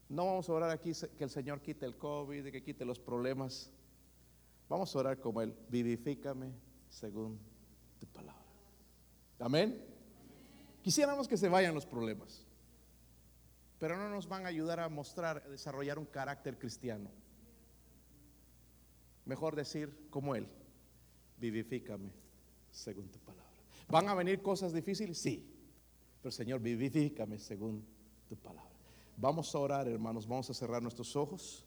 No 0.08 0.26
vamos 0.26 0.48
a 0.48 0.52
orar 0.52 0.70
aquí 0.70 0.92
que 1.16 1.24
el 1.24 1.30
Señor 1.30 1.62
quite 1.62 1.86
el 1.86 1.96
COVID, 1.96 2.50
que 2.50 2.62
quite 2.62 2.84
los 2.84 2.98
problemas. 2.98 3.70
Vamos 4.68 4.94
a 4.94 4.98
orar 4.98 5.20
como 5.20 5.40
Él, 5.40 5.54
vivifícame 5.70 6.52
según 6.90 7.38
tu 7.98 8.06
palabra. 8.08 8.42
Amén. 9.38 9.91
Quisiéramos 10.82 11.28
que 11.28 11.36
se 11.36 11.48
vayan 11.48 11.74
los 11.74 11.86
problemas, 11.86 12.44
pero 13.78 13.96
no 13.96 14.08
nos 14.08 14.28
van 14.28 14.44
a 14.44 14.48
ayudar 14.48 14.80
a 14.80 14.88
mostrar, 14.88 15.42
a 15.46 15.48
desarrollar 15.48 15.98
un 15.98 16.06
carácter 16.06 16.58
cristiano. 16.58 17.10
Mejor 19.24 19.54
decir 19.54 20.08
como 20.10 20.34
Él, 20.34 20.48
vivifícame 21.38 22.10
según 22.70 23.08
tu 23.08 23.20
palabra. 23.20 23.42
¿Van 23.88 24.08
a 24.08 24.14
venir 24.14 24.42
cosas 24.42 24.72
difíciles? 24.72 25.18
Sí. 25.18 25.48
Pero 26.20 26.32
Señor, 26.32 26.60
vivifícame 26.60 27.38
según 27.38 27.84
tu 28.28 28.36
palabra. 28.36 28.70
Vamos 29.16 29.54
a 29.54 29.58
orar, 29.58 29.88
hermanos, 29.88 30.26
vamos 30.26 30.50
a 30.50 30.54
cerrar 30.54 30.82
nuestros 30.82 31.14
ojos. 31.14 31.64